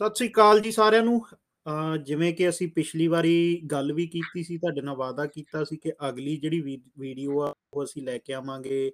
[0.00, 1.20] ਸਤਿ ਸ੍ਰੀ ਅਕਾਲ ਜੀ ਸਾਰਿਆਂ ਨੂੰ।
[1.66, 5.76] ਅ, ਜਿਵੇਂ ਕਿ ਅਸੀਂ ਪਿਛਲੀ ਵਾਰੀ ਗੱਲ ਵੀ ਕੀਤੀ ਸੀ ਤੁਹਾਡੇ ਨਾਲ ਵਾਅਦਾ ਕੀਤਾ ਸੀ
[5.76, 8.92] ਕਿ ਅਗਲੀ ਜਿਹੜੀ ਵੀ- ਵੀਡੀਓ ਆ ਉਹ ਅਸੀਂ ਲੈ ਕੇ ਆਵਾਂਗੇ।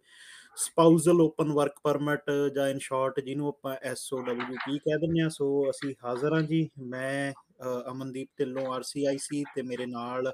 [0.56, 5.94] ਸਪਾਊਸਲ ਓਪਨ ਵਰਕ ਪਰਮਿਟ ਜਾਂ ਇਨ ਸ਼ਾਰਟ ਜਿਹਨੂੰ ਆਪਾਂ ਐਸਓਡਬਲਯੂਪੀ ਕਹਿ ਦਿੰਦੇ ਆ ਸੋ ਅਸੀਂ
[6.04, 10.32] ਹਾਜ਼ਰ ਹਾਂ ਜੀ। ਮੈਂ ਅ, ਅਮਨਦੀਪ ਢਿੱਲੋਂ ਆਰਸੀਆਈਸੀ ਤੇ ਮੇਰੇ ਨਾਲ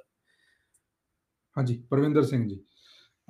[1.56, 2.60] ਹਾਂਜੀ Parvinder Singh ji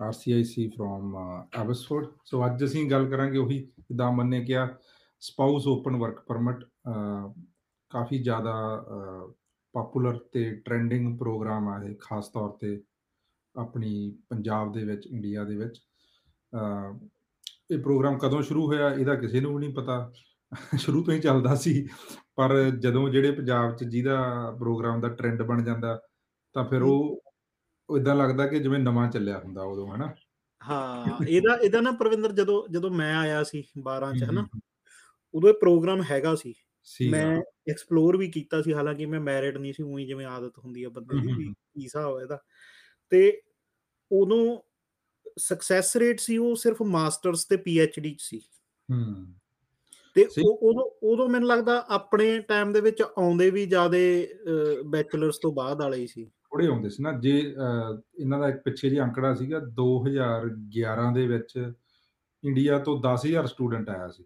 [0.00, 1.16] RCIC from
[1.60, 4.66] Abbotsford ਸੋ ਅੱਜ ਅਸੀਂ ਗੱਲ ਕਰਾਂਗੇ ਉਹੀ ਜਿੱਦਾਂ ਅਮਨ ਨੇ ਕਿਹਾ
[5.22, 6.64] ਸਪਾਊਸ ਓਪਨ ਵਰਕ ਪਰਮਿਟ
[7.90, 8.54] ਕਾਫੀ ਜ਼ਿਆਦਾ
[9.74, 12.80] ਪਪੂਲਰ ਤੇ ਟ੍ਰੈਂਡਿੰਗ ਪ੍ਰੋਗਰਾਮ ਆ ਇਹ ਖਾਸ ਤੌਰ ਤੇ
[13.54, 13.92] ਆਪਣੀ
[14.30, 15.80] ਪੰਜਾਬ ਦੇ ਵਿੱਚ ਇੰਡੀਆ ਦੇ ਵਿੱਚ
[17.70, 20.12] ਇਹ ਪ੍ਰੋਗਰਾਮ ਕਦੋਂ ਸ਼ੁਰੂ ਹੋਇਆ ਇਹਦਾ ਕਿਸੇ ਨੂੰ ਵੀ ਨਹੀਂ ਪਤਾ
[20.78, 21.88] ਸ਼ੁਰੂ ਤੋਂ ਹੀ ਚੱਲਦਾ ਸੀ
[22.36, 24.18] ਪਰ ਜਦੋਂ ਜਿਹੜੇ ਪੰਜਾਬ 'ਚ ਜਿਹਦਾ
[24.58, 26.00] ਪ੍ਰੋਗਰਾਮ ਦਾ ਟ੍ਰੈਂਡ ਬਣ ਜਾਂਦਾ
[26.54, 30.12] ਤਾਂ ਫਿਰ ਉਹ ਇਦਾਂ ਲੱਗਦਾ ਕਿ ਜਿਵੇਂ ਨਵਾਂ ਚੱਲਿਆ ਹੁੰਦਾ ਉਦੋਂ ਹਨਾ
[30.62, 34.46] ਹਾਂ ਇਹਦਾ ਇਹਦਾ ਨਾ ਪ੍ਰਵਿੰਦਰ ਜਦੋਂ ਜਦੋਂ ਮੈਂ ਆਇਆ ਸੀ 12 ਚ ਹਨਾ
[35.34, 36.54] ਉਦੋਂ ਇਹ ਪ੍ਰੋਗਰਾਮ ਹੈਗਾ ਸੀ।
[37.10, 37.36] ਮੈਂ
[37.70, 41.20] ਐਕਸਪਲੋਰ ਵੀ ਕੀਤਾ ਸੀ ਹਾਲਾਂਕਿ ਮੈਂ ਮੈਰਿਡ ਨਹੀਂ ਸੀ ਉਹੀ ਜਿਵੇਂ ਆਦਤ ਹੁੰਦੀ ਆ ਬੰਦੇ
[41.22, 42.38] ਦੀ ਵੀ ਕੀ ਹਿਸਾਬ ਹੈ ਇਹਦਾ।
[43.12, 43.40] ਤੇ
[44.10, 44.58] ਉਦੋਂ
[45.38, 47.56] ਸਕਸੈਸ ਰੇਟ ਸੀ ਉਹ ਸਿਰਫ ਮਾਸਟਰਸ ਤੇ
[48.00, 48.40] ਡੀ ਚ ਸੀ।
[48.88, 49.26] ਹੂੰ।
[50.16, 54.02] ਤੇ ਉਹ ਉਦੋਂ ਉਦੋਂ ਮੈਨੂੰ ਲੱਗਦਾ ਆਪਣੇ ਟਾਈਮ ਦੇ ਵਿੱਚ ਆਉਂਦੇ ਵੀ ਜਿਆਦੇ
[54.86, 57.38] ਬੈਚਲਰਸ ਤੋਂ ਬਾਅਦ ਵਾਲੇ ਹੀ ਸੀ। ਥੋੜੇ ਆਉਂਦੇ ਸੀ ਨਾ ਜੇ
[58.18, 61.72] ਇਹਨਾਂ ਦਾ ਇੱਕ ਪਿੱਛੇ ਜਿਹੇ ਅੰਕੜਾ ਸੀਗਾ 2011 ਦੇ ਵਿੱਚ
[62.44, 64.24] ਇੰਡੀਆ ਤੋਂ 10000 ਸਟੂਡੈਂਟ ਆਇਆ ਸੀ।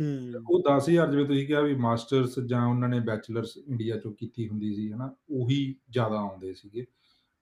[0.00, 4.48] ਹੂੰ। ਉਹ 10000 ਜਿਵੇਂ ਤੁਸੀਂ ਕਿਹਾ ਵੀ ਮਾਸਟਰਸ ਜਾਂ ਉਹਨਾਂ ਨੇ ਬੈਚਲਰਸ ਇੰਡੀਆ ਚੋਂ ਕੀਤੀ
[4.48, 6.86] ਹੁੰਦੀ ਸੀ ਹਨਾ ਉਹੀ ਜ਼ਿਆਦਾ ਆਉਂਦੇ ਸੀਗੇ।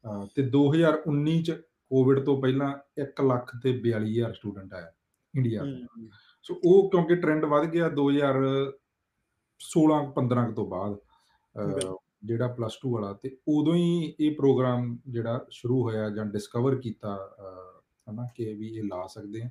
[0.05, 4.93] ਅਹ, ਤੇ 2019 ਚ ਕੋਵਿਡ ਤੋਂ ਪਹਿਲਾਂ 1 ਲੱਖ ਤੇ 42000 ਸਟੂਡੈਂਟ ਆਇਆ
[5.35, 6.11] ਇੰਡੀਆ ਹੂੰ।
[6.43, 12.93] ਸੋ ਉਹ ਕਿਉਂਕਿ ਟ੍ਰੈਂਡ ਵੱਧ ਗਿਆ 2016 15 ਤੋਂ ਬਾਅਦ ਅਹ, ਬਿਲਕੁਲ। ਜਿਹੜਾ ਪਲੱਸ 2
[12.93, 18.55] ਵਾਲਾ ਤੇ ਉਦੋਂ ਹੀ ਇਹ ਪ੍ਰੋਗਰਾਮ ਜਿਹੜਾ ਸ਼ੁਰੂ ਹੋਇਆ ਜਾਂ ਡਿਸਕਵਰ ਕੀਤਾ ਅਹ, ਹਨਾ ਕਿ
[18.55, 19.51] ਵੀ ਇਹ ਲਾ ਸਕਦੇ ਆ।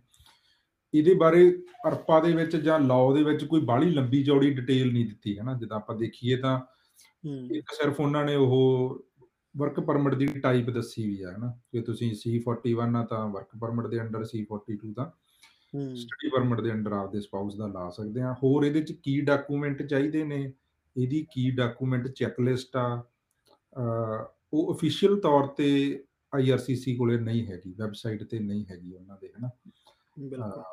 [0.93, 5.05] ਇਹਦੇ ਬਾਰੇ ਅਰਪਾ ਦੇ ਵਿੱਚ ਜਾਂ ਲਾਅ ਦੇ ਵਿੱਚ ਕੋਈ ਬਾਹਲੀ ਲੰਬੀ ਚੌੜੀ ਡਿਟੇਲ ਨਹੀਂ
[5.05, 6.59] ਦਿੱਤੀ ਹੈ ਨਾ ਜਿੱਦਾਂ ਆਪਾਂ ਦੇਖੀਏ ਤਾਂ
[7.51, 9.05] ਇੱਕ ਸਿਰਫ ਉਹਨਾਂ ਨੇ ਉਹ
[9.57, 11.59] ਵਰਕ ਪਰਮਿਟ ਦੀ ਟਾਈਪ ਦੱਸੀ ਵੀ ਆ ਹਨਾ?
[11.71, 15.05] ਕਿ ਤੁਸੀਂ C41 ਆ ਤਾਂ ਵਰਕ ਪਰਮਿਟ ਦੇ ਅੰਡਰ C42 ਤਾਂ
[15.95, 19.83] ਸਟੱਡੀ ਪਰਮਿਟ ਦੇ ਅੰਡਰ ਆਪਦੇ ਸਪਾਊਸ ਦਾ ਲਾ ਸਕਦੇ ਆ। ਹੋਰ ਇਹਦੇ ਚ ਕੀ ਡਾਕੂਮੈਂਟ
[19.83, 20.53] ਚਾਹੀਦੇ ਨੇ?
[20.97, 23.03] ਇਹਦੀ ਕੀ ਡਾਕੂਮੈਂਟ ਚੈੱਕਲਿਸਟ ਆ?
[23.77, 25.99] ਅਹ, ਉਹ ਅਫੀਸ਼ੀਅਲ ਤੌਰ ਤੇ
[26.39, 29.49] IRCC ਕੋਲੇ ਨਹੀਂ ਹੈਗੀ ਵੈਬਸਾਈਟ ਤੇ ਨਹੀਂ ਹੈਗੀ ਉਹਨਾਂ ਦੇ ਹਨਾ?
[30.19, 30.63] ਬਿਲਕੁਲ।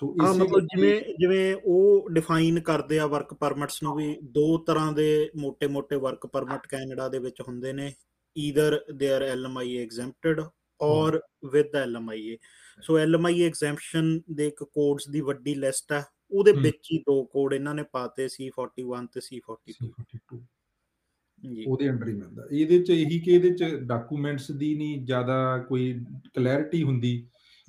[0.00, 4.92] ਸੋ ਇਸ ਮਤਲਬ ਜਿਵੇਂ ਜਿਵੇਂ ਉਹ ਡਿਫਾਈਨ ਕਰਦੇ ਆ ਵਰਕ ਪਰਮਿਟਸ ਨੂੰ ਵੀ ਦੋ ਤਰ੍ਹਾਂ
[4.92, 7.92] ਦੇ ਮੋٹے-ਮੋٹے ਵਰਕ ਪਰਮਿਟ ਕੈਨੇਡਾ ਦੇ ਵਿੱਚ ਹੁੰਦੇ ਨੇ।
[8.38, 10.40] ਈਦਰ ਦੇ are LMI exempted
[10.80, 11.20] or
[11.52, 12.38] with LMI
[12.82, 17.54] so LMI exemption ਦੇ ਇੱਕ ਕੋਡਸ ਦੀ ਵੱਡੀ ਲਿਸਟ ਆ। ਉਹਦੇ ਵਿੱਚ ਹੀ ਦੋ ਕੋਡ
[17.54, 19.72] ਇਹਨਾਂ ਨੇ ਪਾਤੇ ਸੀ 41 ਤੇ ਸੀ 42
[21.52, 25.58] ਜੀ। ਉਹਦੇ ਅੰਡਰ ਹੀ ਮਿਲਦਾ। ਇਹਦੇ ਚ ਇਹੀ ਕਿ ਇਹਦੇ ਚ ਡਾਕੂਮੈਂਟਸ ਦੀ ਨਹੀਂ ਜ਼ਿਆਦਾ
[25.58, 27.26] ਕੋਈ ਕਲੈਰਿਟੀ ਹੁੰਦੀ।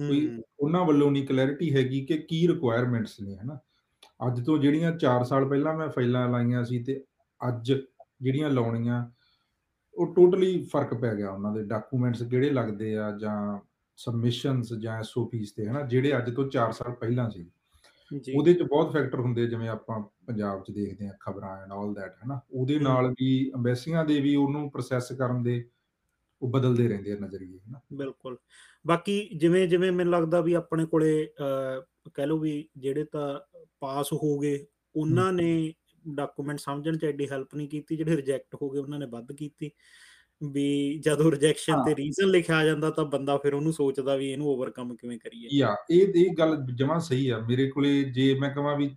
[0.08, 3.60] ਕੋਈ ਉਹਨਾਂ ਵੱਲੋਂ ਨਹੀਂ ਕਲੈਰਿਟੀ ਹੈਗੀ ਕਿ ਕੀ ਰਿਕੁਆਇਰਮੈਂਟਸ ਨੇ ਹਨਾ?
[4.28, 7.04] ਅੱਜ ਤੋਂ ਜਿਹੜੀਆਂ 4 ਸਾਲ ਪਹਿਲਾਂ ਮੈਂ ਫਾਈਲਾਂ ਲਾਈਆਂ ਸੀ ਤੇ
[7.48, 7.74] ਅੱਜ
[8.22, 9.12] ਜਿਹੜੀਆਂ ਲਾਉਣੀਆਂ
[9.94, 13.60] ਉਹ ਟੋਟਲੀ ਫ਼ਰਕ ਪੈ ਗਿਆ ਉਹਨਾਂ ਦੇ ਡਾਕੂਮੈਂਟਸ ਕਿਹੜੇ ਲੱਗਦੇ ਆ ਜਾਂ
[13.96, 15.82] ਸਬਮਿਸ਼ਨਸ ਜਾਂ ਐਸਓਪੀਸ ਤੇ ਹਨਾ?
[15.82, 17.52] ਜਿਹੜੇ ਅੱਜ ਤੋਂ 4 ਸਾਲ ਪਹਿਲਾਂ ਸੀ।
[18.36, 22.14] ਉਹਦੇ ਚ ਬਹੁਤ ਫੈਕਟਰ ਹੁੰਦੇ ਜਿਵੇਂ ਆਪਾਂ ਪੰਜਾਬ ਚ ਦੇਖਦੇ ਆ ਖਬਰਾਂ ਐਂਡ ਆਲ ਦੈਟ
[22.26, 22.40] ਹਨਾ?
[22.52, 25.70] ਉਹਦੇ। ਨਾਲ ਵੀ ਅੰਬੈਸੀਆਂ ਦੇ ਵੀ ਉਹਨੂੰ ਪ੍ਰੋਸੈਸ ਕਰਨ ਦੇ
[26.42, 28.38] ਉਹ ਬਦਲਦੇ ਰਹਿੰਦੇ ਆ ਨਜ਼ਰੀਏ ਹਨਾ ਬਿਲਕੁਲ।
[28.86, 31.28] ਬਾਕੀ ਜਿਵੇਂ ਜਿਵੇਂ ਮੈਨੂੰ ਲੱਗਦਾ ਵੀ ਆਪਣੇ ਕੋਲੇ
[32.14, 33.40] ਕਹਿ ਲਓ ਵੀ ਜਿਹੜੇ ਤਾਂ
[33.80, 34.66] ਪਾਸ ਹੋ ਗਏ
[34.96, 35.74] ਉਹਨਾਂ ਨੇ
[36.06, 39.72] ਡਾਕੂਮੈਂਟ ਸਮਝਣ ਚ ਐਡੀ ਹੈਲਪ ਨਹੀਂ ਕੀਤੀ ਜਿਹੜੇ ਰਿਜੈਕਟ ਹੋ ਗਏ ਉਹਨਾਂ ਨੇ ਵੱਧ ਕੀਤੀ।
[40.42, 44.48] ਵੀ ਜਦੋਂ ਰਿਜੈਕਸ਼ਨ ਹਾਂ। ਤੇ ਰੀਜ਼ਨ ਲਿਖਿਆ ਜਾਂਦਾ ਤਾਂ ਬੰਦਾ ਫਿਰ ਉਹਨੂੰ ਸੋਚਦਾ ਵੀ ਇਹਨੂੰ
[44.48, 45.50] ਓਵਰਕਮ ਕਿਵੇਂ ਕਰੀਏ?
[45.54, 48.90] ਯਾ ਇਹ ਇਹ ਗੱਲ ਜਮਾਂ ਸਹੀ ਆ। ਮੇਰੇ ਕੋਲੇ ਜੇ ਮੈਂ ਕਹਾਂ ਵੀ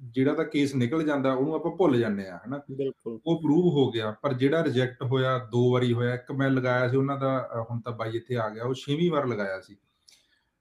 [0.00, 2.60] ਜਿਹੜਾ ਤਾਂ ਕੇਸ ਨਿਕਲ ਜਾਂਦਾ ਉਹਨੂੰ ਆਪਾਂ ਭੁੱਲ ਜਾਂਦੇ ਆ ਹਨਾ?
[2.70, 6.88] ਬਿਲਕੁਲ। ਉਹ ਪ੍ਰੂਵ ਹੋ ਗਿਆ ਪਰ ਜਿਹੜਾ ਰਿਜੈਕਟ ਹੋਇਆ ਦੋ ਵਾਰੀ ਹੋਇਆ ਇੱਕ ਮੈਂ ਲਗਾਇਆ
[6.88, 9.76] ਸੀ ਉਹਨਾਂ ਦਾ ਹੁਣ ਤਾਂ ਬਾਈ ਇੱਥੇ ਆ ਗਿਆ ਉਹ ਛੇਵੀਂ ਵਾਰ ਲਗਾਇਆ ਸੀ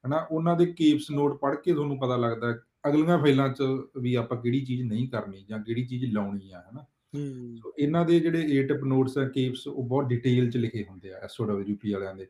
[0.08, 0.28] ਹਨਾ?
[0.32, 3.64] ਉਹਨਾਂ ਦੇ ਕੇਪਸ ਨੋਟ ਪੜ੍ਹ ਕੇ ਤੁਹਾਨੂੰ ਪਤਾ ਲੱਗਦਾ ਅਗਲੀਆਂ ਫਾਈਲਾਂ 'ਚ
[4.02, 6.86] ਵੀ ਆਪਾਂ ਕਿਹੜੀ ਚੀਜ਼ ਨਹੀਂ ਕਰਨੀ ਜਾਂ ਕਿਹੜੀ ਚੀਜ਼ ਲਾਉਣੀ ਆ ਹਨਾ?
[7.16, 10.86] ਹੂੰ। ਸੋ ਇਹਨਾਂ ਦੇ ਜਿਹੜੇ ਏ ਟਿਪ ਨੋਟਸ ਆ ਕੇਪਸ ਉਹ ਬਹੁਤ ਡਿਟੇਲ 'ਚ ਲਿਖੇ
[10.90, 12.28] ਹੁੰਦੇ ਆ ਐਸਓਡਬਲਯੂਪੀ ਵਾਲਿਆਂ ਦੇ।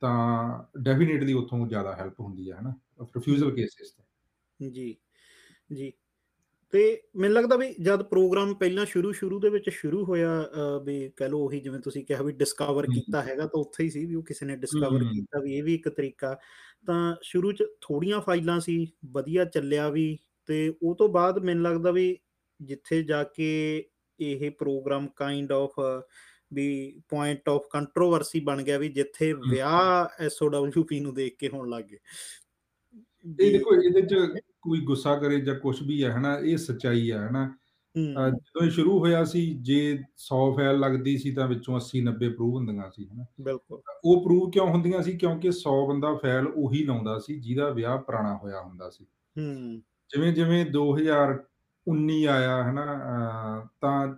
[0.00, 2.74] ਤਾਂ ਡੈਫੀਨੇਟਲੀ ਉੱਥੋਂ ਜ਼ਿਆਦਾ ਹੈਲਪ ਹੁੰਦੀ ਆ ਹਨਾ?
[3.02, 4.96] ਰਿਫਿਊਜ਼ਲ ਕੇਸਿਸ ਤੇ। ਜੀ
[5.72, 5.92] ਜੀ।
[6.70, 10.50] ਤੇ ਮੈਨੂੰ ਲੱਗਦਾ ਵੀ ਜਦ ਪ੍ਰੋਗਰਾਮ ਪਹਿਲਾਂ ਸ਼ੁਰੂ ਸ਼ੁਰੂ ਦੇ ਵਿੱਚ ਸ਼ੁਰੂ ਹੋਇਆ
[10.84, 14.06] ਵੀ ਕਹਿ ਲਓ ਉਹੀ ਜਿਵੇਂ ਤੁਸੀਂ ਕਿਹਾ ਵੀ ਡਿਸਕਵਰ। ਕੀਤਾ ਹੈਗਾ ਤਾਂ ਉੱਥੇ ਹੀ ਸੀ
[14.06, 16.38] ਵੀ ਉਹ ਕਿਸੇ ਨੇ ਡਿਸਕਵਰ। ਕੀਤਾ ਵੀ ਇਹ ਵੀ ਇੱਕ ਤਰੀਕਾ
[16.86, 21.90] ਤਾਂ ਸ਼ੁਰੂ ਚ ਥੋੜੀਆਂ ਫਾਈਲਾਂ ਸੀ ਵਧੀਆ ਚੱਲਿਆ ਵੀ ਤੇ ਉਹ ਤੋਂ ਬਾਅਦ ਮੈਨੂੰ ਲੱਗਦਾ
[21.90, 22.18] ਵੀ
[22.62, 23.84] ਜਿੱਥੇ ਜਾ ਕੇ
[24.20, 25.72] ਇਹ ਪ੍ਰੋਗਰਾਮ ਕਾਈਂਡ ਆਫ
[26.52, 31.84] ਵੀ ਪੁਆਇੰਟ ਆਫ ਕੰਟਰੋਵਰਸੀ ਬਣ ਗਿਆ ਵੀ ਜਿੱਥੇ ਵਿਆਹ ਐਸਓਡਬਲਯੂਪੀ ਨੂੰ ਦੇਖ ਕੇ ਹੋਣ ਲੱਗ
[31.84, 31.98] ਗਏ
[33.40, 34.14] ਇਹ ਦੇਖੋ ਇਹਦੇ 'ਚ
[34.66, 37.54] ਕੋਈ ਗੁੱਸਾ ਕਰੇ ਜਾਂ ਕੁਝ ਵੀ ਹੈ ਹਨਾ ਇਹ ਸੱਚਾਈ ਹੈ ਹਨਾ।
[38.18, 42.28] ਅਹ ਜਦੋਂ ਇਹ ਸ਼ੁਰੂ ਹੋਇਆ ਸੀ ਜੇ 100 ਫਾਈਲ ਲੱਗਦੀ ਸੀ ਤਾਂ ਵਿੱਚੋਂ 80 90
[42.28, 45.18] ਪ੍ਰੂਵ ਹੁੰਦੀਆਂ ਸੀ ਹਨਾ। ਬਿਲਕੁਲ। ਉਹ ਪ੍ਰੂਵ ਕਿਉਂ ਹੁੰਦੀਆਂ ਸੀ?
[45.18, 49.04] ਕਿਉਂਕਿ 100 ਬੰਦਾ ਫਾਈਲ ਉਹੀ ਲਾਉਂਦਾ ਸੀ ਜਿਹਦਾ ਵਿਆਹ ਪੁਰਾਣਾ ਹੋਇਆ ਹੁੰਦਾ ਸੀ।
[49.38, 51.44] ਹੂੰ। ਜਿਵੇਂ ਜਿਵੇਂ 2000
[51.86, 52.84] 19 ਆਇਆ ਹੈ ਨਾ
[53.64, 54.14] ਅ, ਤਾਂ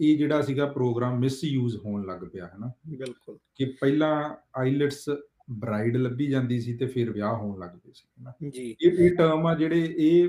[0.00, 5.04] ਇਹ ਜਿਹੜਾ ਸੀਗਾ ਪ੍ਰੋਗਰਾਮ ਮਿਸਯੂਜ਼ ਹੋਣ ਲੱਗ ਪਿਆ ਹੈ ਨਾ ਬਿਲਕੁਲ। ਕਿ ਪਹਿਲਾਂ ਆਈਲੈਟਸ
[5.52, 8.92] ਬ੍ਰਾਈਡ ਲੱਭੀ ਜਾਂਦੀ ਸੀ ਤੇ ਫਿਰ ਵਿਆਹ ਹੋਣ ਲੱਗ ਪਏ ਸੀ ਹੈ ਨਾ ਜੀ। ਇਹ
[8.92, 10.28] ਇਹ ਟਰਮ ਆ ਜਿਹੜੇ ਇਹ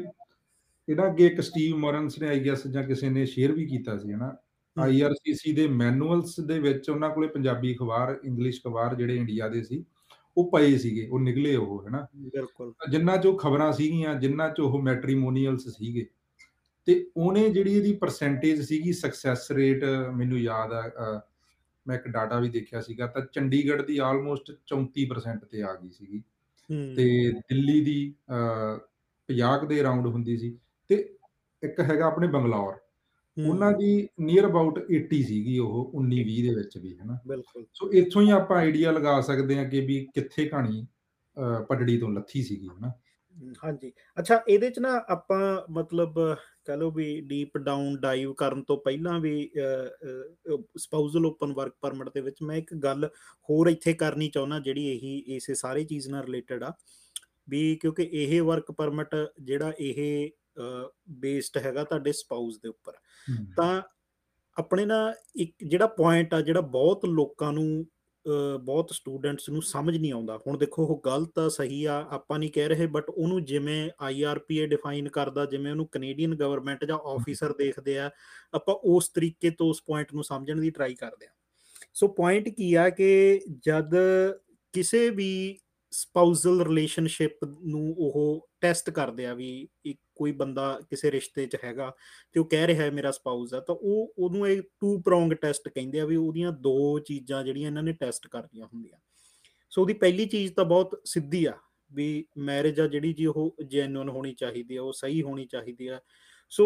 [0.88, 4.14] ਇਹਦਾ ਅੱਗੇ ਇੱਕ ਸਟੀਵ ਮੋਰਨਸ ਨੇ ਆਈ ਗੈਸ ਜਾਂ ਕਿਸੇ ਨੇ ਸ਼ੇਅਰ ਵੀ ਕੀਤਾ ਸੀ
[4.14, 4.36] ਹਨਾ?
[4.78, 9.84] ਆਈਆਰਸੀਸੀ ਦੇ ਮੈਨੂਅਲਸ ਦੇ ਵਿੱਚ ਉਹਨਾਂ ਕੋਲੇ ਪੰਜਾਬੀ ਅਖਬਾਰ ਇੰਗਲਿਸ਼ ਅਖਬਾਰ ਜਿਹੜੇ ਇੰਡੀਆ ਦੇ ਸੀ
[10.38, 12.08] ਉਹ ਪਏ ਸੀਗੇ ਉਹ ਨਿਕਲੇ ਉਹ ਹਨਾ?
[12.16, 16.06] ਬਿਲਕੁਲ। ਜਿੰਨਾ ਚੋਂ ਖਬਰਾਂ ਸੀਗੀਆਂ ਜਿੰਨਾ ਚ ਉਹ ਮੈਟਰੀਮੋਨੀਅਲਸ ਸੀਗੇ
[16.86, 19.84] ਤੇ ਉਹਨੇ ਜਿਹੜੀ ਇਹਦੀ ਪਰਸੈਂਟੇਜ ਸੀਗੀ ਸਕਸੈਸ ਰੇਟ
[20.16, 21.22] ਮੈਨੂੰ ਯਾਦ ਆ
[21.88, 26.22] ਮੈਂ ਇੱਕ ਡਾਟਾ ਵੀ ਦੇਖਿਆ ਸੀਗਾ ਤਾਂ ਚੰਡੀਗੜ੍ਹ ਦੀ ਆਲਮੋਸਟ 34% ਤੇ ਆ ਗਈ ਸੀਗੀ।
[26.96, 28.78] ਤੇ ਦਿੱਲੀ ਦੀ ਅ,
[29.30, 30.58] 50 ਕੁ ਦੇ ਅਰਾਊਂਡ ਹੁੰਦੀ ਸੀ।
[30.90, 31.18] ਤੇ
[31.64, 32.80] ਇੱਕ ਹੈਗਾ ਆਪਣੇ ਬੰਗਲੌਰ।
[33.38, 37.92] ਉਹਨਾਂ ਦੀ ਨੀਅਰ ਅਬਾਊਟ 80 ਸੀਗੀ ਉਹ 19 20 ਦੇ ਵਿੱਚ ਵੀ ਹਨਾ। ਬਿਲਕੁਲ। ਸੋ
[37.92, 40.86] ਇੱਥੋਂ ਹੀ ਆਪਾਂ ਆਈਡੀਆ ਲਗਾ ਸਕਦੇ ਹਾਂ ਕਿ ਵੀ ਕਿੱਥੇ ਕਹਾਣੀ
[41.70, 42.92] ਪਟੜੀ ਤੋਂ ਲੱਥੀ ਸੀਗੀ ਹਨਾ।
[43.64, 46.20] ਹਾਂਜੀ। ਅੱਛਾ ਇਹਦੇ ਚ ਨਾ ਆਪਾਂ ਮਤਲਬ
[46.66, 49.50] ਕਹ ਲਓ ਵੀ ਡੀਪ ਡਾਊਨ ਡਾਈਵ ਕਰਨ ਤੋਂ ਪਹਿਲਾਂ ਵੀ
[50.78, 53.06] ਸਪਾਊਜ਼ਲ ਓਪਨ ਵਰਕ ਪਰਮਿਟ ਦੇ ਵਿੱਚ ਮੈਂ ਇੱਕ ਗੱਲ
[53.50, 56.74] ਹੋਰ ਇੱਥੇ ਕਰਨੀ ਚਾਹੁੰਦਾ ਜਿਹੜੀ ਇਹੀ ਇਸੇ ਸਾਰੇ ਚੀਜ਼ ਨਾਲ ਰਿਲੇਟਡ ਆ
[57.50, 60.30] ਵੀ ਕਿਉਂਕਿ ਇਹ ਵਰਕ ਪਰਮਿਟ ਜਿਹੜਾ ਇਹ
[61.20, 62.94] ਬੇਸਡ ਹੈਗਾ ਤੁਹਾਡੇ ਸਪਾਊਸ ਦੇ ਉੱਪਰ।
[63.58, 63.82] ਤਾਂ
[64.58, 67.86] ਆਪਣੇ ਨਾ ਇੱਕ ਜਿਹੜਾ ਪੁਆਇੰਟ ਆ ਜਿਹੜਾ ਬਹੁਤ ਲੋਕਾਂ ਨੂੰ
[68.26, 72.40] ਅ, ਬਹੁਤ ਸਟੂਡੈਂਟਸ ਨੂੰ ਸਮਝ ਨਹੀਂ ਆਉਂਦਾ। ਹੁਣ ਦੇਖੋ ਉਹ ਗਲਤ ਆ ਸਹੀ ਆ ਆਪਾਂ
[72.40, 77.54] ਨਹੀਂ ਕਹਿ ਰਹੇ ਬਟ ਉਹਨੂੰ ਜਿਵੇਂ ਆਈਆਰਪੀਏ ਡਿਫਾਈਨ ਕਰਦਾ ਜਿਵੇਂ ਉਹਨੂੰ ਕੈਨੇਡੀਅਨ ਗਵਰਨਮੈਂਟ ਜਾਂ ਆਫੀਸਰ
[77.54, 78.10] ਦੇਖਦੇ ਆ
[78.54, 81.30] ਆਪਾਂ ਉਸ ਤਰੀਕੇ ਤੋਂ ਉਸ ਪੁਆਇੰਟ ਨੂੰ ਸਮਝਣ ਦੀ ਟਰਾਈ ਕਰਦੇ ਆ।
[81.94, 83.92] ਸੋ ਪੁਆਇੰਟ ਕੀ ਆ ਕਿ ਜਦ
[84.74, 85.58] ਕਿਸੇ ਵੀ
[85.92, 91.92] ਸਪਾਊਜ਼ਲ ਰਿਲੇਸ਼ਨਸ਼ਿਪ ਨੂੰ ਉਹ ਟੈਸਟ ਕਰਦੇ ਆ ਵੀ ਇੱਕ ਕੋਈ ਬੰਦਾ ਕਿਸੇ ਰਿਸ਼ਤੇ 'ਚ ਹੈਗਾ
[92.34, 95.70] ਤੇ ਉਹ ਕਹਿ ਰਿਹਾ ਹੈ ਮੇਰਾ ਸਪਾਊਸ ਆ, ਤਾਂ ਉਹ ਉਹਨੂੰ ਇਹ ਟੂ ਪ੍ਰੋਂਗ ਟੈਸਟ
[95.70, 98.98] ਕਹਿੰਦੇ ਆ ਵੀ ਉਹਦੀਆਂ ਦੋ ਚੀਜ਼ਾਂ ਜਿਹੜੀਆਂ ਇਹਨਾਂ ਨੇ ਟੈਸਟ ਕਰਨੀਆਂ ਹੁੰਦੀਆਂ।
[99.72, 101.58] ਸੋ ਉਹਦੀ ਪਹਿਲੀ ਚੀਜ਼ ਤਾਂ ਬਹੁਤ ਸਿੱਧੀ ਆ
[101.92, 106.00] ਵੀ ਮੈਰਿਜ ਆ ਜਿਹੜੀ ਜੀ ਉਹ ਜੈਨੂਇਨ ਹੋਣੀ ਚਾਹੀਦੀ ਆ, ਉਹ ਸਹੀ ਹੋਣੀ ਚਾਹੀਦੀ ਆ।
[106.50, 106.66] ਸੋ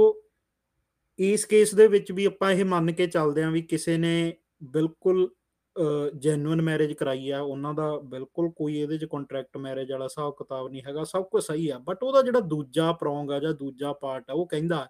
[1.20, 5.30] ਇਸ ਕੇਸ ਦੇ ਵਿੱਚ ਵੀ ਆਪਾਂ ਇਹ ਮੰਨ ਕੇ ਚੱਲਦੇ ਆਂ ਵੀ ਕਿਸੇ ਨੇ ਬਿਲਕੁਲ
[6.20, 10.72] ਜੈਨੂਇਨ ਮੈਰਿਜ ਕਰਾਈ ਆ ਉਹਨਾਂ ਦਾ ਬਿਲਕੁਲ ਕੋਈ ਇਹਦੇ 'ਚ ਕੰਟਰੈਕਟ ਮੈਰਿਜ ਵਾਲਾ ਹਿਸਾਬ ਕਿਤਾਬ
[10.72, 14.30] ਨਹੀਂ ਹੈਗਾ ਸਭ ਕੁਝ ਸਹੀ ਆ ਬਟ ਉਹਦਾ ਜਿਹੜਾ ਦੂਜਾ ਪ੍ਰੋਂਗ ਆ ਜਾਂ ਦੂਜਾ ਪਾਰਟ
[14.30, 14.88] ਆ ਉਹ ਕਹਿੰਦਾ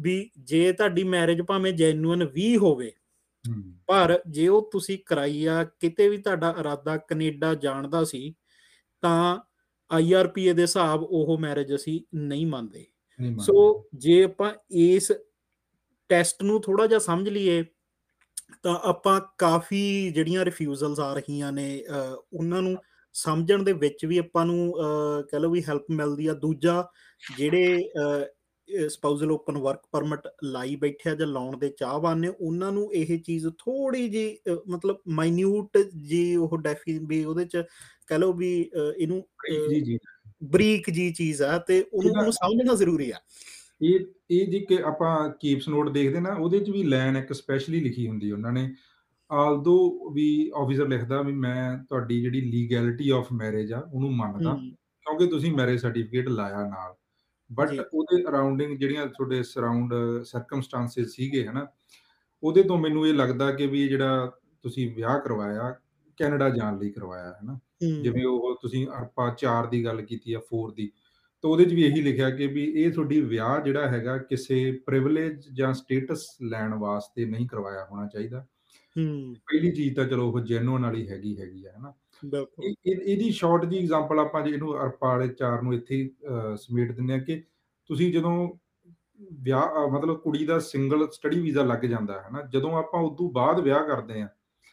[0.00, 2.92] ਵੀ ਜੇ ਤੁਹਾਡੀ ਮੈਰਿਜ ਭਾਵੇਂ ਜੈਨੂਇਨ ਵੀ ਹੋਵੇ
[3.86, 8.34] ਪਰ ਜੇ ਉਹ ਤੁਸੀਂ ਕਰਾਈ ਆ ਕਿਤੇ ਵੀ ਤੁਹਾਡਾ ਇਰਾਦਾ ਕੈਨੇਡਾ ਜਾਣ ਦਾ ਸੀ
[9.02, 9.38] ਤਾਂ
[9.90, 12.86] ਆਈਆਰਪੀਏ ਦੇ ਹਿਸਾਬ ਉਹ ਮੈਰਿਜ ਅਸੀਂ ਨਹੀਂ ਮੰਨਦੇ।
[13.38, 15.12] ਸੋ ਜੇ ਆਪਾਂ ਇਸ
[16.08, 17.64] ਟੈਸਟ ਨੂੰ ਥੋੜਾ ਜਿਹਾ ਸਮਝ ਲਈਏ
[18.62, 21.84] ਤਾਂ ਆਪਾਂ ਕਾਫੀ ਜਿਹੜੀਆਂ ਰਿਫਿਊਜ਼ਲਸ ਆ ਰਹੀਆਂ ਨੇ
[22.32, 22.76] ਉਹਨਾਂ ਨੂੰ
[23.14, 24.72] ਸਮਝਣ ਦੇ ਵਿੱਚ ਵੀ ਆਪਾਂ ਨੂੰ
[25.30, 26.84] ਕਹਿ ਲਓ ਵੀ ਹੈਲਪ ਮਿਲਦੀ ਆ। ਦੂਜਾ
[27.36, 27.78] ਜਿਹੜੇ
[28.68, 33.46] ਸਪਾਊਜ਼ਲ ਓਪਨ ਵਰਕ ਪਰਮਿਟ ਲਾਈ ਬੈਠਿਆ ਜਾਂ ਲਾਉਣ ਦੇ ਚਾਹਵਾਨ ਨੇ ਉਹਨਾਂ ਨੂੰ ਇਹ ਚੀਜ਼
[33.58, 34.24] ਥੋੜੀ ਜੀ
[34.68, 37.62] ਮਤਲਬ ਮਾਈਨਿਊਟ ਜੀ ਉਹ ਡੈਫੀ ਵੀ ਉਹਦੇ ਚ
[38.06, 38.52] ਕਹਿ ਲਓ ਵੀ
[38.98, 39.22] ਇਹਨੂੰ
[39.70, 39.98] ਜੀ ਜੀ
[40.44, 43.18] ਬਰੀਕ ਜੀ ਚੀਜ਼ ਆ ਤੇ ਉਹਨੂੰ ਸਮਝਣਾ ਜ਼ਰੂਰੀ ਆ।
[43.82, 44.00] ਇਹ
[44.30, 48.08] ਇਹ ਜੀ ਕਿ ਆਪਾਂ ਕੀਪਸ ਨੋਟ ਦੇਖਦੇ ਨਾ ਉਹਦੇ 'ਚ ਵੀ ਲਾਈਨ ਇੱਕ ਸਪੈਸ਼ਲੀ ਲਿਖੀ
[48.08, 48.74] ਹੁੰਦੀ ਉਹਨਾਂ ਨੇ।
[49.30, 49.74] ਆਲਦੋ
[50.12, 54.54] ਵੀ ਆਫੀਸਰ ਲਿਖਦਾ ਵੀ ਮੈਂ ਤੁਹਾਡੀ ਜਿਹੜੀ ਲੀਗੈਲਿਟੀ ਆਫ ਮੈਰਿਜ ਆ ਉਹਨੂੰ ਮੰਨਦਾ
[55.06, 56.94] ਕਿਉਂਕਿ ਤੁਸੀਂ ਮੈਰਿਜ ਸਰਟੀਫਿਕੇਟ ਲਾਇਆ ਨਾਲ।
[57.50, 59.94] ਬਟ। ਉਹਦੇ ਅਰਾਊਂਡਿੰਗ ਜਿਹੜੀਆਂ ਤੁਹਾਡੇ ਸਰਾਊਂਡ
[60.24, 61.66] ਸਰਕਮਸਟੈਂਸਸ ਸੀਗੇ ਹਨਾ
[62.42, 64.32] ਉਹਦੇ ਤੋਂ ਮੈਨੂੰ ਇਹ ਲੱਗਦਾ ਕਿ ਵੀ ਜਿਹੜਾ
[64.62, 65.74] ਤੁਸੀਂ ਵਿਆਹ ਕਰਵਾਇਆ
[66.18, 67.58] ਕੈਨੇਡਾ ਜਾਣ ਲਈ ਕਰਵਾਇਆ ਹੈ। ਨਾ
[68.02, 70.90] ਜਿਵੇਂ ਉਹ ਤੁਸੀਂ ਆਪਾਂ 4 ਦੀ ਗੱਲ ਕੀਤੀ ਆ 4 ਦੀ।
[71.42, 75.48] ਤਾਂ ਉਹਦੇ 'ਚ ਵੀ ਇਹੀ ਲਿਖਿਆ ਕਿ ਵੀ ਇਹ ਤੁਹਾਡੀ ਵਿਆਹ ਜਿਹੜਾ ਹੈਗਾ ਕਿਸੇ ਪ੍ਰਿਵਿਲੇਜ
[75.52, 78.46] ਜਾਂ ਸਟੇਟਸ ਲੈਣ ਵਾਸਤੇ ਨਹੀਂ ਕਰਵਾਇਆ ਹੋਣਾ ਚਾਹੀਦਾ।
[78.98, 81.92] ਹਮ, ਪਹਿਲੀ ਚੀਜ਼ ਤਾਂ ਚਲੋ ਉਹ ਜੈਨੂਅਨ ਵਾਲੀ ਹੈਗੀ ਹੈਗੀ ਆ ਹਨਾ।
[82.24, 86.10] ਬਿਲਕੁਲ। ਇਹ- ਇਹ- ਇਹਦੀ ਸ਼ਾਰਟ ਜੀ ਐਗਜ਼ਾਮਪਲ ਆਪਾਂ ਜੇ ਇਹਨੂੰ ਵਾਲੇ ਚਾਰ ਨੂੰ ਇੱਥੇ ਹੀ,
[86.56, 87.42] ਸਮੇਟ ਦਿੰਦੇ ਆ ਕਿ
[87.86, 88.48] ਤੁਸੀਂ ਜਦੋਂ
[89.32, 93.60] ਵਿਆਹ ਮਤਲਬ ਕੁੜੀ ਦਾ ਸਿੰਗਲ ਸਟੱਡੀ ਵੀਜ਼ਾ ਲੱਗ ਜਾਂਦਾ ਹੈ ਨਾ ਜਦੋਂ ਆਪਾਂ ਉਦੋਂ ਬਾਅਦ
[93.60, 94.28] ਵਿਆਹ ਕਰਦੇ ਆ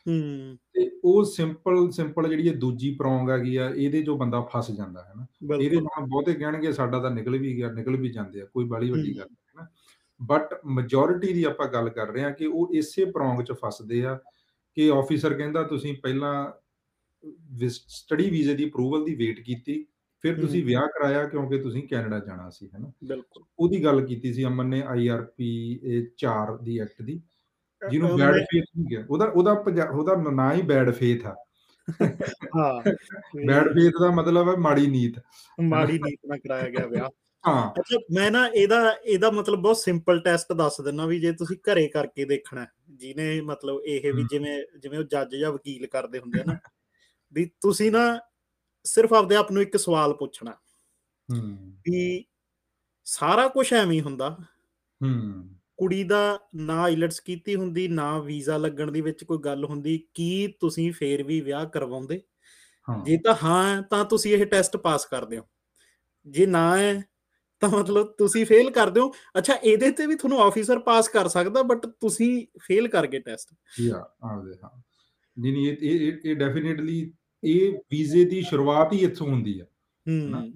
[0.07, 4.71] ਹਮ ਤੇ ਉਹ ਸਿੰਪਲ ਸਿੰਪਲ ਜਿਹੜੀ ਇਹ ਦੂਜੀ ਪ੍ਰੋਂਗ ਹੈਗੀ ਆ ਇਹਦੇ ਚੋਂ ਬੰਦਾ ਫਸ
[4.71, 5.25] ਜਾਂਦਾ ਹੈ ਨਾ?
[5.55, 8.89] ਇਹਦੇ ਨਾਲ ਬਹੁਤੇ ਕਹਿਣਗੇ ਸਾਡਾ ਤਾਂ ਨਿਕਲ ਵੀ ਗਿਆ ਨਿਕਲ ਵੀ ਜਾਂਦੇ ਆ ਕੋਈ ਬਾਲੀ
[8.91, 9.67] ਵੱਡੀ। ਗੱਲ ਹੈ ਨਾ?
[10.19, 14.17] ਬਟ ਮੈਜੋਰਿਟੀ ਦੀ ਆਪਾਂ ਗੱਲ ਕਰ ਰਹੇ ਹਾਂ ਕਿ ਉਹ ਇਸੇ ਪ੍ਰੋਂਗ 'ਚ ਫਸਦੇ ਆ
[14.77, 16.51] ਕਿ ਆਫੀਸਰ ਕਹਿੰਦਾ ਤੁਸੀਂ ਪਹਿਲਾਂ
[17.69, 19.85] ਸਟੱਡੀ ਵੀਜ਼ੇ ਦੀ ਅਪਰੂਵਲ ਦੀ ਵੇਟ ਕੀਤੀ
[20.23, 22.91] ਫਿਰ ਤੁਸੀਂ। ਵਿਆਹ ਕਰਾਇਆ ਕਿਉਂਕਿ ਤੁਸੀਂ ਕੈਨੇਡਾ ਜਾਣਾ ਸੀ ਹੈ ਨਾ?
[23.03, 25.49] ਬਿਲਕੁਲ। ਉਹਦੀ ਗੱਲ ਕੀਤੀ ਸੀ ਅਮਨ ਨੇ ਆਈਆਰਪੀ
[26.17, 27.21] 4 ਦੀ ਐਕਟ ਦੀ।
[27.91, 29.51] ਜਿਹਨੂੰ ਬੈਡ ਫੇਥ ਨਹੀਂ ਗਿਆ ਉਹਦਾ ਉਹਦਾ
[29.91, 31.35] ਉਹਦਾ ਨਾਂ ਹੀ ਬੈਡ ਫੇਥ ਆ।
[32.57, 32.81] ਹਾਂ।
[33.47, 35.19] ਬੈਡ ਫੇਥ ਦਾ ਮਤਲਬ ਹੈ ਮਾੜੀ ਨੀਤ।
[35.61, 37.09] ਮਾੜੀ ਨੀਤ ਨਾਲ ਕਰਾਇਆ ਗਿਆ ਵਿਆਹ।
[37.47, 41.57] ਹਾਂ। ਅੱਛਾ ਮੈਂ ਨਾ ਇਹਦਾ ਇਹਦਾ ਮਤਲਬ ਬਹੁਤ ਸਿੰਪਲ ਟੈਸਟ ਦੱਸ ਦਿੰਨਾ ਵੀ ਜੇ ਤੁਸੀਂ
[41.57, 46.39] ਘਰੇ ਕਰਕੇ ਦੇਖਣਾ ਜਿਹਨੇ ਮਤਲਬ ਇਹ ਵੀ। ਜਿਵੇਂ ਜਿਵੇਂ ਉਹ ਜੱਜ ਜਾਂ ਵਕੀਲ ਕਰਦੇ ਹੁੰਦੇ
[46.39, 46.57] ਆ ਨਾ
[47.33, 48.19] ਵੀ ਤੁਸੀਂ ਨਾ
[48.83, 50.51] ਸਿਰਫ ਆਪਦੇ ਆਪ ਨੂੰ ਇੱਕ ਸਵਾਲ ਪੁੱਛਣਾ।
[51.29, 52.25] ਹੂੰ। ਵੀ
[53.05, 54.37] ਸਾਰਾ ਕੁਝ ਐਵੇਂ ਹੀ ਹੁੰਦਾ।
[55.01, 59.97] ਹੂੰ। ਕੁੜੀ ਦਾ ਨਾ ਆਈਲਟਸ ਕੀਤੀ ਹੁੰਦੀ ਨਾ ਵੀਜ਼ਾ ਲੱਗਣ ਦੀ ਵਿੱਚ ਕੋਈ ਗੱਲ ਹੁੰਦੀ
[60.13, 62.21] ਕੀ ਤੁਸੀਂ ਫੇਰ ਵੀ ਵਿਆਹ ਕਰਵਾਉਂਦੇ?
[63.05, 65.43] ਜੇ ਤਾਂ ਹਾਂ ਤਾਂ ਤੁਸੀਂ ਇਹ ਟੈਸਟ ਪਾਸ ਕਰਦੇ ਹੋ।
[66.27, 67.01] ਜੇ ਨਾ ਹੈ
[67.61, 71.61] ਤਾਂ ਮਤਲਬ ਤੁਸੀਂ ਫੇਲ ਕਰਦੇ ਹੋ। ਅੱਛਾ ਇਹਦੇ ਤੇ ਵੀ ਤੁਹਾਨੂੰ ਆਫੀਸਰ ਪਾਸ ਕਰ ਸਕਦਾ
[71.63, 74.69] ਬਟ ਤੁਸੀਂ ਫੇਲ ਕਰ ਗਏ ਟੈਸਟ ਯਾ ਆਪਦੇ ਹਾਂ।
[75.37, 76.99] ਨਹੀਂ ਨਹੀਂ ਇਹ ਇਹ ਡੈਫੀਨਿਟਲੀ
[77.43, 79.65] ਇਹ ਵੀਜ਼ੇ ਦੀ ਸ਼ੁਰੂਆਤ ਹੀ ਇੱਥੋਂ ਹੁੰਦੀ ਆ
[80.05, 80.53] ਹੂੰ।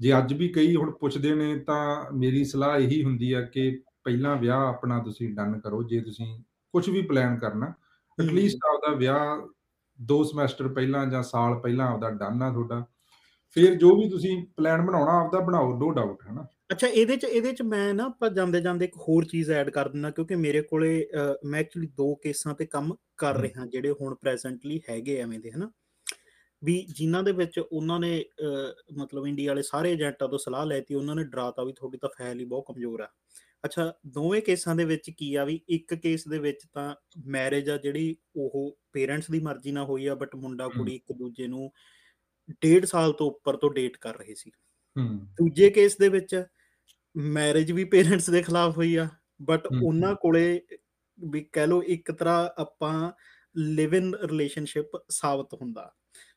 [0.00, 3.70] ਜੇ ਅੱਜ ਵੀ ਕਈ ਹੁਣ ਪੁੱਛਦੇ ਨੇ ਤਾਂ ਮੇਰੀ ਸਲਾਹ ਇਹੀ ਹੁੰਦੀ ਆ ਕਿ
[4.06, 6.26] ਪਹਿਲਾਂ ਵਿਆਹ ਆਪਣਾ ਤੁਸੀਂ ਡਨ ਕਰੋ ਜੇ ਤੁਸੀਂ
[6.74, 7.72] ਕੁਝ ਵੀ ਪਲਾਨ ਕਰਨਾ
[8.18, 9.46] ਐਟਲੀਸਟ ਆਪਦਾ ਵਿਆਹ
[9.98, 12.84] 2 ਸਮੈਸਟਰ ਪਹਿਲਾਂ ਜਾਂ ਸਾਲ ਪਹਿਲਾਂ ਆਪਦਾ ਡਨ ਆ ਤੁਹਾਡਾ।
[13.56, 17.52] ਫਿਰ ਜੋ ਵੀ ਤੁਸੀਂ ਪਲਾਨ ਬਣਾਉਣਾ ਆਪਦਾ ਬਣਾਓ ਨੋ ਡਾਊਟ ਹਨਾ। ਅੱਛਾ ਇਹਦੇ ਚ ਇਹਦੇ
[17.52, 21.08] ਚ ਮੈਂ ਨਾ ਆਪਾਂ ਜਾਂਦੇ ਜਾਂਦੇ ਇੱਕ ਹੋਰ ਚੀਜ਼ ਐਡ ਕਰ ਦਿੰਦਾ ਕਿਉਂਕਿ ਮੇਰੇ ਕੋਲੇ
[21.44, 25.70] ਮੈਂ ਐਕਚੁਅਲੀ ਦੋ ਕੇਸਾਂ ਤੇ ਕੰਮ ਕਰ ਰਿਹਾ ਜਿਹੜੇ ਹੁਣ ਪ੍ਰੈਜ਼ੈਂਟਲੀ ਹੈਗੇ ਐਵੇਂ ਦੇ ਹਨਾ।
[26.62, 28.24] ਵੀ ਜਿਨ੍ਹਾਂ ਦੇ ਵਿੱਚ ਉਹਨਾਂ ਨੇ
[28.98, 32.40] ਮਤਲਬ ਇੰਡੀਆ ਵਾਲੇ ਸਾਰੇ ਏਜੰਟਾਂ ਤੋਂ ਸਲਾਹ ਲੈਤੀ ਉਹਨਾਂ ਨੇ ਡਰਾਤਾ ਵੀ ਤੁਹਾਡੀ ਤਾਂ ਫਾਈਲ
[32.40, 33.08] ਹੀ ਬਹੁਤ ਕਮਜ਼ੋਰ ਆ।
[33.66, 36.94] ਅੱਛਾ ਦੋਵੇਂ ਕੇਸਾਂ ਦੇ ਵਿੱਚ ਕੀ ਆ ਵੀ ਇੱਕ ਕੇਸ ਦੇ ਵਿੱਚ ਤਾਂ
[37.26, 41.46] ਮੈਰਿਜ ਆ ਜਿਹੜੀ ਉਹ ਪੇਰੈਂਟਸ ਦੀ ਮਰਜ਼ੀ ਨਾਲ ਹੋਈ ਆ ਬਟ ਮੁੰਡਾ ਕੁੜੀ ਇੱਕ ਦੂਜੇ
[41.46, 41.72] ਨੂੰ
[42.62, 44.50] ਡੇਢ ਸਾਲ ਤੋਂ ਉੱਪਰ ਤੋਂ ਡੇਟ ਕਰ ਰਹੇ ਸੀ।
[45.16, 46.44] ਦੂਜੇ ਕੇਸ ਦੇ ਵਿੱਚ
[47.16, 49.08] ਮੈਰਿਜ ਵੀ ਪੇਰੈਂਟਸ ਦੇ ਖਿਲਾਫ ਹੋਈ ਆ
[49.42, 50.60] ਬਟ ਉਹਨਾਂ ਕੋਲੇ
[51.18, 53.12] ਵੀ ਕਹਿ ਲਓ ਇੱਕ ਤਰ੍ਹਾਂ ਆਪਾਂ
[53.56, 55.92] ਲਿਵ ਇਨ ਰਿਲੇਸ਼ਨਸ਼ਿਪ ਸਾਬਤ ਹੁੰਦਾ।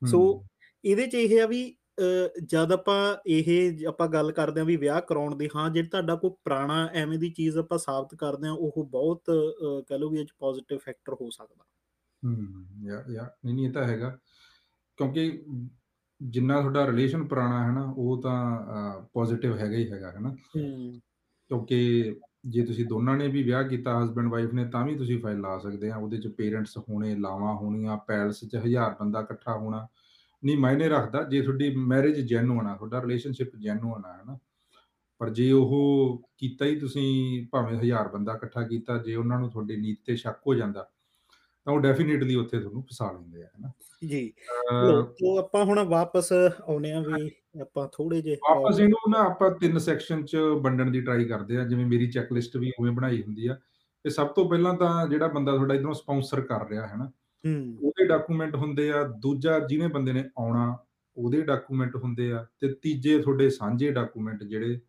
[0.08, 0.46] ਸੋ
[0.84, 1.78] ਇਹਦੇ ਚ ਇਹ ਆ ਵੀ
[2.46, 6.30] ਜਦ ਆਪਾਂ ਇਹ ਆਪਾਂ ਗੱਲ ਕਰਦੇ ਆ ਵੀ ਵਿਆਹ ਕਰਾਉਣ ਦੀ ਹਾਂ ਜੇ ਤੁਹਾਡਾ ਕੋਈ
[6.30, 9.24] ਪੁਰਾਣਾ ਐਵੇਂ ਦੀ ਚੀਜ਼ ਆਪਾਂ ਸਾਬਤ ਕਰਦੇ ਆ ਉਹ ਬਹੁਤ
[9.88, 11.64] ਕਹਿ ਲਓ ਵੀ ਇਹ ਚ ਪੋਜ਼ਿਟਿਵ ਫੈਕਟਰ ਹੋ ਸਕਦਾ।
[12.26, 14.18] ਹਮ, ਯਾ ਯਾ ਨਹੀਂ ਨਹੀਂ ਇਹ ਤਾਂ ਹੈਗਾ।
[14.98, 15.46] ਕਿਉਂਕਿ
[16.22, 18.62] ਜਿੰਨਾ ਤੁਹਾਡਾ ਰਿਲੇਸ਼ਨ ਪੁਰਾਣਾ ਹੈ ਨਾ ਉਹ ਤਾਂ
[19.14, 20.30] ਪੋਜ਼ਿਟਿਵ ਹੈਗਾ ਹੀ ਹੈਗਾ ਹੈ ਨਾ?
[20.30, 21.00] ਹੂੰ।
[21.48, 25.40] ਕਿਉਂਕਿ ਜੇ ਤੁਸੀਂ ਦੋਨਾਂ ਨੇ ਵੀ ਵਿਆਹ ਕੀਤਾ ਹਸਬੈਂਡ ਵਾਈਫ ਨੇ ਤਾਂ ਵੀ ਤੁਸੀਂ ਫਾਈਲ
[25.40, 29.88] ਲਾ ਸਕਦੇ ਆ। ਉਹਦੇ ਚ ਪੇਰੈਂਟਸ ਹੋਣੇ ਲਾਵਾਂ ਹੋਣੀਆਂ ਪੈਲਸ ਚ ਹਜ਼ਾਰ ਬੰਦਾ ਇਕੱਠਾ ਹੋਣਾ।
[30.46, 34.38] ਨਹੀਂ ਮਾਇਨੇ ਰੱਖਦਾ ਜੇ ਤੁਹਾਡੀ ਮੈਰਿਜ ਜੈਨੂਅਨ ਆ ਤੁਹਾਡਾ ਰਿਲੇਸ਼ਨਸ਼ਿਪ ਜੈਨੂਅਨ ਆ ਹਨਾ।
[35.20, 39.76] ਪਰ ਜੇ ਉਹ ਕੀਤਾ ਹੀ ਤੁਸੀਂ ਭਾਵੇਂ ਹਜ਼ਾਰ ਬੰਦਾ ਇਕੱਠਾ ਕੀਤਾ ਜੇ ਉਹਨਾਂ ਨੂੰ ਤੁਹਾਡੀ
[39.76, 40.90] ਨੀਤ ਤੇ ਸ਼ੱਕ ਹੋ ਜਾਂਦਾ
[41.66, 43.72] ਤਾਂ ਉਹ ਡੈਫੀਨਿਟਲੀ ਉੱਥੇ ਤੁਹਾਨੂੰ ਫਸਾ ਲੈਂਦੇ ਆ ਹਨਾ।
[44.08, 44.34] ਜੀ।
[45.10, 47.32] ਤੋ ਆਪਾਂ ਹੁਣ ਵਾਪਸ ਆਉਨੇ ਆ ਵੀ
[47.62, 51.64] ਆਪਾਂ ਥੋੜੇ ਜੇ ਵਾਪਸ ਇਹਨੂੰ ਨਾ ਆਪਾਂ ਤਿੰਨ ਸੈਕਸ਼ਨ ਚ ਵੰਡਣ ਦੀ ਟਰਾਈ ਕਰਦੇ ਆ
[51.64, 53.58] ਜਿਵੇਂ ਮੇਰੀ ਚੈੱਕਲਿਸਟ ਵੀ ਉਵੇਂ ਬਣਾਈ ਹੁੰਦੀ ਆ।
[54.04, 57.12] ਤੇ ਸਭ ਤੋਂ ਪਹਿਲਾਂ ਤਾਂ ਜਿਹੜਾ ਬੰਦਾ ਤੁਹਾਡਾ ਇਧਰੋਂ ਸਪਾਂਸਰ ਕਰ ਰਿਹਾ ਹੈ ਨਾ
[57.46, 60.78] ਉਹਦੇ ਡਾਕੂਮੈਂਟ ਹੁੰਦੇ ਆ ਦੂਜਾ ਜਿਹਨੇ ਬੰਦੇ ਨੇ ਆਉਣਾ
[61.18, 64.80] ਉਹਦੇ ਡਾਕੂਮੈਂਟ ਹੁੰਦੇ ਆ ਤੇ ਤੀਜੇ ਤੁਹਾਡੇ ਸਾਂਝੇ ਡਾਕੂਮੈਂਟ ਜਿਹੜੇ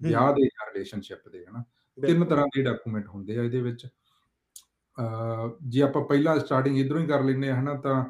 [0.00, 1.64] ਵਿਆਹ ਦੇ ਜਾਂ ਰਿਲੇਸ਼ਨਸ਼ਿਪ ਦੇ ਹਨਾ।
[1.98, 3.86] ਤਿੰਨ ਤਰ੍ਹਾਂ ਦੇ ਡਾਕੂਮੈਂਟ ਹੁੰਦੇ ਆ ਇਹਦੇ ਵਿੱਚ।
[5.68, 8.04] ਜੇ ਆਪਾਂ ਪਹਿਲਾਂ ਸਟਾਰਟਿੰਗ ਇਧਰੋਂ ਹੀ ਕਰ ਆ ਹਨਾ ਤਾਂ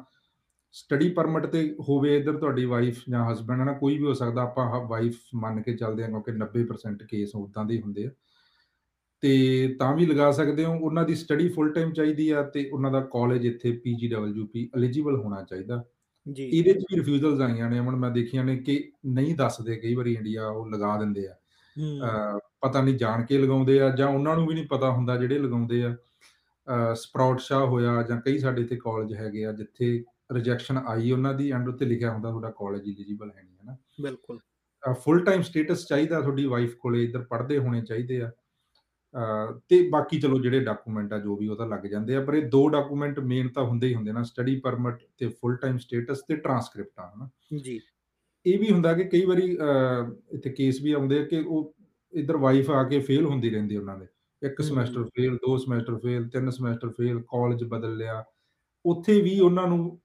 [0.71, 4.87] ਸਟੱਡੀ ਪਰਮਿਟ ਤੇ ਹੋਵੇ ਇਧਰ ਤੁਹਾਡੀ ਵਾਈਫ ਜਾਂ ਹਸਬੰਡ ਹਨਾ ਕੋਈ ਵੀ ਹੋ ਸਕਦਾ ਆਪਾਂ
[4.87, 8.11] ਵਾਈਫ ਮੰਨ ਕੇ ਚੱਲਦੇ ਆ ਕਿਉਂਕਿ 90% ਕੇਸ ਉਦਾਂ ਦੇ ਹੁੰਦੇ ਆ।
[9.21, 12.91] ਤੇ ਤਾਂ ਵੀ ਲਗਾ ਸਕਦੇ ਹੋ। ਉਹਨਾਂ ਦੀ ਸਟੱਡੀ ਫੁੱਲ ਟਾਈਮ ਚਾਹੀਦੀ ਆ ਤੇ ਉਹਨਾਂ
[12.91, 15.83] ਦਾ ਕਾਲਜ ਇੱਥੇ ਪੀਜੀਡਬਲਯੂਪੀ ਐਲੀਜੀਬਲ ਹੋਣਾ ਚਾਹੀਦਾ।
[16.31, 19.93] ਜੀ। ਇਹਦੇ 'ਚ ਵੀ ਰਿਫਿਊਜ਼ਲਸ ਆਈਆਂ ਨੇ। ਅਮਨ ਮੈਂ ਦੇਖੀਆਂ ਨੇ ਕਿ ਨਹੀਂ ਦੱਸਦੇ। ਕਈ
[19.95, 21.33] ਵਾਰੀ ਇੰਡੀਆ ਉਹ ਲਗਾ ਦਿੰਦੇ ਆ।
[21.75, 25.39] ਹੂੰ। ਪਤਾ ਨਹੀਂ ਜਾਣ ਕੇ ਲਗਾਉਂਦੇ ਆ ਜਾਂ ਉਹਨਾਂ ਨੂੰ ਵੀ ਨਹੀਂ ਪਤਾ ਹੁੰਦਾ ਜਿਹੜੇ
[25.39, 25.95] ਲਗਾਉਂਦੇ ਆ।
[26.93, 31.51] ਸਪਰਾਊਟ ਸ਼ਾਹ ਹੋਇਆ ਜਾਂ ਕਈ ਸਾਡੇ ਇੱਥੇ ਕਾਲਜ ਹੈਗੇ ਆ ਜਿੱਥੇ ਰਿਜੈਕਸ਼ਨ ਆਈ ਉਹਨਾਂ ਦੀ
[31.51, 33.77] ਐਂਡ ਉੱਤੇ ਲਿਖਿਆ ਹੁੰਦਾ ਤੁਹਾਡਾ ਕਾਲਜ ਐਲੀਜੀਬਲ ਹੈ ਨਹੀਂ ਹੈ ਨਾ?
[34.01, 34.39] ਬਿਲਕੁਲ।
[34.93, 38.31] ਫੁੱਲ ਟਾਈਮ ਸਟੇਟਸ ਚਾਹੀਦਾ ਤੁਹਾਡੀ ਵਾਈਫ ਕੋਲੇ। ਇੱਧਰ ਪੜ੍ਹਦੇ ਹੋਣੇ ਚਾਹੀਦੇ ਆ।
[39.69, 42.49] ਤੇ ਬਾਕੀ ਚਲੋ ਜਿਹੜੇ ਡਾਕੂਮੈਂਟ ਆ ਜੋ ਵੀ ਉਹ ਤਾਂ ਲੱਗ ਜਾਂਦੇ ਆ ਪਰ ਇਹ
[42.49, 46.35] ਦੋ ਡਾਕੂਮੈਂਟ ਮੇਨ ਤਾਂ ਹੁੰਦੇ ਹੀ ਹੁੰਦੇ ਨਾ ਸਟੱਡੀ ਪਰਮਿਟ ਤੇ ਫੁੱਲ ਟਾਈਮ ਸਟੇਟਸ ਤੇ
[46.35, 47.79] ਟਰਾਂਸਕ੍ਰਿਪਟਾਂ ਹਨਾ। ਜੀ।
[48.45, 49.57] ਇਹ ਵੀ ਹੁੰਦਾ ਕਿ ਕਈ ਵਾਰੀ
[50.31, 51.75] ਇੱਥੇ ਕੇਸ ਵੀ ਆਉਂਦੇ ਆ ਕਿ ਉਹ
[52.13, 54.05] ਇੱਧਰ ਵਾਈਫ ਆ ਕੇ ਫੇਲ ਹੁੰਦੀ ਰਹਿੰਦੀ ਉਹਨਾਂ ਦੇ।
[54.41, 58.23] ਇੱਕ। ਸਮੈਸਟਰ ਫੇਲ ਦੋ ਸਮੈਸਟਰ ਫੇਲ ਤਿੰਨ ਸਮੈਸਟਰ ਫੇਲ ਕਾਲਜ ਬਦਲ ਲਿਆ।
[58.85, 59.99] ਉੱਥੇ ਵੀ ਉਹਨਾਂ ਨੂੰ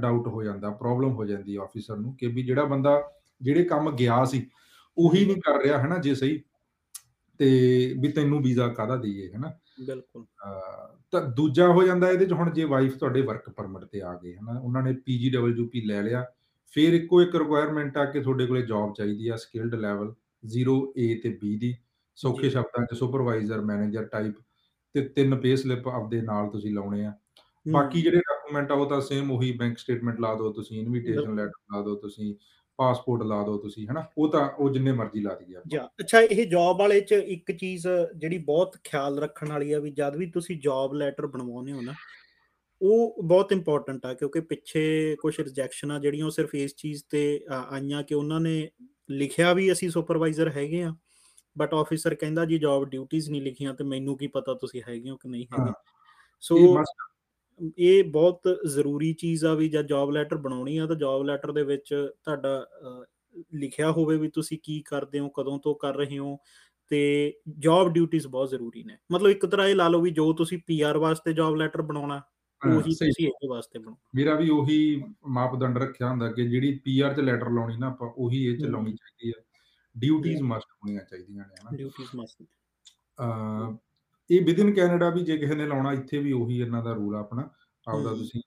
[0.00, 3.00] ਡਾਊਟ ਹੋ ਜਾਂਦਾ ਪ੍ਰੋਬਲਮ ਹੋ ਜਾਂਦੀ ਆਫੀਸਰ ਨੂੰ ਕਿ ਵੀ ਜਿਹੜਾ ਬੰਦਾ
[3.42, 4.46] ਜਿਹੜੇ ਕੰਮ ਗਿਆ ਸੀ
[4.98, 6.40] ਉਹੀ ਨਹੀਂ ਕਰ ਰਿਹਾ ਹੈ ਨਾ ਜੇ ਸਹੀ
[7.38, 7.48] ਤੇ
[8.00, 9.52] ਵੀ ਤੈਨੂੰ ਵੀਜ਼ਾ ਕਾਹਦਾ ਦਈਏ ਹੈ ਨਾ
[9.86, 10.24] ਬਿਲਕੁਲ
[11.10, 14.36] ਤਾਂ ਦੂਜਾ ਹੋ ਜਾਂਦਾ ਇਹਦੇ ਚ ਹੁਣ ਜੇ ਵਾਈਫ ਤੁਹਾਡੇ ਵਰਕ ਪਰਮਿਟ ਤੇ ਆ ਗਏ
[14.36, 14.60] ਹਨਾ?
[14.60, 16.26] ਉਹਨਾਂ ਨੇ ਪੀਜੀਡਬਲਯੂਪੀ ਲੈ ਲਿਆ
[16.72, 20.14] ਫਿਰ ਇੱਕੋ ਇੱਕ ਰਿਕੁਆਇਰਮੈਂਟ ਆ ਕਿ ਤੁਹਾਡੇ ਕੋਲੇ ਜੌਬ ਚਾਹੀਦੀ ਆ ਸਕਿਲਡ ਲੈਵਲ
[20.58, 21.76] 0 A ਤੇ B ਦੀ।
[22.16, 24.34] ਸੌਖੇ। ਸ਼ਬਦਾਂ ਚ ਸੁਪਰਵਾਈਜ਼ਰ ਮੈਨੇਜਰ ਟਾਈਪ
[24.94, 27.14] ਤੇ ਤਿੰਨ ਪੇ ਸਲਿੱਪ ਆਪਦੇ ਨਾਲ ਤੁਸੀਂ ਲਾਉਣੇ ਆ।
[27.72, 31.76] ਬਾਕੀ ਜਿਹੜੇ ਡਾਕੂਮੈਂਟ ਆ ਉਹ ਤਾਂ ਸੇਮ ਉਹੀ ਬੈਂਕ ਸਟੇਟਮੈਂਟ ਲਾ ਦਿਓ ਤੁਸੀਂ ਇਨਵੀਟੇਸ਼ਨ। ਲੈਟਰ
[31.76, 32.34] ਲਾ ਦਿਓ ਤੁਸੀਂ
[32.78, 34.04] ਪਾਸਪੋਰਟ ਲਾ ਦਿਓ ਤੁਸੀਂ ਹਨਾ?
[34.18, 37.52] ਉਹ ਤਾਂ ਉਹ ਜਿੰਨੇ ਮਰਜ਼ੀ ਲਾ ਦਈਏ ਆਪਾਂ। ਜਾ ਅੱਛਾ ਇਹ ਜੌਬ ਵਾਲੇ ਚ ਇੱਕ
[37.52, 41.80] ਚੀਜ਼ ਜਿਹੜੀ ਬਹੁਤ ਖਿਆਲ ਰੱਖਣ ਵਾਲੀ ਆ ਵੀ ਜਦ ਵੀ ਤੁਸੀਂ ਜੌਬ ਲੈਟਰ ਬਣਵਾਉਂਦੇ ਹੋ
[41.80, 41.92] ਨਾ
[42.82, 48.02] ਉਹ ਬਹੁਤ ਇੰਪੋਰਟੈਂਟ ਆ ਕਿਉਂਕਿ ਪਿੱਛੇ ਕੁਝ ਰਿਜੈਕਸ਼ਨਾਂ ਜਿਹੜੀਆਂ ਉਹ ਸਿਰਫ ਇਸ ਚੀਜ਼ ਤੇ ਆਈਆਂ
[48.02, 48.70] ਕਿ ਉਹਨਾਂ ਨੇ
[49.10, 50.94] ਲਿਖਿਆ ਵੀ ਅਸੀਂ ਸੁਪਰਵਾਈਜ਼ਰ ਹੈਗੇ ਆ
[51.58, 55.16] ਬਟ ਆਫੀਸਰ ਕਹਿੰਦਾ ਜੀ ਜੌਬ ਡਿਊਟੀਆਂ ਨਹੀਂ ਲਿਖੀਆਂ ਤੇ ਮੈਨੂੰ ਕੀ ਪਤਾ ਤੁਸੀਂ ਹੈਗੇ ਹੋ
[55.16, 55.72] ਕਿ ਨਹੀਂ ਹੈਗੇ।
[56.40, 56.82] ਸੋ
[57.78, 61.64] ਇਹ ਬਹੁਤ ਜ਼ਰੂਰੀ ਚੀਜ਼ ਆ ਵੀ ਜਦ ਜੌਬ ਲੈਟਰ ਬਣਾਉਣੀ ਆ ਤਾਂ ਜੌਬ ਲੈਟਰ ਦੇ
[61.64, 62.66] ਵਿੱਚ ਤੁਹਾਡਾ
[63.54, 66.38] ਲਿਖਿਆ ਹੋਵੇ ਵੀ ਤੁਸੀਂ ਕੀ ਕਰਦੇ ਹੋ ਕਦੋਂ ਤੋਂ ਕਰ ਰਹੇ ਹੋ
[66.88, 70.58] ਤੇ ਜੌਬ ਡਿਊਟੀਆਂ ਬਹੁਤ ਜ਼ਰੂਰੀ ਨੇ ਮਤਲਬ ਇੱਕ ਤਰ੍ਹਾਂ ਇਹ ਲਾ ਲਓ ਵੀ ਜੋ ਤੁਸੀਂ
[70.66, 72.22] ਪੀਆਰ ਵਾਸਤੇ ਜੌਬ ਲੈਟਰ ਬਣਾਉਣਾ
[72.66, 77.20] ਉਹੀ। ਤੁਸੀਂ ਇਹਦੇ ਵਾਸਤੇ ਬਣਾਓ ਮੇਰਾ ਵੀ ਉਹੀ ਮਾਪਦੰਡ ਰੱਖਿਆ ਹੁੰਦਾ ਕਿ ਜਿਹੜੀ ਪੀਆਰ ਚ
[77.20, 79.44] ਲੈਟਰ ਲਾਉਣੀ ਨਾ ਆਪਾਂ ਉਹੀ ਇਹ ਚ। ਲਾਉਣੀ ਚਾਹੀਦੀ ਹੈ
[79.96, 80.42] ਡਿਊਟੀਆਂ.
[80.42, 82.42] ਮਸਟ ਹੋਣੀਆਂ ਚਾਹੀਦੀਆਂ ਨੇ ਹਨਾ ਡਿਊਟੀਆਂ ਮਸਟ
[84.30, 87.20] ਇਹ ਵਿਦਿਨ ਕੈਨੇਡਾ ਵੀ ਜੇ ਕਿਸੇ ਨੇ ਲਾਉਣਾ ਇੱਥੇ ਵੀ ਉਹੀ ਇਹਨਾਂ ਦਾ ਰੂਲ ਆ
[87.20, 87.48] ਆਪਣਾ
[87.86, 88.40] ਆਪਦਾ। ਤੁਸੀਂ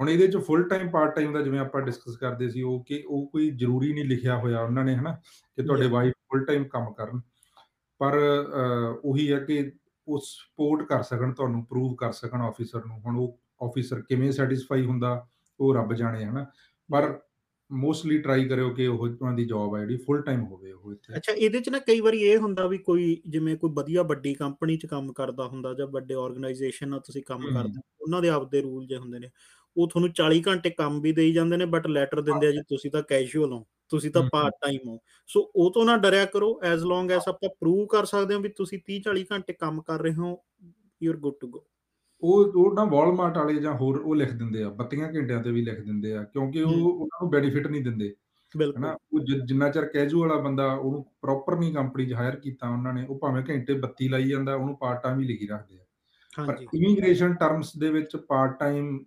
[0.00, 3.02] ਹੁਣ ਇਹਦੇ 'ਚ ਫੁੱਲ ਟਾਈਮ, ਪਾਰਟ ਟਾਈਮ ਦਾ ਜਿਵੇਂ ਆਪਾਂ ਡਿਸਕਸ ਕਰਦੇ ਸੀ ਉਹ ਕਿ
[3.08, 5.12] ਉਹ ਕੋਈ ਜ਼ਰੂਰੀ ਨਹੀਂ ਲਿਖਿਆ ਹੋਇਆ ਉਹਨਾਂ ਨੇ ਹਨਾ,
[5.56, 7.20] ਕਿ ਤੁਹਾਡੇ। ਵਾਈਫ ਫੁੱਲ ਟਾਈਮ ਕੰਮ ਕਰਨ।
[8.00, 8.18] ਪਰ
[9.04, 9.70] ਉਹੀ ਹੈ ਕਿ
[10.08, 14.84] ਉਹ ਸਪੋਰਟ ਕਰ ਸਕਣ ਤੁਹਾਨੂੰ, ਪ੍ਰੂਵ ਕਰ ਸਕਣ ਆਫਿਸਰ ਨੂੰ। ਹੁਣ ਉਹ ਆਫਿਸਰ ਕਿਵੇਂ ਸੈਟਿਸਫਾਈ
[14.84, 15.26] ਹੁੰਦਾ,
[15.60, 16.44] ਉਹ ਰੱਬ ਜਾਣੇ ਹਨਾ।
[16.90, 17.18] ਪਰ
[17.70, 21.14] ਮੋਸਟਲੀ ਟਰਾਈ ਕਰਿਓ ਕਿ ਉਹ ਉਹਨਾਂ ਦੀ ਜੌਬ ਹੈ ਜਿਹੜੀ ਫੁੱਲ ਟਾਈਮ ਹੋਵੇ ਉਹ ਇੱਥੇ।
[21.16, 24.76] ਅੱਛਾ ਇਹਦੇ 'ਚ ਨਾ ਕਈ ਵਾਰੀ ਇਹ ਹੁੰਦਾ ਵੀ ਕੋਈ ਜਿਵੇਂ ਕੋਈ ਵਧੀਆ ਵੱਡੀ ਕੰਪਨੀ
[24.76, 28.86] 'ਚ ਕੰਮ ਕਰਦਾ ਹੁੰਦਾ ਜਾਂ ਵੱਡੇ ਆਰਗੇਨਾਈਜੇਸ਼ਨ ਨਾਲ ਤੁਸੀਂ ਕੰਮ। ਕਰਦੇ ਉਹਨਾਂ ਦੇ ਆਪਦੇ ਰੂਲ
[28.86, 29.30] ਜਿਹੇ ਹੁੰਦੇ ਨੇ।
[29.76, 32.90] ਉਹ ਤੁਹਾਨੂੰ 40 ਘੰਟੇ ਕੰਮ ਵੀ ਦੇਈ ਜਾਂਦੇ ਨੇ ਬਟ ਲੈਟਰ ਦਿੰਦੇ ਆ ਜੀ ਤੁਸੀਂ
[32.90, 34.98] ਤਾਂ ਕੈਜੂਅਲ ਹੋ, ਤੁਸੀਂ ਤਾਂ। ਪਾਰਟ ਟਾਈਮ ਹੋ।
[35.28, 38.48] ਸੋ ਉਹ ਤੋਂ ਨਾ ਡਰਿਆ ਕਰੋ ਐਜ਼ ਲੌਂਗ ਐਜ਼ ਆਪਾਂ ਪ੍ਰੂਵ ਕਰ ਸਕਦੇ ਹਾਂ ਵੀ
[38.56, 40.36] ਤੁਸੀਂ 30-40 ਘੰਟੇ ਕੰਮ ਕਰ ਰਹੇ ਹੋ,
[41.00, 41.64] you are good to go.
[42.22, 45.62] ਉਹ ਉਹ ਨਾ ਵਾਲਮਾਰਟ ਵਾਲੇ ਜਾਂ ਹੋਰ ਉਹ ਲਿਖ ਦਿੰਦੇ ਆ 32 ਘੰਟਿਆਂ ਤੇ ਵੀ
[45.62, 48.14] ਲਿਖ ਦਿੰਦੇ ਆ ਕਿਉਂਕਿ ਉਹ। ਉਹਨਾਂ ਨੂੰ ਬੈਨੀਫਿਟ ਨਹੀਂ ਦਿੰਦੇ
[48.56, 52.68] ਬਿਲਕੁਲ। ਹਨਾ ਉਹ ਜਿੰਨਾ ਚਿਰ ਕੈਜੂਅਲ ਵਾਲਾ ਬੰਦਾ ਉਹਨੂੰ ਪ੍ਰੋਪਰ ਨਹੀਂ ਕੰਪਨੀ 'ਚ ਹਾਇਰ ਕੀਤਾ
[52.68, 55.84] ਉਹਨਾਂ ਨੇ ਉਹ ਭਾਵੇਂ ਘੰਟੇ 32 ਲਾਈ ਜਾਂਦਾ ਉਹਨੂੰ ਪਾਰਟ ਟਾਈਮ ਹੀ ਲਿਖੀ ਰੱਖਦੇ ਆ
[56.46, 59.04] ਪਰ। ਇਮੀਗ੍ਰੇਸ਼ਨ ਟਰਮਸ ਦੇ ਵਿੱਚ ਪਾਰਟ ਟਾਈਮ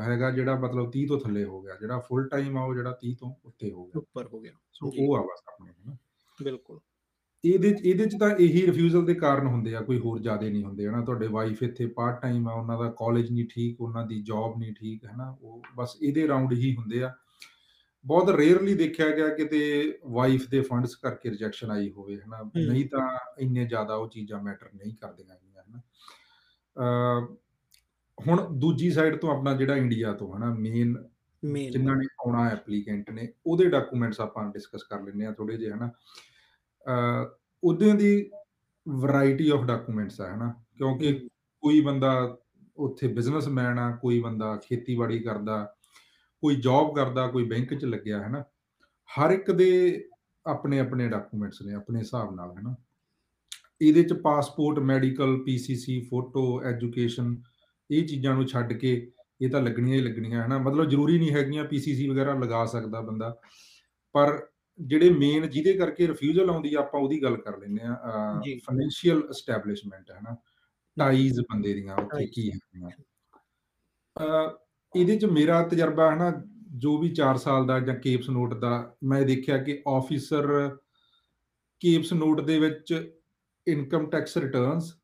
[0.00, 3.14] ਹੈਗਾ ਜਿਹੜਾ ਮਤਲਬ 30 ਤੋਂ ਥੱਲੇ ਹੋ ਗਿਆ ਜਿਹੜਾ ਫੁੱਲ ਟਾਈਮ ਆ ਉਹ ਜਿਹੜਾ 30
[3.14, 5.94] ਤੋਂ ਉੱਤੇ ਹੋ ਗਿਆ ਉੱਪਰ ਹੋ ਗਿਆ। ਸੋ। ਉਹ ਆ ਬਸ ਆਪਣੇ
[6.44, 6.80] ਬਿਲਕੁਲ।
[7.44, 10.86] ਇਹਦੇ ਇਹਦੇ 'ਚ ਤਾਂ ਇਹੀ ਰਿਫਿਊਜ਼ਲ ਦੇ ਕਾਰਨ ਹੁੰਦੇ ਆ ਕੋਈ ਹੋਰ ਜ਼ਿਆਦੇ ਨਹੀਂ ਹੁੰਦੇ
[10.88, 11.00] ਹਨਾ?
[11.04, 14.74] ਤੁਹਾਡੇ ਵਾਈਫ ਇੱਥੇ ਪਾਰਟ ਟਾਈਮ ਆ ਉਹਨਾਂ ਦਾ ਕਾਲਜ ਨਹੀਂ ਠੀਕ ਉਹਨਾਂ ਦੀ ਜੌਬ ਨਹੀਂ
[14.74, 17.14] ਠੀਕ ਹੈ ਨਾ ਉਹ ਬਸ ਇਹਦੇ ਰਾਉਂਡ ਹੀ ਹੁੰਦੇ ਆ।
[18.04, 19.60] ਬਹੁਤ ਰੇਅਰਲੀ ਦੇਖਿਆ ਗਿਆ ਕਿਤੇ
[20.08, 22.42] ਵਾਈਫ ਦੇ ਫੰਡਸ ਕਰਕੇ ਰਿਜੈਕਸ਼ਨ ਆਈ ਹੋਵੇ ਹਨਾ?
[22.56, 23.08] ਨਹੀਂ ਤਾਂ
[23.40, 25.80] ਇੰਨੇ ਜ਼ਿਆਦਾ ਉਹ ਚੀਜ਼ਾਂ ਮੈਟਰ ਨਹੀਂ ਕਰਦੀਆਂ ਹੈਗੀਆਂ ਹਨਾ?
[28.18, 30.54] ਹੁਣ ਦੂਜੀ ਸਾਈਡ ਤੋਂ ਆਪਣਾ ਜਿਹੜਾ ਇੰਡੀਆ ਤੋਂ ਹਨਾ?
[30.54, 30.96] ਮੇਨ
[31.70, 35.90] ਜਿਨ੍ਹਾਂ ਨੇ ਆਉਣਾ ਐਪਲੀਕੈਂਟ ਨੇ ਉਹਦੇ ਡਾਕੂਮੈਂਟਸ ਆਪਾਂ ਡਿਸਕਸ ਕਰ ਲੈਂਦੇ ਆ ਥੋੜੇ ਜਿਹੇ ਹਨਾ?
[37.64, 38.30] ਉਹਦੇ ਦੀ
[38.88, 40.54] ਵੈਰਾਈਟੀ ਆਫ ਡਾਕੂਮੈਂਟਸ ਆ ਹਨਾ?
[40.78, 41.28] ਕਿਉਂਕਿ
[41.60, 42.36] ਕੋਈ ਬੰਦਾ
[42.76, 45.74] ਉੱਥੇ ਬਿਜ਼ਨਸਮੈਨ ਆ ਕੋਈ ਬੰਦਾ ਖੇਤੀਬਾੜੀ ਕਰਦਾ
[46.40, 48.44] ਕੋਈ ਜੌਬ ਕਰਦਾ ਕੋਈ ਬੈਂਕ 'ਚ ਲੱਗਿਆ ਹੈ ਨਾ
[49.08, 50.04] ਹਰ ਇੱਕ ਦੇ
[50.46, 52.74] ਆਪਣੇ ਆਪਣੇ ਡਾਕੂਮੈਂਟਸ ਨੇ ਆਪਣੇ ਹਿਸਾਬ ਨਾਲ ਹੈ ਨਾ
[53.82, 57.42] ਇਹਦੇ 'ਚ passport medical PCC photo education
[57.90, 59.12] ਇਹ ਚੀਜ਼ਾਂ ਨੂੰ ਛੱਡ ਕੇ
[59.42, 63.00] ਇਹ ਤਾਂ ਲੱਗਣੀਆਂ ਹੀ ਲੱਗਣੀਆਂ ਹੈ ਨਾ ਮਤਲਬ ਜ਼ਰੂਰੀ ਨਹੀਂ ਹੈਗੀਆਂ ਪੀਸੀਸੀ ਵਗੈਰਾ ਲਗਾ ਸਕਦਾ
[63.00, 63.40] ਬੰਦਾ।
[64.12, 64.49] ਪਰ
[64.80, 67.94] ਜਿਹੜੇ ਮੇਨ ਜਿਹਦੇ ਕਰਕੇ ਰਿਫਿਊਜ਼ਲ ਆਉਂਦੀ ਆ ਆਪਾਂ ਉਹਦੀ ਗੱਲ ਕਰ ਲੈਂਦੇ ਆ।
[68.40, 70.36] ਫਾਈਨੈਂਸ਼ੀਅਲ ਐਸਟੈਬਲਿਸ਼ਮੈਂਟ ਹੈ ਨਾ
[70.98, 72.26] ਟਾਈਜ਼ ਬੰਦੇ ਦੀਆਂ ਉੱਥੇ.
[72.26, 72.50] ਕੀ
[74.20, 74.50] ਅਹ
[74.96, 76.42] ਇਹਦੇ ਚ ਮੇਰਾ ਤਜਰਬਾ ਹੈ ਨਾ
[76.76, 80.76] ਜੋ ਵੀ 4 ਸਾਲ ਦਾ ਜਾਂ ਕੇਪਸ ਨੋਟ ਦਾ ਮੈਂ ਦੇਖਿਆ ਕਿ ਆਫੀਸਰ
[81.80, 83.12] ਕੇਪਸ ਨੋਟ ਦੇ ਵਿੱਚ
[83.68, 84.94] ਇਨਕਮ ਟੈਕਸ ਰਿਟਰਨਸ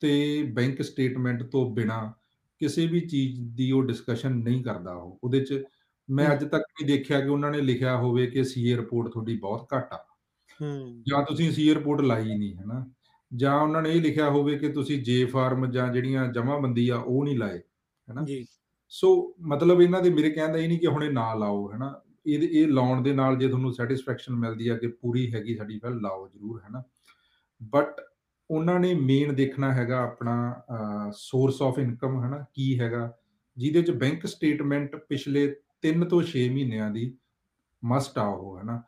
[0.00, 2.14] ਤੇ ਬੈਂਕ ਸਟੇਟਮੈਂਟ ਤੋਂ ਬਿਨਾ
[2.58, 5.64] ਕਿਸੇ ਵੀ ਚੀਜ਼ ਦੀ ਉਹ ਡਿਸਕਸ਼ਨ ਨਹੀਂ ਕਰਦਾ ਉਹ ਉਹਦੇ ਚ
[6.10, 9.68] ਮੈਂ। ਅੱਜ ਤੱਕ ਨਹੀਂ ਦੇਖਿਆ ਕਿ ਉਹਨਾਂ ਨੇ ਲਿਖਿਆ ਹੋਵੇ ਕਿ ਸੀਏ ਰਿਪੋਰਟ ਤੁਹਾਡੀ ਬਹੁਤ
[9.76, 10.06] ਘੱਟ ਆ।
[10.62, 12.86] ਹੂੰ। ਜਾਂ ਤੁਸੀਂ ਸੀ ਰਿਪੋਰਟ ਲਾਈ ਨਹੀਂ ਹੈ ਨਾ
[13.34, 17.24] ਜਾਂ ਉਹਨਾਂ ਨੇ ਇਹ ਲਿਖਿਆ ਹੋਵੇ ਕਿ ਤੁਸੀਂ ਜੇ ਫਾਰਮ ਜਾਂ ਜਿਹੜੀਆਂ ਜਮ੍ਹਾਂਬੰਦੀ ਆ ਉਹ
[17.24, 18.46] ਨਹੀਂ ਲਾਏ ਹੈ ਨਾ ਜੀ।
[18.88, 22.00] ਸੋ ਮਤਲਬ ਇਹਨਾਂ ਦੇ ਮੇਰੇ ਕਹਿਣ ਦਾ ਇਹ ਨਹੀਂ ਕਿ ਹੁਣੇ ਨਾ ਲਾਓ ਹੈ ਨਾ
[22.26, 25.96] ਇਹ ਇਹ ਲਾਉਣ ਦੇ ਨਾਲ ਜੇ ਤੁਹਾਨੂੰ ਸੈਟੀਸਫੈਕਸ਼ਨ ਮਿਲਦੀ ਆ ਕਿ ਪੂਰੀ ਹੈਗੀ ਸਾਡੀ ਫਾਈਲ
[25.96, 26.82] ਲਾਓ ਜ਼ਰੂਰ ਹੈ ਨਾ
[27.62, 28.00] ਬਟ
[28.50, 30.62] ਉਹਨਾਂ ਨੇ ਮੇਨ ਦੇਖਣਾ ਹੈਗਾ ਆਪਣਾ
[31.12, 33.12] ਸੋਰਸ ਆਫ ਇਨਕਮ ਹੈ ਨਾ ਕੀ ਹੈਗਾ?
[33.56, 37.04] ਜਿਹਦੇ ਚ ਬੈਂਕ ਸਟੇਟਮੈਂਟ ਪਿਛਲੇ 3 ਤੋਂ 6 ਮਹੀਨਿਆਂ ਦੀ
[37.84, 38.82] ਮਸਟ ਆ ਉਹ ਹੈ ਨਾ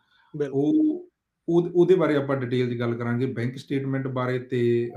[0.52, 1.08] ਉਹ
[1.48, 4.90] ਉਹ- ਉਹਦੇ ਬਾਰੇ ਆਪਾਂ ਡਿਟੇਲ 'ਚ ਗੱਲ ਕਰਾਂਗੇ ਬੈਂਕ ਸਟੇਟਮੈਂਟ ਬਾਰੇ ਤੇ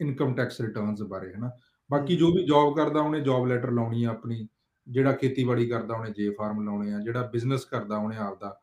[0.00, 1.50] ਇਨਕਮ ਟੈਕਸ ਰਿਟਰਨਸ ਬਾਰੇ ਹੈ ਨਾ
[1.90, 4.46] ਬਾਕੀ। ਜੋ ਵੀ ਜੌਬ ਕਰਦਾ ਉਹਨੇ ਜੌਬ ਲੈਟਰ ਲਾਉਣੀ ਆ ਆਪਣੀ
[4.86, 8.60] ਜਿਹੜਾ ਖੇਤੀਬਾੜੀ ਕਰਦਾ ਉਹਨੇ ਜੇ ਫਾਰਮ ਲਾਉਣੇ ਆ ਜਿਹੜਾ ਬਿਜ਼ਨਸ ਕਰਦਾ ਉਹਨੇ ਆਪਦਾ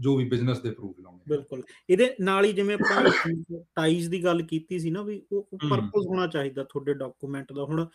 [0.00, 3.04] ਜੋ ਵੀ ਬਿਜ਼ਨਸ ਦੇ ਪ੍ਰੂਫ ਲਾਉਣੇ ਬਿਲਕੁਲ। ਇਹਦੇ ਨਾਲ ਹੀ ਜਿਵੇਂ ਆਪਾਂ
[3.74, 7.86] ਟਾਈਜ਼ ਦੀ ਗੱਲ ਕੀਤੀ ਸੀ ਨਾ ਵੀ ਉਹ। ਪਰਪਸ ਹੋਣਾ ਚਾਹੀਦਾ ਤੁਹਾਡੇ ਡਾਕੂਮੈਂਟ ਦਾ। ਹੁਣ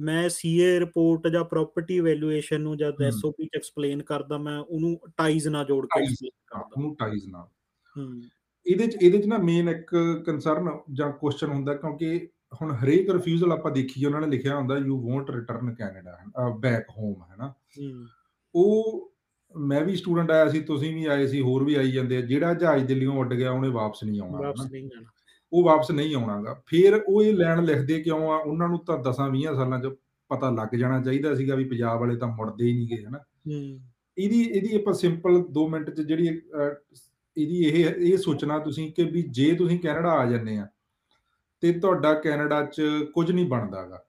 [0.00, 5.48] ਮੈਂ ਸੀਏ ਰਿਪੋਰਟ ਜਾਂ ਪ੍ਰਾਪਰਟੀ ਵੈਲਿਊਏਸ਼ਨ ਨੂੰ ਹਮ। ਐਸਓਪੀ ਚ ਐਕਸਪਲੇਨ ਕਰਦਾ ਮੈਂ ਉਹਨੂੰ ਟਾਈਜ਼
[5.48, 7.48] ਨਾਲ ਜੋੜ ਕੇ ਕਰਦਾ। ਉਹਨੂੰ ਟਾਈਜ਼ ਨਾਲ।
[7.96, 8.22] ਹੂੰ।
[8.66, 9.96] ਇਹਦੇ ਚ ਇਹਦੇ ਚ ਨਾ ਮੇਨ ਇੱਕ
[10.26, 12.28] ਕੰਸਰਨ ਜਾਂ ਕੁਐਸਚਨ ਹੁੰਦਾ ਕਿਉਂਕਿ
[12.62, 16.18] ਹੁਣ ਹਰੇਕ ਰਿਫਿਊਜ਼ਲ ਆਪਾਂ ਦੇਖੀਏ ਉਹਨਾਂ ਨੇ ਲਿਖਿਆ ਹੁੰਦਾ you won't return Canada
[16.58, 18.06] back home ਹੈ ਨਾ ਹੂੰ।
[18.54, 19.11] ਉਹ
[19.56, 22.54] ਮੈਂ ਵੀ ਸਟੂਡੈਂਟ ਆਇਆ ਸੀ ਤੁਸੀਂ ਵੀ ਆਏ ਸੀ ਹੋਰ ਵੀ ਆਈ ਜਾਂਦੇ ਆ। ਜਿਹੜਾ
[22.54, 25.10] ਜਹਾਜ਼ ਦਿੱਲੀੋਂ ਉੱਡ ਗਿਆ ਉਹਨੇ ਵਾਪਸ ਨਹੀਂ ਆਉਣਾ ਵਾਪਸ ਹਨਾ। ਨਹੀਂ ਜਾਣਾ।
[25.52, 28.36] ਉਹ ਵਾਪਸ ਨਹੀਂ ਆਉਣਾਗਾ। ਫਿਰ ਉਹ ਇਹ ਲੈਣ ਲਿਖਦੇ ਕਿਉਂ ਆ?
[28.36, 29.94] ਉਹਨਾਂ ਨੂੰ ਤਾਂ 10 20 ਸਾਲਾਂ 'ਚ
[30.28, 33.18] ਪਤਾ ਲੱਗ ਜਾਣਾ ਚਾਹੀਦਾ ਸੀਗਾ ਵੀ ਪੰਜਾਬ ਵਾਲੇ ਤਾਂ ਮੁੜਦੇ ਹੀ ਨਹੀਂਗੇ ਹਨਾ?
[33.18, 33.80] ਹੂੰ।
[34.18, 36.26] ਇਹਦੀ ਇਹਦੀ ਆਪਾਂ ਸਿੰਪਲ 2 ਮਿੰਟ 'ਚ ਜਿਹੜੀ
[37.36, 40.66] ਇਹਦੀ ਇਹ ਇਹ ਸੋਚਣਾ ਤੁਸੀਂ ਕਿ ਵੀ ਜੇ ਤੁਸੀਂ ਕੈਨੇਡਾ ਆ ਜਾਂਦੇ ਆ
[41.60, 42.82] ਤੇ ਤੁਹਾਡਾ ਕੈਨੇਡਾ 'ਚ
[43.14, 44.02] ਕੁਝ ਨਹੀਂ ਬਣਦਾਗਾ।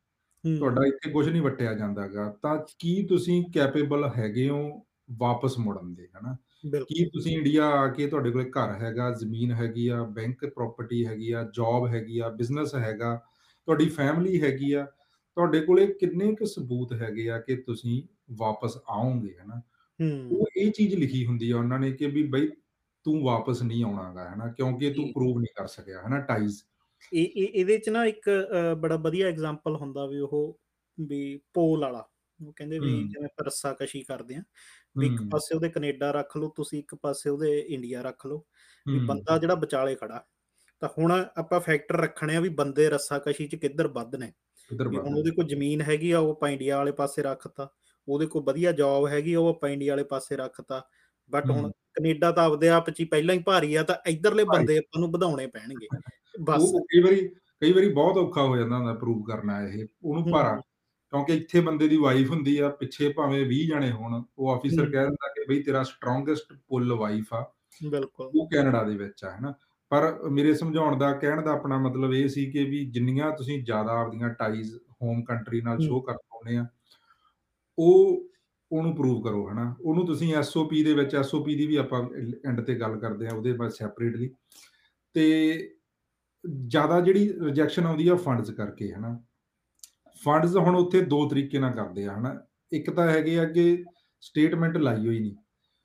[0.59, 6.07] ਤੁਹਾਡਾ ਇੱਥੇ ਕੁਝ ਨਹੀਂ ਵਟਿਆ ਜਾਂਦਾਗਾ। ਤਾਂ ਕੀ ਤੁਸੀਂ ਕੈਪੇਬਲ ਹੈਗੇ ਹੋ ਵਾਪਸ ਮੁੜਨ ਦੇ
[6.07, 6.35] ਹਨਾ?
[6.89, 11.31] ਕੀ ਤੁਸੀਂ ਇੰਡੀਆ ਆ ਕੇ ਤੁਹਾਡੇ ਕੋਲ ਘਰ ਹੈਗਾ ਜ਼ਮੀਨ ਹੈਗੀ ਆ ਬੈਂਕ ਪ੍ਰਾਪਰਟੀ ਹੈਗੀ
[11.31, 13.15] ਆ ਜੌਬ ਹੈਗੀ ਆ ਬਿਜ਼ਨਸ ਹੈਗਾ
[13.67, 14.85] ਤੁਹਾਡੀ ਫੈਮਿਲੀ ਹੈਗੀ ਆ
[15.37, 19.61] ਤੁਹਾਡੇ ਕੋਲੇ ਕਿੰਨੇ ਕੁ ਸਬੂਤ ਹੈਗੇ ਆ ਕਿ ਤੁਸੀਂ ਵਾਪਸ ਆਓਗੇ ਹਨਾ?
[20.31, 22.47] ਉਹ ਇਹ ਚੀਜ਼ ਲਿਖੀ ਹੁੰਦੀ ਆ ਉਹਨਾਂ ਨੇ ਕਿ ਵੀ ਬਈ
[23.05, 24.47] ਤੂੰ ਵਾਪਸ ਨਹੀਂ ਆਉਣਾਗਾ ਹਨਾ?
[24.47, 26.61] ਕਿਉਂਕਿ ਤੂੰ। ਪ੍ਰੂਵ ਨਹੀਂ ਕਰ ਸਕਿਆ ਹਨਾ ਟਾਈਜ਼
[27.13, 28.29] ਇਹ ਇਹ ਇਹਦੇ ਚ ਨਾ ਇੱਕ
[28.81, 30.59] ਬੜਾ ਵਧੀਆ ਐਗਜ਼ਾਮਪਲ ਹੁੰਦਾ ਵੀ ਉਹ
[30.97, 32.03] ਵੀ ਪੋਲ ਵਾਲਾ।
[32.39, 34.43] ਉਹ ਕਹਿੰਦੇ ਵੀ। ਜਿਵੇਂ ਰੱਸਾ ਕਸ਼ੀ ਕਰਦੇ ਆ।
[34.95, 38.45] ਵੀ ਇੱਕ ਹੂੰ। ਪਾਸੇ ਉਹਦੇ ਕੈਨੇਡਾ ਰੱਖ ਲਓ ਤੁਸੀਂ ਇੱਕ ਪਾਸੇ ਉਹਦੇ ਇੰਡੀਆ ਰੱਖ ਲਓ
[38.85, 40.25] ਵੀ ਹੂੰ, ਬੰਦਾ ਜਿਹੜਾ ਵਿਚਾਲੇ ਖੜਾ।
[40.81, 44.31] ਤਾਂ ਹੁਣ ਆਪਾਂ ਫੈਕਟਰ ਰੱਖਣੇ ਆ ਵੀ ਬੰਦੇ ਰੱਸਾ ਕਸ਼ੀ ਚ ਕਿੱਧਰ ਵੱਧ ਨੇ।
[44.71, 47.69] ਇੱਧਰ ਵੀ ਵੱਧ ਹੁਣ ਉਹਦੇ ਕੋਲ ਜ਼ਮੀਨ ਹੈਗੀ ਆ ਉਹ ਆਪਾਂ ਇੰਡੀਆ ਵਾਲੇ ਪਾਸੇ ਰੱਖਤਾ।
[48.07, 50.81] ਉਹਦੇ ਕੋਲ ਵਧੀਆ ਜੌਬ ਹੈਗੀ ਉਹ ਆਪਾਂ ਇੰਡੀਆ ਵਾਲੇ ਪਾਸੇ ਰੱਖਤਾ।
[51.31, 54.43] ਬਟ ਹੁਣ ਹੂੰ। ਕੈਨੇਡਾ ਤਾਂ ਆਪਦੇ ਆਪ 'ਚ ਹੀ ਪਹਿਲਾਂ ਹੀ ਭਾਰੀ ਆ ਤਾਂ ਇੱਧਰਲੇ
[54.43, 55.89] ਭਾਰੀ। ਬੰਦੇ ਆਪਾਂ ਨੂੰ ਵਧਾਉਣੇ ਪੈਣਗੇ।
[56.35, 57.27] ਬਸ। ਉਹ ਕਈ ਵਾਰੀ
[57.61, 60.61] ਕਈ ਵਾਰੀ ਬਹੁਤ ਔਖਾ ਹੋ ਜਾਂਦਾ ਹੁੰਦਾ ਪ੍ਰੂਵ ਕਰਨਾ ਇਹ ਉਹਨੂੰ ਭਾਰਾ। ਹੂੰ,
[61.13, 65.01] ਕਿਉਂਕਿ ਇੱਥੇ ਬੰਦੇ ਦੀ ਵਾਈਫ ਹੁੰਦੀ ਆ ਪਿੱਛੇ ਭਾਵੇਂ 20 ਜਣੇ ਹੋਣ ਉਹ ਆਫੀਸਰ ਕਹਿ
[65.01, 67.53] ਦਿੰਦਾ ਕਿ ਬਈ ਤੇਰਾ ਸਟਰੋਂਗੇਸਟ ਪੁੱਲ ਵਾਈਫ ਆ।
[67.89, 69.53] ਬਿਲਕੁਲ। ਉਹ ਕੈਨੇਡਾ ਦੇ ਵਿੱਚ ਆ ਹਨਾ।
[69.89, 73.91] ਪਰ ਮੇਰੇ ਸਮਝਾਉਣ ਦਾ ਕਹਿਣ ਦਾ ਆਪਣਾ ਮਤਲਬ ਇਹ ਸੀ ਕਿ ਵੀ ਜਿੰਨੀਆਂ ਤੁਸੀਂ ਜ਼ਿਆਦਾ
[73.91, 76.65] ਆਪਦੀਆਂ ਟਾਈਜ਼ ਹੋਮ ਕੰਟਰੀ ਨਾਲ ਸ਼ੋਅ ਕਰ ਪਾਉਂਦੇ ਆ
[77.79, 78.25] ਉਹ
[78.71, 82.03] ਉਹਨੂੰ ਪ੍ਰੂਵ ਕਰੋ ਹਨਾ। ਉਹਨੂੰ ਤੁਸੀਂ ਐਸਓਪੀ ਦੇ ਵਿੱਚ ਐਸਓਪੀ ਦੀ ਵੀ ਆਪਾਂ
[82.45, 84.29] ਐਂਡ ਤੇ ਗੱਲ ਕਰਦੇ ਆ ਉਹਦੇ ਬਾਅਦ ਸੈਪਰੇਟਲੀ
[85.13, 85.53] ਤੇ
[86.67, 89.23] ਜ਼ਿਆਦਾ ਜਿਹੜੀ ਰਿਜੈਕਸ਼ਨ ਆਉਂਦੀ ਆ ਫੰਡਸ ਕਰਕੇ ਹਨਾ।
[90.23, 92.39] ਫੰਡਸ ਹੁਣ ਉੱਥੇ ਦੋ ਤਰੀਕੇ ਨਾਲ ਕਰਦੇ ਆ ਹਨਾ?
[92.71, 93.83] ਇੱਕ ਤਾਂ ਹੈਗੇ ਆ ਕਿ
[94.21, 95.35] ਸਟੇਟਮੈਂਟ ਲਾਈ ਹੋਈ ਨਹੀਂ।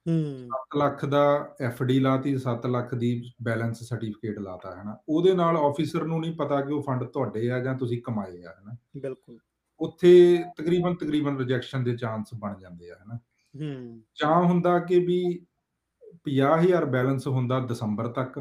[0.07, 1.55] ਹੂੰ। 7 ਲੱਖ ਦਾ
[1.87, 6.35] ਡੀ ਲਾਤੀ 7 ਲੱਖ ਦੀ ਬੈਲੈਂਸ ਸਰਟੀਫਿਕੇਟ ਲਾਤਾ ਹੈ ਨਾ ਉਹਦੇ ਨਾਲ ਆਫੀਸਰ ਨੂੰ ਨਹੀਂ
[6.37, 9.38] ਪਤਾ ਕਿ ਉਹ ਫੰਡ ਤੁਹਾਡੇ ਆ ਜਾਂ ਤੁਸੀਂ ਕਮਾਏ ਆ ਹੈ ਨਾ ਬਿਲਕੁਲ।
[9.81, 13.14] ਉੱਥੇ ਤਕਰੀਬਨ ਤਕਰੀਬਨ ਰਿਜੈਕਸ਼ਨ ਦੇ ਚਾਂਸ ਬਣ ਜਾਂਦੇ ਆ ਹੈ ਨਾ
[13.55, 15.46] ਹੂੰ। ਜਾਂ ਹੁੰਦਾ ਕਿ ਵੀ
[16.24, 18.38] 50000 ਬੈਲੈਂਸ ਹੁੰਦਾ ਦਸੰਬਰ ਤੱਕ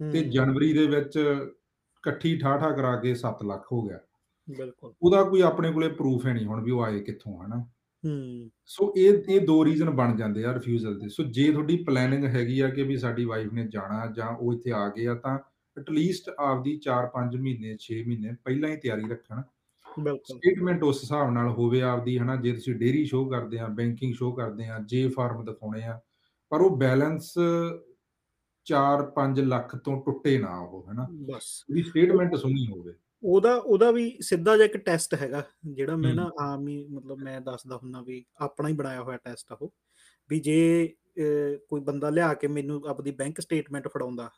[0.00, 3.98] ਤੇ ਜਨਵਰੀ ਦੇ ਵਿੱਚ ਇਕੱਠੀ ਠਾਠਾ ਕਰਾ ਕੇ 7 ਲੱਖ ਹੋ ਗਿਆ।
[4.50, 7.56] ਬਿਲਕੁਲ। ਉਹਦਾ ਕੋਈ ਆਪਣੇ ਕੋਲੇ ਪ੍ਰੂਫ ਹੈ ਨਹੀਂ ਹੁਣ ਵੀ ਉਹ ਆਏ ਕਿੱਥੋਂ ਹੈ ਨਾ
[8.04, 12.24] ਹੂੰ। ਸੋ ਇਹ ਇਹ ਦੋ ਰੀਜ਼ਨ ਬਣ ਜਾਂਦੇ ਆ ਰਿਫਿਊਜ਼ਲ ਦੇ। ਸੋ ਜੇ ਤੁਹਾਡੀ ਪਲੈਨਿੰਗ
[12.24, 15.38] ਹੈਗੀ ਆ ਕਿ ਵੀ ਸਾਡੀ ਵਾਈਫ ਨੇ ਜਾਣਾ ਜਾਂ ਉਹ ਇੱਥੇ ਆ ਗਏ ਆ ਤਾਂ
[15.76, 19.42] ਐਟਲੀਸਟ ਆਪਦੀ 4-5 ਮਹੀਨੇ 6 ਮਹੀਨੇ ਪਹਿਲਾਂ ਹੀ ਤਿਆਰੀ ਰੱਖਣ।
[19.98, 24.14] ਬਿਲਕੁਲ। ਸਟੇਟਮੈਂਟ ਉਸ ਹਿਸਾਬ ਨਾਲ ਹੋਵੇ ਆਪਦੀ ਹਨਾ ਜੇ ਤੁਸੀਂ ਡੇਰੀ ਸ਼ੋਅ ਕਰਦੇ ਆ ਬੈਂਕਿੰਗ
[24.14, 26.00] ਸ਼ੋਅ ਕਰਦੇ ਆ ਜੇ ਫਾਰਮ ਦਿਖਾਉਣੇ ਆ
[26.50, 27.34] ਪਰ ਉਹ ਬੈਲੈਂਸ
[28.66, 34.16] 4-5 ਲੱਖ ਤੋਂ ਟੁੱਟੇ ਨਾ ਉਹ ਹਨਾ। ਬਸ। ਉਹਦੀ ਸਟੇਟਮੈਂਟ ਸੁਣੀ ਹੋਵੇ। ਉਹਦਾ ਉਹਦਾ ਵੀ
[34.20, 38.24] ਸਿੱਧਾ ਜਿਹਾ ਇੱਕ ਟੈਸਟ ਹੈਗਾ ਜਿਹੜਾ ਮੈਂ ਨਾ ਆਮ ਹੀ ਮਤਲਬ ਮੈਂ ਦੱਸਦਾ ਹੁੰਦਾ ਵੀ
[38.40, 39.72] ਆਪਣਾ ਹੀ ਬਣਾਇਆ ਹੋਇਆ ਟੈਸਟ ਆ ਉਹ
[40.30, 40.86] ਵੀ ਜੇ
[41.68, 44.30] ਕੋਈ ਬੰਦਾ ਲਿਆ ਕੇ ਮੈਨੂੰ ਆਪਦੀ ਬੈਂਕ ਸਟੇਟਮੈਂਟ ਫੜਾਉਂਦਾ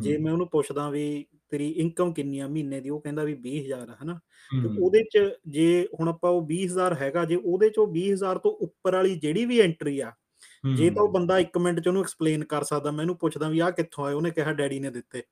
[0.00, 3.90] ਜੇ ਮੈਂ ਉਹਨੂੰ ਪੁੱਛਦਾ ਵੀ ਤੇਰੀ ਇਨਕਮ ਕਿੰਨੀ ਆ ਮਹੀਨੇ ਦੀ ਉਹ ਕਹਿੰਦਾ ਵੀ 20000
[3.90, 4.18] ਆ ਹਨਾ?
[4.50, 8.92] ਤੇ ਉਹਦੇ ਚ ਜੇ ਹੁਣ ਆਪਾਂ ਉਹ 20000 ਹੈਗਾ ਜੇ ਉਹਦੇ ਚੋਂ 20000 ਤੋਂ ਉੱਪਰ
[8.94, 10.12] ਵਾਲੀ ਜਿਹੜੀ ਵੀ ਐਂਟਰੀ ਆ
[10.76, 13.58] ਜੇ ਤਾਂ ਉਹ ਬੰਦਾ 1 ਮਿੰਟ ਚ ਉਹਨੂੰ ਐਕਸਪਲੇਨ ਕਰ ਸਕਦਾ ਮੈਂ ਇਹਨੂੰ ਪੁੱਛਦਾ ਵੀ
[13.58, 15.22] ਆਹ ਕਿੱਥੋਂ ਆਏ ਉਹਨੇ ਕਿਹਾ ਡੈਡੀ ਨੇ ਦਿੱਤੇ।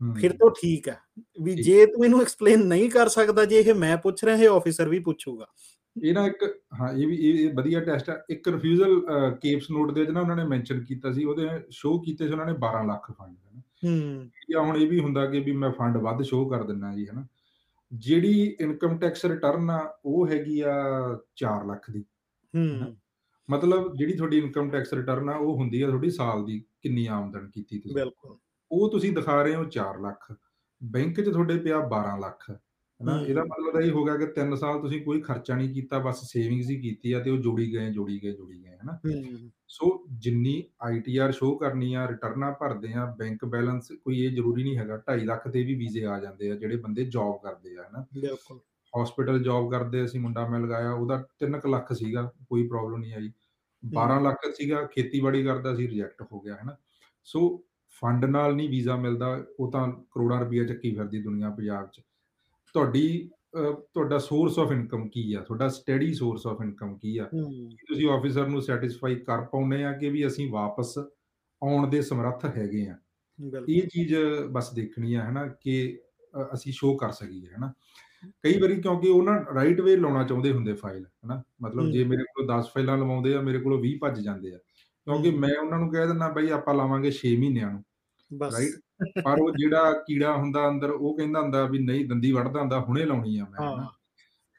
[0.00, 0.98] ਫਿਰ ਹੂੰ। ਤਾਂ ਠੀਕ ਹੈ
[1.42, 4.88] ਵੀ ਜੇ ਤੂੰ ਇਹਨੂੰ ਐਕਸਪਲੇਨ ਨਹੀਂ ਕਰ ਸਕਦਾ ਜੇ ਇਹ ਮੈਂ ਪੁੱਛ ਰਿਹਾ ਇਹ ਆਫੀਸਰ
[4.88, 5.46] ਵੀ ਪੁੱਛੂਗਾ।
[5.96, 6.42] ਇਹ ਨਾ ਇੱਕ
[6.80, 9.00] ਹਾਂ ਇਹ ਵੀ ਇਹ ਵਧੀਆ ਟੈਸਟ ਆ। ਇੱਕ ਰਿਫਿਊਜ਼ਲ
[9.42, 12.46] ਕੇਪਸ ਨੋਟ ਦੇ ਵਿੱਚ ਨਾ ਉਹਨਾਂ ਨੇ ਮੈਂਸ਼ਨ ਕੀਤਾ ਸੀ ਉਹਦੇ ਸ਼ੋਅ ਕੀਤੇ ਸੀ ਉਹਨਾਂ
[12.46, 15.96] ਨੇ 12 ਲੱਖ ਫੰਡ ਹੈ ਹੂੰ। ਜਾਂ ਹੁਣ ਇਹ ਵੀ ਹੁੰਦਾ ਕਿ ਵੀ ਮੈਂ ਫੰਡ
[15.96, 17.26] ਵੱਧ ਸ਼ੋਅ ਕਰ ਦਿੰਨਾ ਜੀ ਹਨਾ।
[17.92, 20.72] ਜਿਹੜੀ ਇਨਕਮ ਟੈਕਸ ਰਿਟਰਨ ਆ ਉਹ ਹੈਗੀ ਆ
[21.36, 22.04] 4 ਲੱਖ ਦੀ
[22.54, 22.96] ਹੂੰ।
[23.48, 27.50] ਮਤਲਬ ਜਿਹੜੀ ਤੁਹਾਡੀ ਇਨਕਮ ਟੈਕਸ ਰਿਟਰਨ ਆ ਉਹ ਹੁੰਦੀ ਆ ਤੁਹਾਡੀ ਸਾਲ ਦੀ ਕਿੰਨੀ ਆਮਦਨ
[27.50, 28.36] ਕੀਤੀ ਤੁਸੀਂ। ਬਿਲਕੁਲ।
[28.70, 30.32] ਉਹ ਤੁਸੀਂ ਦਿਖਾ ਰਹੇ ਹੋ 4 ਲੱਖ
[30.82, 33.20] ਬੈਂਕ 'ਚ ਤੁਹਾਡੇ ਪਿਆ 12 ਲੱਖ ਹਨਾ?
[33.20, 36.70] ਇਹਦਾ ਮਤਲਬ ਇਹ ਹੋ ਗਿਆ ਕਿ 3 ਸਾਲ ਤੁਸੀਂ ਕੋਈ ਖਰਚਾ ਨਹੀਂ ਕੀਤਾ ਬਸ ਸੇਵਿੰਗਸ
[36.70, 38.98] ਹੀ ਕੀਤੀ ਆ ਤੇ ਉਹ ਜੋੜੀ ਗਏ ਜੋੜੀ ਗਏ ਜੋੜੀ ਗਏ ਹਨਾ?
[39.68, 44.76] ਸੋ ਜਿੰਨੀ ਆਈਟੀਆਰ ਸ਼ੋਅ ਕਰਨੀ ਆ ਰਿਟਰਨਾਂ ਭਰਦੇ ਆ ਬੈਂਕ ਬੈਲੈਂਸ ਕੋਈ ਇਹ ਜ਼ਰੂਰੀ ਨਹੀਂ
[44.78, 48.04] ਹੈਗਾ 2.5 ਲੱਖ ਦੇ ਵੀ ਵੀਜ਼ੇ ਆ ਜਾਂਦੇ ਆ ਜਿਹੜੇ ਬੰਦੇ ਜੌਬ ਕਰਦੇ ਆ ਹਨਾ?
[48.14, 48.58] ਬਿਲਕੁਲ।
[48.92, 53.30] ਹਸਪੀਟਲ ਜੌਬ ਕਰਦੇ ਅਸੀਂ ਮੁੰਡਾ ਮੈਂ ਲਗਾਇਆ ਉਹਦਾ 3 ਲੱਖ ਸੀਗਾ ਕੋਈ ਪ੍ਰੋਬਲਮ ਨਹੀਂ ਆਈ।
[53.82, 56.76] 12 ਹੂੰ ਲੱਖ ਸੀਗਾ ਖੇਤੀਬਾੜੀ ਕਰਦਾ ਸੀ ਰਿਜੈਕਟ ਹੋ ਗਿਆ ਹਨਾ?
[57.24, 57.40] ਸੋ
[58.00, 62.00] ਫੰਡ ਨਾਲ ਨਹੀਂ ਵੀਜ਼ਾ ਮਿਲਦਾ ਉਹ ਤਾਂ ਕਰੋੜਾਂ ਰੁਪਈਆ ਚੱਕੀ ਫਿਰਦੀ ਦੁਨੀਆ ਪੰਜਾਬ 'ਚ।
[62.74, 63.28] ਤੁਹਾਡੀ
[63.94, 65.40] ਤੁਹਾਡਾ ਸੋਰਸ ਆਫ ਇਨਕਮ ਕੀ ਆ?
[65.42, 67.24] ਤੁਹਾਡਾ ਸਟੈਡੀ ਸੋਰਸ ਆਫ ਇਨਕਮ ਕੀ ਆ?
[67.88, 72.86] ਤੁਸੀਂ ਆਫੀਸਰ ਨੂੰ ਸੈਟੀਸਫਾਈ ਕਰ ਪਾਉਂਦੇ ਆ ਕਿ ਵੀ ਅਸੀਂ ਵਾਪਸ ਆਉਣ ਦੇ ਸਮਰੱਥ ਹੈਗੇ
[72.88, 72.96] ਆ?
[73.68, 74.14] ਇਹ ਚੀਜ਼
[74.50, 75.98] ਬਸ ਦੇਖਣੀ ਆ ਹਨਾ ਕਿ
[76.54, 77.72] ਅਸੀਂ ਸ਼ੋਅ ਕਰ ਸਕੀਏ ਹਨਾ।
[78.42, 82.24] ਕਈ ਵਾਰੀ ਕਿਉਂਕਿ ਉਹ ਨਾ ਰਾਈਟ ਵੇ ਲਾਉਣਾ ਚਾਹੁੰਦੇ ਹੁੰਦੇ ਫਾਈਲ ਹਨਾ। ਮਤਲਬ ਜੇ ਮੇਰੇ
[82.24, 84.58] ਕੋਲ 10 ਫਾਈਲਾਂ ਲਵਾਉਂਦੇ ਆ ਮੇਰੇ ਕੋਲੋਂ 20 ਭੱਜ ਜਾਂਦੇ ਆ।
[85.06, 87.82] ਕਿਉਂਕਿ ਮੈਂ ਉਹਨਾਂ ਨੂੰ ਕਹਿ ਦਿੰਦਾ ਬਈ ਆਪਾਂ ਲਾਵਾਂਗੇ 6 ਮਹੀਨਿਆਂ ਨੂੰ
[88.30, 88.72] ਬਸ। ਰਾਈਟ
[89.24, 93.04] ਪਰ ਉਹ ਜਿਹੜਾ ਕੀੜਾ ਹੁੰਦਾ ਅੰਦਰ ਉਹ ਕਹਿੰਦਾ ਹੁੰਦਾ ਵੀ ਨਹੀਂ ਦੰਦੀ ਵੜਦਾ ਹੁੰਦਾ ਹੁਣੇ
[93.04, 93.86] ਲਾਉਣੀ ਆ ਮੈਂ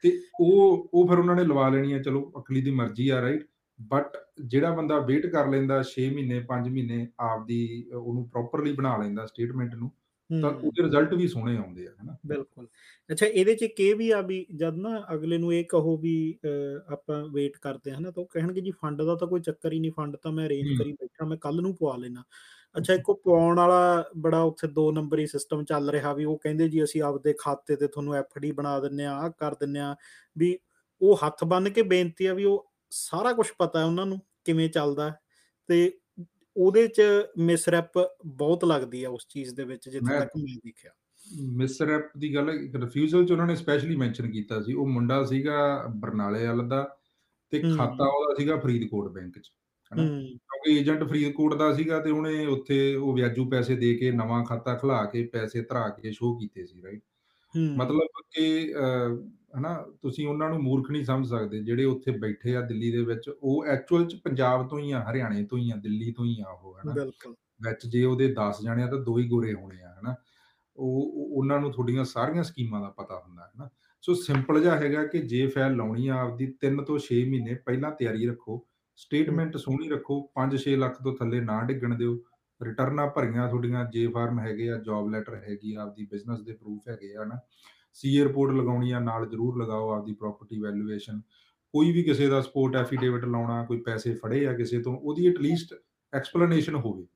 [0.04, 3.46] ਤੇ ਉਹ ਉਹ ਫਿਰ ਉਹਨਾਂ ਨੇ ਲਵਾ ਲੈਣੀ ਆ ਚਲੋ ਅਕਲੀ ਦੀ ਮਰਜ਼ੀ ਆ ਰਾਈਟ
[3.78, 7.60] ਬਟ ਜਿਹੜਾ ਬੰਦਾ ਵੇਟ ਕਰ ਲੈਂਦਾ 6 ਮਹੀਨੇ 5 ਮਹੀਨੇ ਆਪਦੀ
[7.94, 9.90] ਉਹਨੂੰ ਪ੍ਰੋਪਰਲੀ ਬਣਾ ਲੈਂਦਾ ਸਟੇਟਮੈਂਟ ਨੂੰ
[10.30, 12.66] ਤਾਂ ਉਹਦੇ ਰਿਜ਼ਲਟ ਵੀ ਸੋਹਣੇ ਆਉਂਦੇ ਆ ਹਨਾ। ਬਿਲਕੁਲ।
[13.10, 16.38] ਅੱਛਾ ਇਹਦੇ ਚ ਇਹ ਵੀ ਆ ਵੀ ਜਦ ਨਾ ਅਗਲੇ ਨੂੰ ਇਹ ਕਹੋ ਵੀ
[16.88, 19.78] ਆਪਾਂ ਵੇਟ ਕਰਦੇ ਹਾਂ ਨਾ ਤਾਂ ਉਹ ਕਹਿਣਗੇ ਜੀ ਫੰਡ ਦਾ ਤਾਂ ਕੋਈ ਚੱਕਰ ਹੀ
[19.80, 22.22] ਨਹੀਂ ਫੰਡ ਤਾਂ ਮੈਂ ਅਰੇਂਜ ਕਰੀ ਬੈਠਾ ਮੈਂ ਕੱਲ ਨੂੰ ਪਵਾ ਲੈਣਾ
[22.76, 26.68] ਅੱਛਾ ਇੱਕ ਉਹ ਪਵਾਉਣ ਵਾਲਾ ਬੜਾ ਉੱਥੇ ਦੋ ਨੰਬਰੀ ਸਿਸਟਮ ਚੱਲ ਰਿਹਾ ਵੀ ਉਹ ਕਹਿੰਦੇ
[26.68, 29.96] ਜੀ ਅਸੀਂ ਆਪਦੇ ਖਾਤੇ ਤੇ ਤੁਹਾਨੂੰ ਐਫਡੀ ਬਣਾ ਦਿੰਨੇ ਆ ਆ ਕਰ ਦਿੰਨੇ ਆ।
[30.36, 30.58] ਵੀ
[31.00, 34.68] ਉਹ ਹੱਥ ਬੰਨ ਕੇ ਬੇਨਤੀ ਆ ਵੀ ਉਹ ਸਾਰਾ ਕੁਝ ਪਤਾ ਹੈ ਉਹਨਾਂ ਨੂੰ ਕਿਵੇਂ
[34.68, 35.12] ਚੱਲਦਾ
[35.68, 35.98] ਤੇ
[36.58, 37.02] ਉਹਦੇ ਚ
[37.38, 37.90] ਮਿਸਰੈਪ
[38.26, 40.90] ਬਹੁਤ ਲੱਗਦੀ ਆ ਉਸ ਚੀਜ਼ ਦੇ ਵਿੱਚ ਜਿੱਥੇ ਤੱਕ ਮੈਂ ਦੇਖਿਆ।
[41.42, 46.46] ਮਿਸਰੈਪ ਦੀ ਗੱਲ ਰਿਫਿਊਜ਼ਲ ਚ ਉਹਨਾਂ ਨੇ ਸਪੈਸ਼ਲੀ ਮੈਂਸ਼ਨ ਕੀਤਾ ਸੀ। ਉਹ ਮੁੰਡਾ ਸੀਗਾ ਬਰਨਾਲੇ
[46.46, 46.96] ਵਾਲਾ ਦਾ
[47.50, 49.52] ਤੇ ਖਾਤਾ ਉਹਦਾ ਸੀਗਾ ਫਰੀਦਕੋਟ ਬੈਂਕ ਚ
[49.94, 50.06] ਹਨਾ?
[50.06, 54.74] ਕਿਉਂਕਿ ਏਜੰਟ ਫਰੀਦਕੋਟ ਦਾ ਸੀਗਾ ਤੇ ਉਹਨੇ ਉੱਥੇ ਉਹ ਵਿਆਜੂ ਪੈਸੇ ਦੇ ਕੇ ਨਵਾਂ ਖਾਤਾ
[54.74, 57.02] ਖੁਲਾ ਕੇ ਪੈਸੇ ਧਰਾ ਕੇ ਸ਼ੋਅ ਕੀਤੇ ਸੀ ਰਾਈਟ
[57.56, 59.16] ਹੂੰ। ਮਤਲਬ ਕਿ ਅਹ,
[59.58, 63.30] ਹਨਾ ਤੁਸੀਂ ਉਹਨਾਂ ਨੂੰ ਮੂਰਖ ਨਹੀਂ ਸਮਝ ਸਕਦੇ ਜਿਹੜੇ ਉੱਥੇ ਬੈਠੇ ਆ ਦਿੱਲੀ ਦੇ ਵਿੱਚ
[63.42, 66.50] ਉਹ ਐਕਚੁਅਲ ਚ ਪੰਜਾਬ ਤੋਂ ਹੀ ਆ ਹਰਿਆਣੇ ਤੋਂ ਹੀ ਆ ਦਿੱਲੀ ਤੋਂ ਹੀ ਆ
[66.50, 69.94] ਉਹ ਹਨਾ। ਬਿਲਕੁਲ। ਵਿੱਚ ਜੇ ਉਹਦੇ 10 ਜਾਣੇ ਆ ਤਾਂ ਦੋ ਹੀ ਗੋਰੇ ਹੋਣੇ ਆ
[70.00, 70.14] ਹਨਾ।
[70.76, 73.68] ਉਹ ਉਹ- ਉਹਨਾਂ ਨੂੰ ਤੁਹਾਡੀਆਂ ਸਾਰੀਆਂ ਸਕੀਮਾਂ ਦਾ ਪਤਾ ਹੁੰਦਾ ਹੈ ਨਾ
[74.00, 77.90] ਸੋ ਸਿੰਪਲ ਜਿਹਾ ਹੈਗਾ ਕਿ ਜੇ ਫਾਈਲ ਲਾਉਣੀ ਆ ਆਪਦੀ 3 ਤੋਂ 6 ਮਹੀਨੇ ਪਹਿਲਾਂ
[77.90, 82.16] ਤਿਆਰੀ ਰੱਖੋ ਸਟੇਟਮੈਂਟ ਸੋਹਣੀ ਰੱਖੋ 5-6 ਲੱਖ ਤੋਂ ਥੱਲੇ ਨਾ ਡਿੱਗਣ ਦਿਓ
[82.60, 86.88] ਰਿਟਰਨਾਂ ਭਰੀਆਂ ਤੁਹਾਡੀਆਂ ਜੇ ਫਾਰਮ ਹੈਗੇ ਆ ਜੌਬ ਲੈਟਰ ਹੈਗੀ ਆ ਆਪਦੀ ਬਿਜ਼ਨਸ ਦੇ ਪ੍ਰੂਫ
[86.88, 87.38] ਹੈਗੇ ਆ ਨਾ
[87.94, 91.20] ਸੀਏ ਰਿਪੋਰਟ ਲਗਾਉਣੀ ਆ ਨਾਲ ਜ਼ਰੂਰ ਲਗਾਓ ਆਪਦੀ ਪ੍ਰਾਪਰਟੀ ਵੈਲਿਊਏਸ਼ਨ
[91.74, 95.74] ਕੋਈ ਵੀ ਕਿਸੇ ਦਾ ਸਪੋਰਟ ਐਫੀਡੇਵਿਟ ਲਾਉਣਾ ਕੋਈ ਪੈਸੇ ਫੜੇ ਆ ਕਿਸੇ ਤੋਂ ਉਹਦੀ ਐਟਲੀਸਟ
[96.12, 97.06] ਐਕਸਪਲੇਨੇਸ਼ਨ ਹੋਵੇ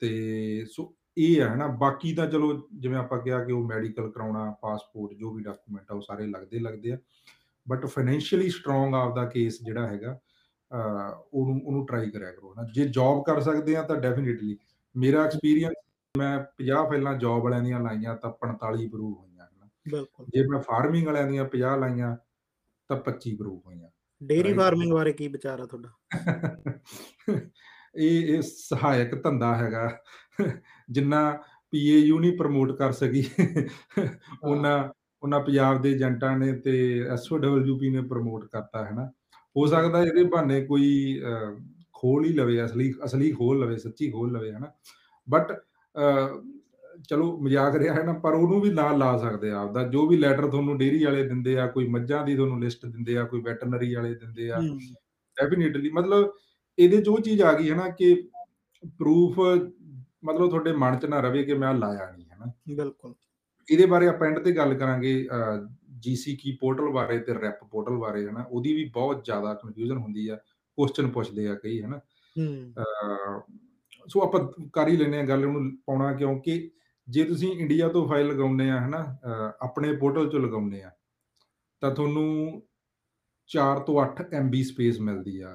[0.00, 4.50] ਤੇ ਸੋ ਇਹ ਹੈ ਨਾ ਬਾਕੀ ਤਾਂ ਚਲੋ ਜਿਵੇਂ ਆਪਾਂ ਕਿਹਾ ਕਿ ਉਹ ਮੈਡੀਕਲ ਕਰਾਉਣਾ
[4.62, 6.98] ਪਾਸਪੋਰਟ ਜੋ ਵੀ ਡਾਕੂਮੈਂਟ ਆ ਉਹ ਸਾਰੇ ਲੱਗਦੇ ਲੱਗਦੇ ਆ।
[7.68, 10.18] ਬਟ ਫਾਈਨੈਂਸ਼ੀਅਲੀ ਸਟਰੋਂਗ ਆਪਦਾ ਕੇਸ ਜਿਹੜਾ ਹੈਗਾ
[11.32, 14.58] ਉਹਨੂੰ ਉਹਨੂੰ ਟਰਾਈ ਕਰਿਆ ਕਰੋ ਨਾ ਜੇ ਜੌਬ ਕਰ ਸਕਦੇ ਆ ਤਾਂ ਡੈਫੀਨਿਟਲੀ
[14.96, 15.74] ਮੇਰਾ ਐਕਸਪੀਰੀਅੰਸ
[16.18, 20.60] ਮੈਂ 50 ਪਹਿਲਾਂ ਜੌਬ ਵਾਲਿਆਂ ਦੀਆਂ ਲਾਈਆਂ ਤਾਂ 45 ਪ੍ਰੂਵ ਹੋਈਆਂ ਹਨ। ਬਿਲਕੁਲ। ਜੇ ਮੈਂ
[20.60, 22.16] ਫਾਰਮਿੰਗ ਵਾਲਿਆਂ ਦੀਆਂ 50 ਲਾਈਆਂ
[22.88, 23.88] ਤਾਂ 25 ਪ੍ਰੂਵ ਹੋਈਆਂ।
[24.22, 25.88] ਡੇਰੀ ਫਾਰਮਿੰਗ ਬਾਰੇ ਕੀ ਵਿਚਾਰ ਆ ਤੁਹਾਡਾ?
[27.96, 29.98] ਇਹ ਇਹ ਸਹਾਇਕ ਧੰਦਾ ਹੈਗਾ।
[30.90, 33.24] ਜਿੰਨਾ ਪੀਏਯੂ ਨਹੀਂ ਪ੍ਰਮੋਟ ਕਰ ਸਕੀ
[34.42, 34.88] ਉਹਨਾਂ
[35.22, 39.12] ਉਹਨਾਂ ਪੰਜਾਬ ਦੇ ਏਜੰਟਾਂ ਨੇ ਤੇ ਐਸਓਡਬਲਯੂਪੀ ਨੇ ਪ੍ਰਮੋਟ ਕਰਤਾ ਹੈ ਨਾ
[39.56, 41.20] ਹੋ ਸਕਦਾ ਇਹਦੇ ਬਹਾਨੇ ਕੋਈ
[41.92, 44.70] ਖੋਲ ਹੀ ਲਵੇ ਅਸਲੀ ਅਸਲੀ ਖੋਲ ਲਵੇ ਸੱਚੀ ਖੋਲ ਲਵੇ ਹੈ ਨਾ
[45.28, 45.52] ਬਟ
[47.08, 50.16] ਚਲੋ ਮਜ਼ਾਕ ਰਿਹਾ ਹੈ ਨਾ ਪਰ ਉਹਨੂੰ ਵੀ ਨਾਲ ਲਾ ਸਕਦੇ ਆ ਆਪਦਾ। ਜੋ ਵੀ
[50.16, 53.94] ਲੈਟਰ ਤੁਹਾਨੂੰ ਡੇਰੀ ਵਾਲੇ ਦਿੰਦੇ ਆ ਕੋਈ ਮੱਝਾਂ ਦੀ ਤੁਹਾਨੂੰ ਲਿਸਟ ਦਿੰਦੇ ਆ ਕੋਈ ਵੈਟਰਨਰੀ
[53.94, 54.60] ਵਾਲੇ ਦਿੰਦੇ ਆ
[55.36, 56.32] ਡੈਫੀਨਿਟਲੀ ਮਤਲਬ
[56.78, 58.14] ਇਹਦੇ ਉਹ ਚੀਜ਼ ਆ ਗਈ ਹੈ ਨਾ ਕਿ
[58.98, 59.38] ਪ੍ਰੂਫ
[60.24, 63.14] ਮਤਲਬ ਤੁਹਾਡੇ ਮਨ ਚ ਨਾ ਰਵੇ ਕਿ ਮੈਂ ਲਾਇਆ ਨਹੀਂ ਹੈ ਨਾ ਬਿਲਕੁਲ।
[63.68, 65.14] ਇਹਦੇ ਬਾਰੇ ਆਪਾਂ ਐਂਡ ਤੇ ਗੱਲ ਕਰਾਂਗੇ
[66.04, 69.96] ਜੀਸੀ ਕੀ ਪੋਰਟਲ ਬਾਰੇ ਤੇ ਰੈਪ ਪੋਰਟਲ ਬਾਰੇ ਹੈ ਨਾ ਉਹਦੀ ਵੀ ਬਹੁਤ ਜ਼ਿਆਦਾ ਕਨਫਿਊਜ਼ਨ
[69.96, 70.36] ਹੁੰਦੀ ਆ
[70.78, 72.00] ਕੁਐਸਚਨ ਪੁੱਛਦੇ ਆ ਕਈ ਹੈ। ਨਾ
[74.08, 74.40] ਸੋ ਆਪਾਂ
[74.72, 76.70] ਕਰ ਹੀ ਲੈਨੇ ਆ ਗੱਲ ਉਹਨੂੰ ਪਾਉਣਾ ਕਿਉਂਕਿ
[77.08, 78.98] ਜੇ ਤੁਸੀਂ ਇੰਡੀਆ ਤੋਂ ਫਾਈਲ ਲਗਾਉਂਦੇ ਆ ਹਨਾ
[79.62, 80.90] ਆਪਣੇ ਪੋਰਟਲ ਚੋਂ ਲਗਾਉਂਦੇ ਆ
[81.82, 82.26] ਤਾਂ ਤੁਹਾਨੂੰ
[83.50, 85.54] 4 ਤੋਂ 8 MB ਸਪੇਸ ਮਿਲਦੀ ਆ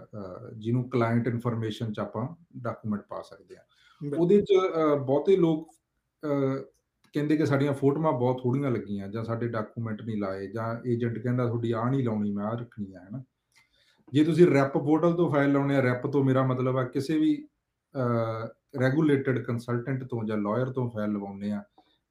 [0.58, 3.64] ਜਿਹਨੂੰ ਕਲਾਇੰਟ ਇਨਫੋਰਮੇਸ਼ਨ ਚ ਆਪਾਂ ਡਾਕੂਮੈਂਟ ਪਾ ਸਕਦੇ ਆ।
[4.02, 4.60] ਉਹਦੇ ਚ
[5.06, 5.72] ਬਹੁਤੇ ਲੋਕ
[7.14, 11.48] ਕਹਿੰਦੇ ਕਿ ਸਾਡੀਆਂ ਫੋਟੋਆਂ ਬਹੁਤ ਥੋੜੀਆਂ ਲੱਗੀਆਂ ਜਾਂ ਸਾਡੇ ਡਾਕੂਮੈਂਟ ਨਹੀਂ ਲਾਏ ਜਾਂ ਏਜੰਟ ਕਹਿੰਦਾ
[11.48, 13.24] ਤੁਹਾਡੀ ਆ ਨਹੀਂ ਲਾਉਣੀ ਮੈਂ ਆ ਰੱਖਣੀ ਆ ਹਨਾ।
[14.14, 17.48] ਜੇ ਤੁਸੀਂ ਰੈਪ ਪੋਰਟਲ ਤੋਂ ਫਾਈਲ ਲਾਉਣੇ ਆ ਰੈਪ ਤੋਂ ਮੇਰਾ ਮਤਲਬ ਆ ਕਿਸੇ ਵੀ
[18.82, 21.64] ਰੈਗੂਲੇਟਡ ਕੰਸਲਟੈਂਟ ਤੋਂ ਜਾਂ ਲਾਇਰ ਤੋਂ ਫਾਈਲ ਲਵਾਉਂਦੇ ਆ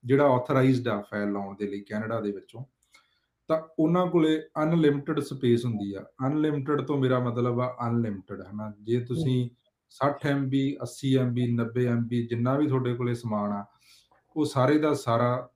[0.04, 2.64] ਜਿਹੜਾ ਆਥੋਰਾਈਜ਼ਡ ਆ ਫਾਈਲ ਲਾਉਣ ਦੇ ਲਈ ਕੈਨੇਡਾ ਦੇ ਵਿੱਚੋਂ
[3.48, 9.00] ਤਾਂ ਉਹਨਾਂ ਕੋਲੇ ਅਨਲਿਮਿਟਿਡ ਸਪੇਸ ਹੁੰਦੀ ਆ। ਅਨਲਿਮਿਟਿਡ ਤੋਂ ਮੇਰਾ ਮਤਲਬ ਆ ਅਨਲਿਮਿਟਿਡ ਹਨਾ। ਜੇ
[9.00, 9.50] ਤੁਸੀਂ
[9.90, 13.64] 60 MB 80 MB 90 MB ਜਿੰਨਾ ਵੀ ਤੁਹਾਡੇ ਕੋਲੇ ਸਮਾਨ ਆ
[14.38, 15.48] ਉਹ ਸਾਰੇ ਦਾ ਸਾਰਾ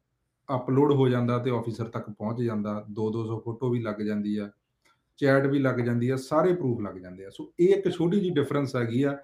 [0.57, 4.51] ਅਪਲੋਡ ਹੋ ਜਾਂਦਾ ਤੇ ਆਫੀਸਰ ਤੱਕ ਪਹੁੰਚ ਜਾਂਦਾ 2-200 ਫੋਟੋ ਵੀ ਲੱਗ ਜਾਂਦੀ ਆ
[5.17, 8.31] ਚੈਟ ਵੀ ਲੱਗ ਜਾਂਦੀ ਆ ਸਾਰੇ ਪ੍ਰੂਫ ਲੱਗ ਜਾਂਦੇ ਆ। ਸੋ ਇਹ ਇੱਕ ਛੋਟੀ ਜੀ
[8.31, 9.17] ਡਿਫਰੈਂਸ ਹੈਗੀ ਆ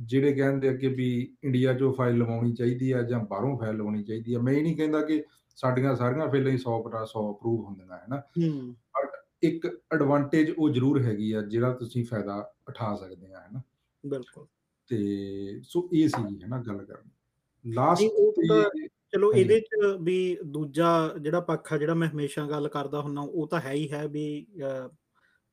[0.00, 4.02] ਜਿਹੜੇ ਕਹਿੰਦੇ ਆ ਕਿ ਵੀ ਇੰਡੀਆ 'ਚੋਂ ਫਾਈਲ ਲਵਾਉਣੀ ਚਾਹੀਦੀ ਆ ਜਾਂ ਬਾਹਰੋਂ ਫਾਈਲ ਲਵਾਉਣੀ
[4.02, 5.22] ਚਾਹੀਦੀ ਆ। ਮੈਂ ਇਹ ਨਹੀਂ ਕਹਿੰਦਾ ਕਿ
[5.56, 8.22] ਸਾਡੀਆਂ ਸਾਰੀਆਂ ਫਾਈਲਾਂ ਹੀ 100% 100 ਅਪਰੂਵ ਹੁੰਦੀਆਂ ਹੈ ਨਾ?
[8.94, 13.62] ਬਟ ਇੱਕ ਐਡਵਾਂਟੇਜ ਉਹ ਜ਼ਰੂਰ ਹੈਗੀ ਆ ਜਿਹੜਾ ਤੁਸੀਂ ਫਾਇਦਾ ਉਠਾ ਸਕਦੇ ਆ ਹੈ ਨਾ?
[14.06, 14.46] ਬਿਲਕੁਲ।
[14.88, 18.02] ਤੇ ਸੋ ਇਹ ਸੀ ਹੈ ਨਾ ਗੱਲ ਕਰਨੀ। ਲਾਸਟ
[19.12, 20.88] ਚਲੋ ਇਹਦੇ ਚ ਵੀ ਦੂਜਾ
[21.20, 24.24] ਜਿਹੜਾ ਪੱਖ ਆ ਜਿਹੜਾ ਮੈਂ ਹਮੇਸ਼ਾ ਗੱਲ ਕਰਦਾ ਹੁੰਨਾ ਉਹ ਤਾਂ ਹੈ ਹੀ ਹੈ ਵੀ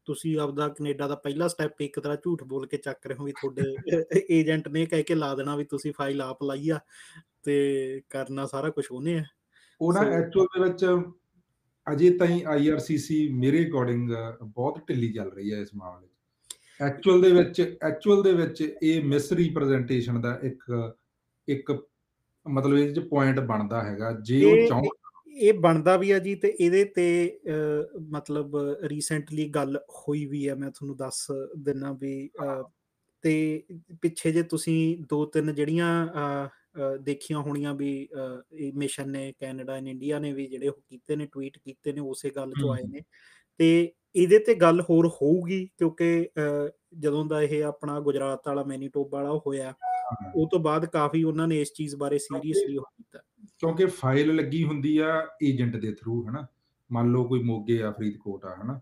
[0.08, 3.32] ਤੁਸੀਂ ਆਪਦਾ ਕੈਨੇਡਾ ਦਾ ਪਹਿਲਾ ਸਟੈਪ ਇੱਕ ਤਰ੍ਹਾਂ ਝੂਠ ਬੋਲ ਕੇ ਚੱਕ ਰਹੇ ਹੋ ਵੀ
[3.32, 3.64] ਤੁਹਾਡੇ
[4.32, 6.80] ਏਜੰਟ ਨੇ ਕਹਿ ਕੇ ਲਾ ਦੇਣਾ ਵੀ ਤੁਸੀਂ ਫਾਈਲ ਆਪ ਲਾਈ ਆ
[7.44, 9.24] ਤੇ ਕਰਨਾ ਸਾਰਾ ਕੁਝ ਉਹਨੇ ਆ।
[9.82, 10.86] ਉਹਨਾਂ ਐਕਚੁਅਲ ਦੇ ਵਿੱਚ
[11.88, 14.10] ਅਜੇ ਤਾਈਂ ਆਈਆਰਸੀਸੀ ਮੇਰੇ ਅਕੋਰਡਿੰਗ
[14.44, 19.04] ਬਹੁਤ ਢਿੱਲੀ ਚੱਲ ਰਹੀ ਹੈ ਇਸ ਮਾਮਲੇ 'ਚ। ਐਕਚੁਅਲ ਦੇ ਵਿੱਚ ਐਕਚੁਅਲ ਦੇ ਵਿੱਚ ਇਹ
[19.04, 20.64] ਮਿਸ ਰਿਪਰੈਜ਼ੈਂਟੇਸ਼ਨ ਦਾ ਇੱਕ
[21.48, 21.72] ਇੱਕ
[22.50, 24.84] ਮਤਲਬ ਇਹ ਚ ਪੁਆਇੰਟ ਬਣਦਾ ਹੈਗਾ ਜੇ ਉਹ ਚਾਹੋ
[25.38, 27.40] ਇਹ ਬਣਦਾ ਵੀ ਆ ਜੀ ਤੇ ਇਹਦੇ ਤੇ
[28.10, 32.30] ਮਤਲਬ ਰੀਸੈਂਟਲੀ ਗੱਲ ਹੋਈ ਵੀ ਆ ਮੈਂ ਤੁਹਾਨੂੰ ਦੱਸ ਦਿੰਨਾ ਵੀ
[33.22, 33.64] ਤੇ
[34.02, 36.08] ਪਿੱਛੇ ਜੇ ਤੁਸੀਂ ਦੋ ਤਿੰਨ ਜਿਹੜੀਆਂ
[37.00, 38.08] ਦੇਖੀਆਂ ਹੋਣੀਆਂ ਵੀ
[38.54, 42.00] ਇਹ ਮਿਸ਼ਨ ਨੇ ਕੈਨੇਡਾ ਐਂਡ ਇੰਡੀਆ ਨੇ ਵੀ ਜਿਹੜੇ ਉਹ ਕੀਤੇ ਨੇ ਟਵੀਟ ਕੀਤੇ ਨੇ
[42.00, 43.02] ਉਸੇ ਗੱਲ ਤੋਂ ਆਏ ਨੇ।
[43.58, 46.30] ਤੇ ਇਹਦੇ ਤੇ ਗੱਲ ਹੋਰ ਹੋਊਗੀ ਕਿਉਂਕਿ
[47.00, 49.74] ਜਦੋਂ ਦਾ ਇਹ ਆਪਣਾ ਗੁਜਰਾਤ ਵਾਲਾ ਮੈਨੀਟੋਬਾ ਵਾਲਾ ਹੋਇਆ
[50.36, 53.20] ਉਹ ਤੋਂ ਬਾਅਦ ਕਾਫੀ ਉਹਨਾਂ ਨੇ ਇਸ ਚੀਜ਼ ਬਾਰੇ ਸੀਰੀਅਸਲੀ ਕੀਤਾ।
[53.60, 56.46] ਕਿਉਂਕਿ ਫਾਈਲ ਲੱਗੀ ਹੁੰਦੀ ਆ ਏਜੰਟ ਦੇ ਥਰੂ ਹਨਾ?
[56.92, 58.80] ਮੰਨ ਲਓ ਕੋਈ ਮੋਗੇ ਆ ਫਰੀਦਕੋਟ ਆ ਹਨਾ?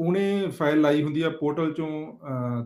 [0.00, 2.18] ਉਹਨੇ ਫਾਈਲ ਲਾਈ ਹੁੰਦੀ ਆ ਪੋਰਟਲ ਚੋਂ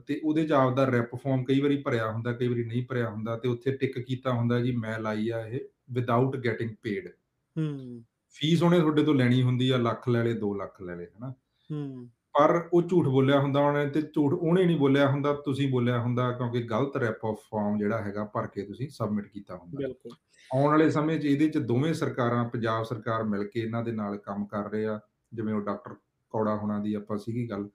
[0.07, 3.37] ਤੇ ਉਹਦੇ ਚ ਆਪਦਾ ਰੈਪ ਫਾਰਮ ਕਈ ਵਾਰੀ ਭਰਿਆ ਹੁੰਦਾ ਕਈ ਵਾਰੀ ਨਹੀਂ ਭਰਿਆ ਹੁੰਦਾ
[3.37, 7.09] ਤੇ ਉੱਥੇ ਟਿਕ ਕੀਤਾ ਹੁੰਦਾ ਜੀ ਮੈਂ ਲਾਈ ਆ ਇਹ ਵਿਦਆਊਟ ਗੈਟਿੰਗ ਪੇਡ
[7.57, 11.07] ਹੂੰ। ਫੀਸ ਉਹਨੇ ਤੁਹਾਡੇ ਤੋਂ ਲੈਣੀ ਹੁੰਦੀ ਆ ਲੱਖ ਲੈ ਲੇ 2 ਲੱਖ ਲੈ ਲੇ
[11.07, 11.33] ਹਨਾ?
[11.71, 15.99] ਹੂੰ। ਪਰ ਉਹ ਝੂਠ ਬੋਲਿਆ ਹੁੰਦਾ ਉਹਨੇ ਤੇ ਝੂਠ ਉਹਨੇ ਨਹੀਂ ਬੋਲਿਆ ਹੁੰਦਾ ਤੁਸੀਂ ਬੋਲਿਆ
[16.01, 20.13] ਹੁੰਦਾ ਕਿਉਂਕਿ ਗਲਤ ਰੈਪ ਆਫ ਫਾਰਮ ਜਿਹੜਾ ਹੈਗਾ ਭਰ ਕੇ ਤੁਸੀਂ ਸਬਮਿਟ ਕੀਤਾ ਹੁੰਦਾ। ਬਿਲਕੁਲ।
[20.51, 24.17] ਆਉਣ ਵਾਲੇ ਸਮੇਂ 'ਚ ਇਹਦੇ 'ਚ ਦੋਵੇਂ ਸਰਕਾਰਾਂ ਪੰਜਾਬ ਸਰਕਾਰ ਮਿਲ ਕੇ ਇਹਨਾਂ ਦੇ ਨਾਲ
[24.17, 25.01] ਕੰਮ ਕਰ ਰਹੇ ਆ
[25.33, 25.95] ਜਿਵੇਂ ਉਹ ਡਾਕਟਰ
[26.33, 27.69] ਕੌੜਾ ਹੋਣਾ ਦੀ ਆਪਾਂ ਸੀਗੀ ਗੱਲ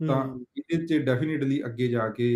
[0.00, 0.24] ਤਾਂ
[0.56, 2.28] ਇਹਦੇ 'ਚ ਡੈਫੀਨਿਟਲੀ ਅੱਗੇ ਜਾ ਕੇ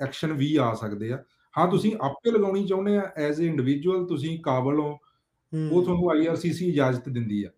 [0.00, 1.22] ਐਕਸ਼ਨ ਵੀ ਆ ਸਕਦੇ ਆ।
[1.54, 4.98] ਹਾਂ ਤੁਸੀਂ ਆਪੇ ਲਗਾਉਣੀ ਚਾਹੁੰਦੇ ਆ ਐਜ਼ ਅ ਇੰਡੀਵਿਜੂਅਲ ਤੁਸੀਂ ਕਾਬਲ ਹੋ।
[5.72, 7.50] ਉਹ ਤੁਹਾਨੂੰ ਆਈਆਰਸੀਸੀ ਇਜਾਜ਼ਤ ਦਿੰਦੀ ਆ।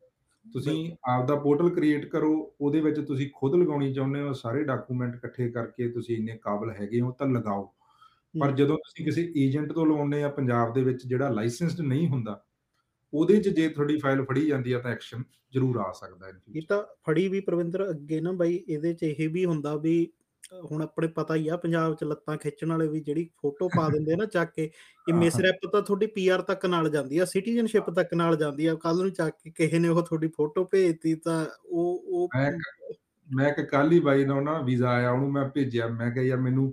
[0.53, 5.15] ਤੁਸੀਂ ਆਪ ਦਾ ਪੋਰਟਲ ਕ੍ਰੀਏਟ ਕਰੋ ਉਹਦੇ ਵਿੱਚ ਤੁਸੀਂ ਖੁਦ ਲਗਾਉਣੀ ਚਾਹੁੰਦੇ ਹੋ ਸਾਰੇ ਡਾਕੂਮੈਂਟ
[5.15, 7.75] ਇਕੱਠੇ ਕਰਕੇ ਤੁਸੀਂ ਇੰਨੇ ਕਾਬਲ ਹੈਗੇ ਹੋ ਤਾਂ ਲਗਾਓ।
[8.41, 12.45] ਪਰ ਜਦੋਂ ਤੁਸੀਂ ਕਿਸੇ ਏਜੰਟ ਤੋਂ ਲਵਾਉਂਦੇ ਆ ਪੰਜਾਬ ਦੇ ਵਿੱਚ ਜਿਹੜਾ ਲਾਇਸੈਂਸਡ ਨਹੀਂ ਹੁੰਦਾ
[13.13, 16.63] ਉਹਦੇ 'ਚ ਜੇ ਤੁਹਾਡੀ ਫਾਈਲ ਫੜੀ ਜਾਂਦੀ ਆ ਤਾਂ ਐਕਸ਼ਨ ਜ਼ਰੂਰ ਆ ਸਕਦਾ ਹੈ ਇਹ।
[16.69, 20.09] ਤਾਂ ਫੜੀ ਵੀ ਪ੍ਰਵਿੰਦਰ ਅੱਗੇ ਨਾ ਬਾਈ ਇਹਦੇ 'ਚ ਇਹ ਵੀ ਹੁੰਦਾ ਵੀ
[20.65, 24.17] ਹੁਣ ਆਪਣੇ ਪਤਾ ਹੀ ਆ ਪੰਜਾਬ 'ਚ ਲੱਤਾਂ ਖਿੱਚਣ ਵਾਲੇ ਵੀ ਜਿਹੜੀ ਫੋਟੋ ਪਾ ਦਿੰਦੇ
[24.17, 24.71] ਨਾ ਚੱਕ ਕੇ ਇਹ
[25.09, 28.67] ਹਾਂ, ਮਿਸ ਹਾਂ। ਰੈਪ ਤਾਂ ਤੁਹਾਡੀ ਪੀਆਰ ਤੱਕ ਨਾਲ ਜਾਂਦੀ ਆ ਸਿਟੀਜ਼ਨਸ਼ਿਪ ਤੱਕ ਨਾਲ ਜਾਂਦੀ
[28.67, 32.29] ਆ ਕੱਲ ਨੂੰ ਚੱਕ ਕੇ ਕਿਸੇ ਨੇ ਉਹ ਤੁਹਾਡੀ ਫੋਟੋ ਭੇਜਤੀ ਤਾਂ ਉਹ ਉਹ
[33.29, 36.39] ਮੈਂ ਇੱਕ ਕੱਲ ਹੀ ਬਾਈ ਦਾ ਨਾ ਵੀਜ਼ਾ ਆਇਆ ਉਹਨੂੰ ਮੈਂ ਭੇਜਿਆ ਮੈਂ ਕਿਹਾ ਯਾਰ
[36.41, 36.73] ਮੈਨੂੰ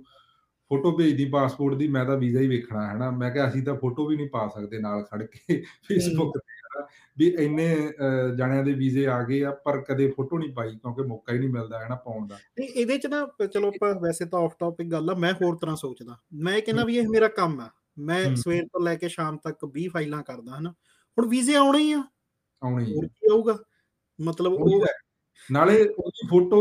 [0.72, 3.74] ਫੋਟੋ ਭੇਜਦੀ ਪਾਸਪੋਰਟ ਦੀ ਮੈਂ ਤਾਂ ਵੀਜ਼ਾ ਹੀ ਵੇਖਣਾ ਹੈ ਨਾ ਮੈਂ ਕਿਹਾ ਅਸੀਂ ਤਾਂ
[3.74, 6.82] ਫੋਟੋ ਵੀ ਨਹੀਂ ਪਾ ਸਕਦੇ ਨਾਲ ਖੜ ਕੇ ਫੇਸਬੁੱਕ ਤੇ
[7.18, 7.92] ਵੀ ਇੰਨੇ
[8.36, 11.48] ਜਾਣਿਆਂ ਦੇ ਵੀਜ਼ੇ ਆ ਗਏ ਆ ਪਰ ਕਦੇ ਫੋਟੋ ਨਹੀਂ ਪਾਈ ਕਿਉਂਕਿ ਮੌਕਾ ਹੀ ਨਹੀਂ
[11.48, 14.88] ਮਿਲਦਾ ਹੈ ਨਾ ਪਾਉਣ ਦਾ। ਨਹੀਂ ਇਹਦੇ 'ਚ ਨਾ ਚਲੋ ਆਪਾਂ ਵੈਸੇ ਤਾਂ ਆਫ ਟਾਪਿਕ
[14.92, 18.64] ਗੱਲ ਆ ਮੈਂ ਹੋਰ ਤਰ੍ਹਾਂ ਸੋਚਦਾ। ਮੈਂ ਕਹਿੰਦਾ ਵੀ ਇਹ ਮੇਰਾ ਕੰਮ ਆ। ਮੈਂ। ਸਵੇਰ
[18.64, 20.70] ਤੋਂ ਲੈ ਕੇ ਸ਼ਾਮ ਤੱਕ 20 ਫਾਈਲਾਂ ਕਰਦਾ ਹਨਾ।
[21.18, 22.02] ਹੁਣ ਵੀਜ਼ੇ ਆਉਣੇ ਹੀ ਆ।
[22.62, 23.58] ਆਉਣੀ ਹੈ ਆਊਗਾ?
[24.20, 24.80] ਮਤਲਬ ਉਹੀ।
[25.50, 26.60] ਨਾਲੇ ਉਹਦੀ ਫੋਟੋ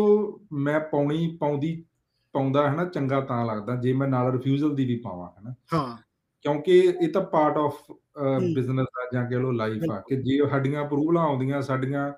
[0.51, 1.85] ਮੈਂ ਪਾਉਣੀ ਪਾਉਂਦੀ
[2.33, 5.53] ਪਾਉਂਦਾ ਹੈ ਨਾ ਚੰਗਾ ਤਾਂ ਲੱਗਦਾ ਜੇ ਮੈਂ ਨਾਲ ਰਿਫਿਊਜ਼ਲ ਦੀ ਵੀ ਪਾਵਾਂ ਹੈ ਨਾ
[5.73, 5.97] ਹਾਂ।
[6.41, 7.91] ਕਿਉਂਕਿ ਇਹ ਤਾਂ ਪਾਰਟ ਆਫ।
[8.55, 12.13] ਬਿਜ਼ਨਸ ਆ ਜਾਂ ਕਹਿ ਲਓ ਲਾਈਫ ਆ। ਕਿ ਜੇ ਸਾਡੀਆਂ ਅਪਰੂਵਲਾਂ ਆਉਂਦੀਆਂ ਸਾਡੀਆਂ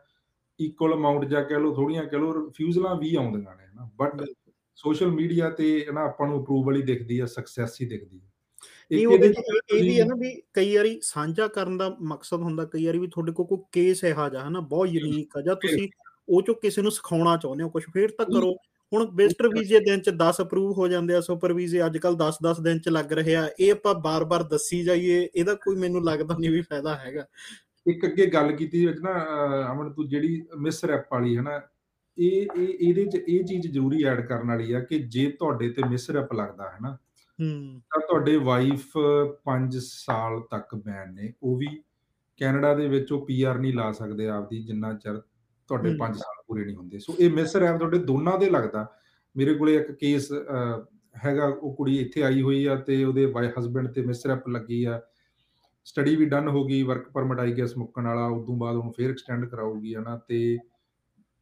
[0.60, 4.26] ਇਕੁਅਲ ਅਮਾਉਂਟ ਜਾਂ ਕਹਿ ਲਓ ਥੋੜੀਆਂ ਕਹਿ ਲਓ ਰਿਫਿਊਜ਼ਲਾਂ ਵੀ ਆਉਂਦੀਆਂ ਨੇ ਹਨਾ। ਬਟ।
[4.76, 8.30] ਸੋਸ਼ਲ ਮੀਡੀਆ ਤੇ ਨਾ ਆਪਾਂ ਨੂੰ ਅਪਰੂਵਲ ਹੀ ਦਿਖਦੀ ਆ ਸਕਸੈਸ ਹੀ ਦਿਖਦੀ ਹੈ
[8.92, 12.86] ਨਹੀਂ ਉਹਦੇ ਇਹ- ਵੀ ਹੈ ਨਾ ਵੀ ਕਈ ਵਾਰੀ ਸਾਂਝਾ ਕਰਨ ਦਾ ਮਕਸਦ ਹੁੰਦਾ ਕਈ
[12.86, 15.90] ਵਾਰੀ ਵੀ ਤੁਹਾਡੇ ਕੋਲ ਕੋਈ ਕੇਸ ਇਹੋ ਜਿਹਾ ਹਨਾ ਬਹੁਤ ਯੂਨੀਕ ਆ ਜਾਂ ਤੁਸੀਂ
[16.30, 18.56] ਉਹ ਚੋਂ ਕਿਸੇ ਨੂੰ ਸਿਖਾਉਣਾ ਚਾਹੁੰਦੇ ਹੋ ਕੁਝ ਫੇਰ ਤਾਂ ਕਰੋ।
[18.94, 22.62] ਹੁਣ ਵਿਜ਼ਟਰ ਵੀਜ਼ੇ ਦਿਨ ਚ 10 ਅਪਰੂਵ ਹੋ ਜਾਂਦੇ ਆ ਸੁਪਰ ਵੀਜ਼ੇ ਅੱਜ ਕੱਲ 10-10
[22.64, 26.50] ਦਿਨ ਚ ਲੱਗ ਰਹੇ ਆ ਇਹ ਆਪਾਂ ਬਾਰ-ਬਾਰ ਦੱਸੀ ਜਾਈਏ ਇਹਦਾ ਕੋਈ ਮੈਨੂੰ ਲੱਗਦਾ ਨਹੀਂ
[26.52, 27.26] ਵੀ ਫਾਇਦਾ ਹੈਗਾ।
[27.86, 29.14] ਇੱਕ ਅੱਗੇ ਗੱਲ ਕੀਤੀ ਵਿੱਚ ਨਾ
[29.72, 31.60] ਅਮਨ ਤੂੰ ਜਿਹੜੀ ਮਿਸ ਰੈਪ ਵਾਲੀ ਹੈ ਨਾ
[32.18, 35.84] ਇਹ ਇਹ ਇਹਦੇ ਚ ਇਹ ਚੀਜ਼ ਜ਼ਰੂਰੀ ਐਡ ਕਰਨ ਵਾਲੀ ਆ ਕਿ ਜੇ ਤੁਹਾਡੇ ਤੇ
[35.90, 36.92] ਮਿਸ ਰੈਪ ਲੱਗਦਾ ਹੈ ਨਾ
[37.40, 38.98] ਹੂੰ। ਤਾਂ ਤੁਹਾਡੇ ਵਾਈਫ
[39.48, 41.68] 5 ਸਾਲ ਤੱਕ ਬੈਨ ਨੇ ਉਹ ਵੀ
[42.42, 45.20] ਕੈਨੇਡਾ ਦੇ ਵਿੱਚ ਉਹ ਪੀਆਰ ਨਹੀਂ ਲਾ ਸਕਦੇ ਆਪਦੀ ਜਿੰਨਾ ਚਿਰ
[45.68, 48.86] ਤੁਹਾਡੇ ਹੂੰ। 5 ਸਾਲ ਪੂਰੇ ਨਹੀਂ ਹੁੰਦੇ। ਸੋ ਇਹ ਮਿਸ ਰੈਪ ਤੁਹਾਡੇ ਦੋਨਾਂ ਦੇ ਲੱਗਦਾ।
[49.36, 50.32] ਮੇਰੇ ਕੋਲੇ ਇੱਕ ਕੇਸ
[51.16, 54.84] ਹੈਗਾ ਉਹ ਕੁੜੀ ਇੱਥੇ ਆਈ ਹੋਈ ਆ ਤੇ ਉਹਦੇ ਵਾਈ ਹਸਬੰਡ ਤੇ ਮਿਸ ਰੈਪ ਲੱਗੀ
[54.84, 55.00] ਆ।
[55.86, 59.10] ਸਟੱਡੀ ਵੀ ਡਨ ਹੋ ਗਈ ਵਰਕ ਪਰਮਿਟ ਆਈ ਗਿਆ ਮੁੱਕਣ ਵਾਲਾ ਉਦੋਂ ਬਾਅਦ ਉਹਨੂੰ ਫੇਰ
[59.10, 60.58] ਐਕਸਟੈਂਡ ਕਰਾਉਗੀ ਹਨਾ ਤੇ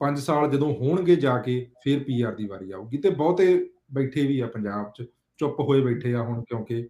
[0.01, 3.47] 5 ਸਾਲ ਜਦੋਂ ਹੋਣਗੇ ਜਾ ਕੇ ਫੇਰ ਪੀਆਰ ਦੀ ਵਾਰੀ ਆਊਗੀ। ਤੇ ਬਹੁਤੇ
[3.93, 5.05] ਬੈਠੇ ਵੀ ਆ ਪੰਜਾਬ 'ਚ
[5.39, 6.87] ਚੁੱਪ ਹੋਏ ਬੈਠੇ ਆ ਹੁਣ ਕਿਉਂਕਿ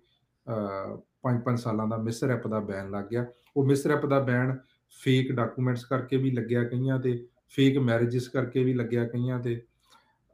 [1.24, 3.26] ਪੰਜ ਪੰਜ ਸਾਲਾਂ ਦਾ ਮਿਸ ਰੈਪ ਦਾ ਬੈਨ ਲੱਗ ਗਿਆ।
[3.58, 4.58] ਉਹ ਮਿਸ ਰੈਪ ਦਾ ਬੈਨ
[4.99, 7.17] ਫੇਕ ਡਾਕੂਮੈਂਟਸ ਕਰਕੇ ਵੀ ਲੱਗਿਆ ਕਈਆਂ ਤੇ
[7.49, 9.62] ਫੇਕ ਮੈਰਿਜਸ ਕਰਕੇ ਵੀ ਲੱਗਿਆ ਕਈਆਂ ਤੇ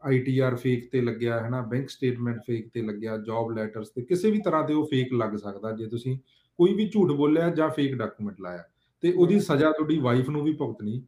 [0.04, 4.32] ਆਈਟੀਆਰ ਫੇਕ ਤੇ ਲੱਗਿਆ ਹੈ ਨਾ ਬੈਂਕ ਸਟੇਟਮੈਂਟ ਫੇਕ ਤੇ ਲੱਗਿਆ ਜੌਬ ਲੈਟਰਸ ਤੇ ਕਿਸੇ
[4.32, 6.18] ਵੀ ਤਰ੍ਹਾਂ ਤੇ ਉਹ ਫੇਕ ਲੱਗ ਸਕਦਾ ਜੇ ਤੁਸੀਂ
[6.60, 8.64] ਕੋਈ ਵੀ ਝੂਠ ਬੋਲਿਆ ਜਾਂ ਫੇਕ ਡਾਕੂਮੈਂਟ ਲਾਇਆ
[9.04, 11.02] ਤੇ ਉਹਦੀ ਸਜ਼ਾ ਤੁਹਾਡੀ ਵਾਈਫ ਨੂੰ ਵੀ ਭੁਗਤਣੀ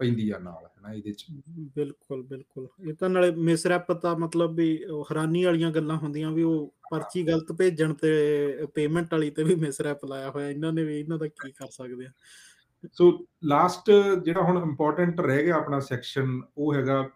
[0.00, 1.24] ਪੈਂਦੀ ਆ ਨਾਲ ਹੈ ਨਾ ਇਹਦੇ ਚ।
[1.76, 4.76] ਬਿਲਕੁਲ ਬਿਲਕੁਲ। ਇਹ ਤਾਂ ਨਾਲੇ ਮਿਸਰੈਪ ਤਾਂ ਮਤਲਬ ਵੀ
[5.10, 10.04] ਹੈਰਾਨੀ ਵਾਲੀਆਂ ਗੱਲਾਂ ਹੁੰਦੀਆਂ ਵੀ ਉਹ ਪਰਚੀ ਗਲਤ ਭੇਜਣ ਤੇ ਪੇਮੈਂਟ ਵਾਲੀ ਤੇ ਵੀ ਮਿਸਰੈਪ
[10.04, 12.10] ਲਾਇਆ ਹੋਇਆ ਇਹਨਾਂ ਨੇ ਵੀ ਇਹਨਾਂ ਦਾ ਕੀ ਕਰ ਸਕਦੇ ਆ?
[12.92, 13.90] ਸੋ ਲਾਸਟ
[14.24, 17.08] ਜਿਹੜਾ ਹੁਣ ਇੰਪੋਰਟੈਂਟ ਰਹਿ ਗਿਆ ਆਪਣਾ ਸੈਕਸ਼ਨ ਉਹ ਹੈਗਾ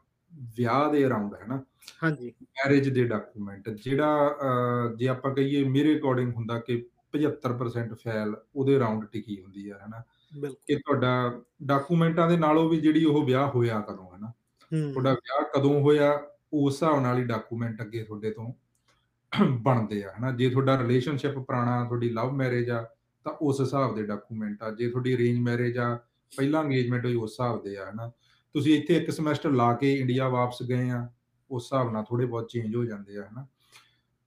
[0.57, 1.63] ਵਿਆਹ ਦੇ ਅਰਾਊਂਡ ਹੈ ਨਾ
[2.03, 4.39] ਹਾਂਜੀ। ਮੈਰਿਜ ਦੇ ਡਾਕੂਮੈਂਟ ਜਿਹੜਾ
[4.97, 10.03] ਜੇ ਆਪਾਂ ਕਹੀਏ ਮੇਰੇ ਅਕੋਰਡਿੰਗ ਹੁੰਦਾ ਕਿ 75% ਫਾਈਲ ਉਹਦੇ ਅਰਾਊਂਡ ਟਿਕੀ ਹੁੰਦੀ ਆ ਹਨਾ?
[10.67, 14.33] ਕਿ ਤੁਹਾਡਾ ਡਾਕੂਮੈਂਟਾਂ ਦੇ ਨਾਲੋਂ ਵੀ ਜਿਹੜੀ ਉਹ ਵਿਆਹ ਹੋਇਆ ਕਦੋਂ ਹਨਾ?
[14.93, 16.13] ਤੁਹਾਡਾ ਵਿਆਹ ਕਦੋਂ ਹੋਇਆ
[16.53, 18.53] ਉਸ ਹਿਸਾਬ ਨਾਲ ਹੀ ਡਾਕੂਮੈਂਟ ਅੱਗੇ ਤੁਹਾਡੇ ਤੋਂ
[19.59, 20.31] ਬਣਦੇ ਆ ਹਨਾ?
[20.33, 22.83] ਜੇ ਤੁਹਾਡਾ ਰਿਲੇਸ਼ਨਸ਼ਿਪ ਪੁਰਾਣਾ ਤੁਹਾਡੀ ਲਵ ਮੈਰਿਜ ਆ
[23.25, 25.95] ਤਾਂ ਉਸ ਹਿਸਾਬ ਦੇ ਡਾਕੂਮੈਂਟ ਆ। ਜੇ ਤੁਹਾਡੀ ਅਰੇਂਜ ਮੈਰਿਜ ਆ
[26.33, 28.11] ਪਹਿਲਾਂ ਅੰਗੇਜਮੈਂਟ ਹੋਈ ਉਸ ਹਿਸਾਬ ਦੇ ਆ ਹਨਾ।
[28.55, 31.07] ਤੁਸੀਂ ਇੱਥੇ ਇੱਕ ਸਮੈਸਟਰ ਲਾ ਕੇ ਇੰਡੀਆ ਵਾਪਸ ਗਏ ਆ
[31.51, 33.47] ਉਸ ਹਿਸਾਬ ਨਾਲ ਥੋੜੇ ਬਹੁਤ ਚੇਂਜ ਹੋ ਜਾਂਦੇ ਆ ਹਨਾ।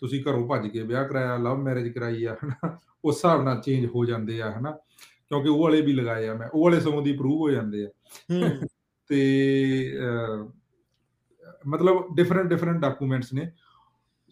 [0.01, 3.85] ਤੁਸੀਂ ਘਰੋਂ ਭੱਜ ਕੇ ਵਿਆਹ ਕਰਾਇਆ ਲਵ ਮੈਰਿਜ ਕਰਾਈ ਆ ਹਨਾ। ਉਸ ਹਿਸਾਬ ਨਾਲ ਚੇਂਜ
[3.85, 7.13] ਹੋ ਜਾਂਦੇ ਆ ਹਨਾ। ਕਿਉਂਕਿ ਉਹ ਵਾਲੇ ਵੀ ਲਗਾਏ ਆ ਮੈਂ ਉਹ ਵਾਲੇ ਸਗੋਂ ਦੀ
[7.17, 7.89] ਪ੍ਰੂਵ ਹੋ ਜਾਂਦੇ ਆ।
[9.09, 9.21] ਤੇ
[11.67, 13.49] ਮਤਲਬ ਡਿਫਰੈਂਟ ਡਿਫਰੈਂਟ ਡਾਕੂਮੈਂਟਸ ਨੇ।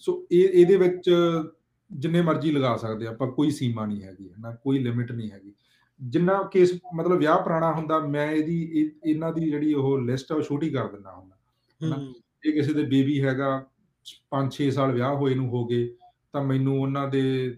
[0.04, 1.10] ਸੋ ਇਹ ਇਹਦੇ ਵਿੱਚ
[1.93, 5.32] ਜਿੰਨੇ ਮਰਜ਼ੀ ਲਗਾ ਸਕਦੇ ਆ, ਆਪਾਂ ਕੋਈ ਸੀਮਾ ਨਹੀਂ ਹੈਗੀ ਹੈ ਨਾ ਕੋਈ ਲਿਮਿਟ ਨਹੀਂ
[5.32, 5.54] ਹੈਗੀ।
[6.01, 10.36] ਜਿੰਨਾ ਕੇਸ ਮਤਲਬ ਵਿਆਹ ਪੁਰਾਣਾ ਹੁੰਦਾ ਮੈਂ ਇਹਦੀ ਇਹ- ਇਹਨਾਂ ਦੀ ਜਿਹੜੀ ਉਹ ਲਿਸਟ ਆ
[10.36, 11.36] ਉਹ ਛੋਟੀ ਕਰ ਦਿੰਦਾ ਹੁੰਦਾ
[11.84, 13.65] ਹਨਾ। ਹੂੰ। ਜੇ ਕਿਸੇ ਦੇ ਬੇਬੀ ਹੈਗਾ
[14.30, 15.95] 5-6 ਸਾਲ ਵਿਆਹ ਹੋਏ ਨੂੰ ਹੋ ਗਏ
[16.32, 17.58] ਤਾਂ ਮੈਨੂੰ ਉਹਨਾਂ ਦੇ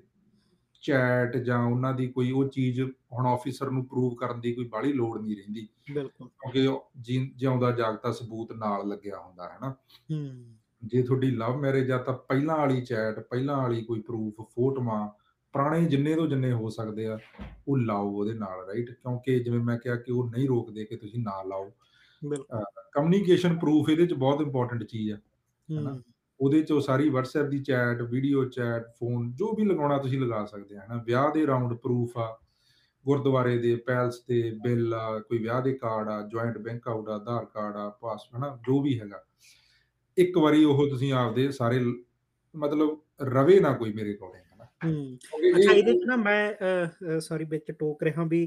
[0.81, 4.93] ਚੈਟ ਜਾਂ ਉਹਨਾਂ ਦੀ ਕੋਈ ਉਹ ਚੀਜ਼ ਹੁਣ ਆਫੀਸਰ ਨੂੰ ਪ੍ਰੂਵ ਕਰਨ ਦੀ ਕੋਈ ਬਾਹਲੀ
[4.93, 6.87] ਲੋੜ ਨਹੀਂ ਰਹਿੰਦੀ। ਬਿਲਕੁਲ। ਕਿਉਂਕਿ
[7.35, 9.75] ਜਿਉਂਦਾ ਜਾਗਦਾ ਸਬੂਤ ਨਾਲ ਲੱਗਿਆ ਹੁੰਦਾ ਹੈ ਨਾ
[10.11, 15.09] ਹੂੰ। ਜੇ ਤੁਹਾਡੀ ਲਵ ਮੈਰਿਜ ਆ ਤਾਂ ਪਹਿਲਾਂ ਵਾਲੀ ਚੈਟ ਪਹਿਲਾਂ ਵਾਲੀ ਕੋਈ ਪ੍ਰੂਫ ਫੋਟੋਆਂ
[15.53, 17.19] ਪੁਰਾਣੇ ਜਿੰਨੇ ਤੋਂ ਜਿੰਨੇ ਹੋ ਸਕਦੇ ਆ
[17.67, 21.19] ਉਹ ਲਾਓ ਉਹਦੇ ਨਾਲ ਰਾਈਟ ਕਿਉਂਕਿ ਜਿਵੇਂ ਮੈਂ ਕਿਹਾ ਕਿ ਉਹ ਨਹੀਂ ਰੋਕਦੇ ਕਿ ਤੁਸੀਂ
[21.19, 21.71] ਨਾ ਲਾਓ।
[22.25, 25.17] ਬਿਲਕੁਲ। ਕਮਿਊਨੀਕੇਸ਼ਨ ਪ੍ਰੂਫ ਇਹਦੇ ਚ ਬਹੁਤ ਇੰਪੋਰਟੈਂਟ ਚੀਜ਼ ਆ
[25.79, 26.01] ਹਨਾ।
[26.41, 30.77] ਉਹਦੇ ਚ ਸਾਰੀ WhatsApp ਦੀ ਚੈਟ ਵੀਡੀਓ ਚੈਟ ਫੋਨ ਜੋ ਵੀ ਲਗਾਉਣਾ ਤੁਸੀਂ ਲਗਾ ਸਕਦੇ
[30.77, 31.03] ਆ ਹਨਾ?
[31.05, 32.39] ਵਿਆਹ ਦੇ ਰਾਉਂਡ ਪ੍ਰੂਫ ਆ
[33.05, 37.15] ਗੁਰਦੁਆਰੇ ਦੇ ਪੈਲਸ ਦੇ ਬਿੱਲ ਆ ਕੋਈ ਵਿਆਹ ਦੇ ਕਾਰਡ ਆ ਜੁਆਇੰਟ ਬੈਂਕ ਅਕਾਊਂਟ ਆ
[37.15, 38.59] ਆਧਾਰ ਕਾਰਡ ਆ ਪਾਸ ਹਨਾ?
[38.67, 39.23] ਜੋ ਵੀ ਹੈਗਾ।
[40.17, 41.79] ਇੱਕ ਵਾਰੀ ਉਹ ਤੁਸੀਂ ਆਪਦੇ ਸਾਰੇ
[42.55, 44.63] ਮਤਲਬ ਰਵੇ ਨਾ ਕੋਈ ਮੇਰੇ ਕੋਲ ਹਨਾ।
[45.55, 48.43] ਅੱਛਾ ਇਹ- ਇਹਦੇ ਚ ਨਾ ਮੈਂ ਸੌਰੀ ਵਿੱਚ ਟੋਕ ਰਿਹਾ ਵੀ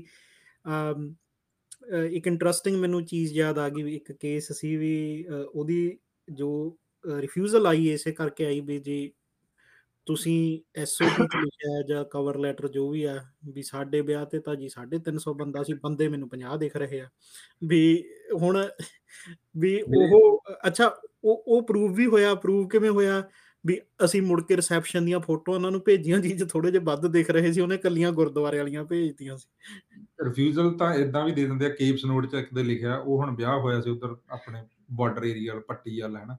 [2.11, 5.99] ਇੱਕ ਇੰਟਰਸਟਿੰਗ ਮੈਨੂੰ ਚੀਜ਼ ਯਾਦ ਆ ਗਈ ਵੀ ਇੱਕ ਕੇਸ ਸੀ ਵੀ ਉਹਦੀ
[6.29, 9.13] ਜੋ ਰਿਫਿਊਜ਼ਲ ਆਈ ਇਸੇ ਕਰਕੇ ਆਈ ਵੀ ਜੀ
[10.07, 14.57] ਤੁਸੀਂ ਐਸਓਪੀ 'ਚ ਲਿਖਿਆ ਜਾਂ ਕਵਰ ਲੈਟਰ ਜੋ ਵੀ ਆ ਵੀ ਸਾਡੇ ਵਿਆਹ ਤੇ ਤਾਂ
[14.57, 17.09] ਜੀ 350 ਬੰਦਾ ਸੀ ਬੰਦੇ ਮੈਨੂੰ 50 ਦਿਖ ਰਹੇ ਆ।
[17.65, 18.05] ਵੀ
[18.35, 18.69] ਹੁਣ
[19.57, 23.29] ਵੀ ਉਹ ਅੱਛਾ ਉਹ ਉਹ ਪ੍ਰੂਵ ਵੀ ਹੋਇਆ ਪ੍ਰੂਵ ਕਿਵੇਂ ਹੋਇਆ?
[23.67, 27.31] ਵੀ ਅਸੀਂ ਮੁੜ ਕੇ ਰਿਸੈਪਸ਼ਨ ਦੀਆਂ ਫੋਟੋਆਂ ਉਹਨਾਂ ਨੂੰ ਭੇਜੀਆਂ ਜੀ ਥੋੜੇ ਜਿਹਾ ਵੱਧ ਦਿਖ
[27.31, 29.49] ਰਹੇ ਸੀ ਉਹਨੇ ਕੱਲੀਆਂ ਗੁਰਦੁਆਰੇ ਵਾਲੀਆਂ ਭੇਜਤੀਆਂ ਸੀ।
[30.25, 33.37] ਰਿਫਿਊਜ਼ਲ ਤਾਂ ਇਦਾਂ ਵੀ ਦੇ ਦਿੰਦੇ ਆ ਕੇਪਸ ਨੋਟ ਚ ਇੱਕ ਦੇ ਲਿਖਿਆ ਉਹ ਹੁਣ
[33.37, 36.37] ਵਿਆਹ ਹੋਇਆ ਸੀ ਉਧਰ ਆਪਣੇ ਬਾਰਡਰ ਏਰੀਆ ਵਾਲ ਪੱਟੀ ਵਾਲਾ ਹੈ ਨਾ?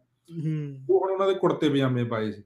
[0.89, 2.43] ਉਹ ਹੁਣ ਉਹਨਾਂ ਦੇ ਕੁੜਤੇ ਪਜਾਮੇ ਪਾਏ ਸੀ।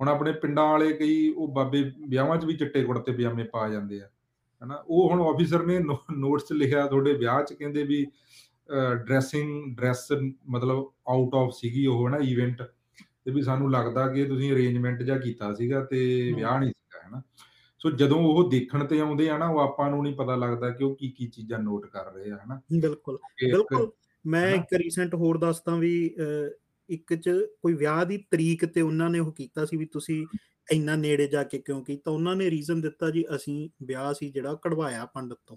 [0.00, 4.00] ਹੁਣ ਆਪਣੇ ਪਿੰਡਾਂ ਵਾਲੇ ਕਈ ਉਹ ਬਾਬੇ ਵਿਆਹਾਂ 'ਚ ਵੀ ਚਿੱਟੇ ਕੁੜਤੇ ਪਜਾਮੇ ਪਾ ਜਾਂਦੇ
[4.00, 4.08] ਆ
[4.62, 4.82] ਹਨਾ?
[4.88, 8.04] ਉਹ ਹੁਣ ਆਫੀਸਰ ਨੇ ਨੋਟਸ 'ਚ ਲਿਖਿਆ ਤੁਹਾਡੇ ਵਿਆਹ 'ਚ ਕਹਿੰਦੇ ਵੀ
[9.06, 10.06] ਡਰੈਸਿੰਗ ਡਰੈਸ
[10.50, 12.62] ਮਤਲਬ ਆਊਟ ਆਫ ਸੀਗੀ ਉਹ ਨਾ ਇਵੈਂਟ
[13.24, 16.00] ਤੇ ਵੀ ਸਾਨੂੰ ਲੱਗਦਾ ਕਿ ਤੁਸੀਂ ਅਰੇਂਜਮੈਂਟ ਜਾਂ ਕੀਤਾ ਸੀਗਾ ਤੇ
[16.32, 17.22] ਵਿਆਹ ਨਹੀਂ ਸੀਗਾ ਹਨਾ?
[17.80, 20.84] ਸੋ ਜਦੋਂ ਉਹ ਦੇਖਣ ਤੇ ਆਉਂਦੇ ਆ ਨਾ ਉਹ ਆਪਾਂ ਨੂੰ ਨਹੀਂ ਪਤਾ ਲੱਗਦਾ ਕਿ
[20.84, 22.60] ਉਹ ਕੀ ਕੀ ਚੀਜ਼ਾਂ ਨੋਟ ਕਰ ਰਹੇ ਆ ਹਨਾ?
[22.72, 23.90] ਬਿਲਕੁਲ ਬਿਲਕੁਲ।
[24.24, 25.92] ਮੈਂ ਇੱਕ ਰੀਸੈਂਟ ਹੋਰ ਦੱਸਦਾ ਵੀ
[26.88, 27.30] ਇੱਕ ਚ
[27.62, 30.26] ਕੋਈ ਵਿਆਹ ਦੀ ਤਰੀਕ ਤੇ ਉਹਨਾਂ ਨੇ ਉਹ ਕੀਤਾ ਸੀ ਵੀ ਤੁਸੀਂ
[30.72, 32.10] ਇੰਨਾ ਨੇੜੇ ਜਾ ਕੇ ਕਿਉਂ ਕੀਤਾ?
[32.10, 35.56] ਉਹਨਾਂ ਨੇ ਰੀਜ਼ਨ ਦਿੱਤਾ ਜੀ ਅਸੀਂ ਵਿਆਹ ਸੀ ਜਿਹੜਾ ਕਢਵਾਇਆ ਪੰਡਤ ਤੋਂ।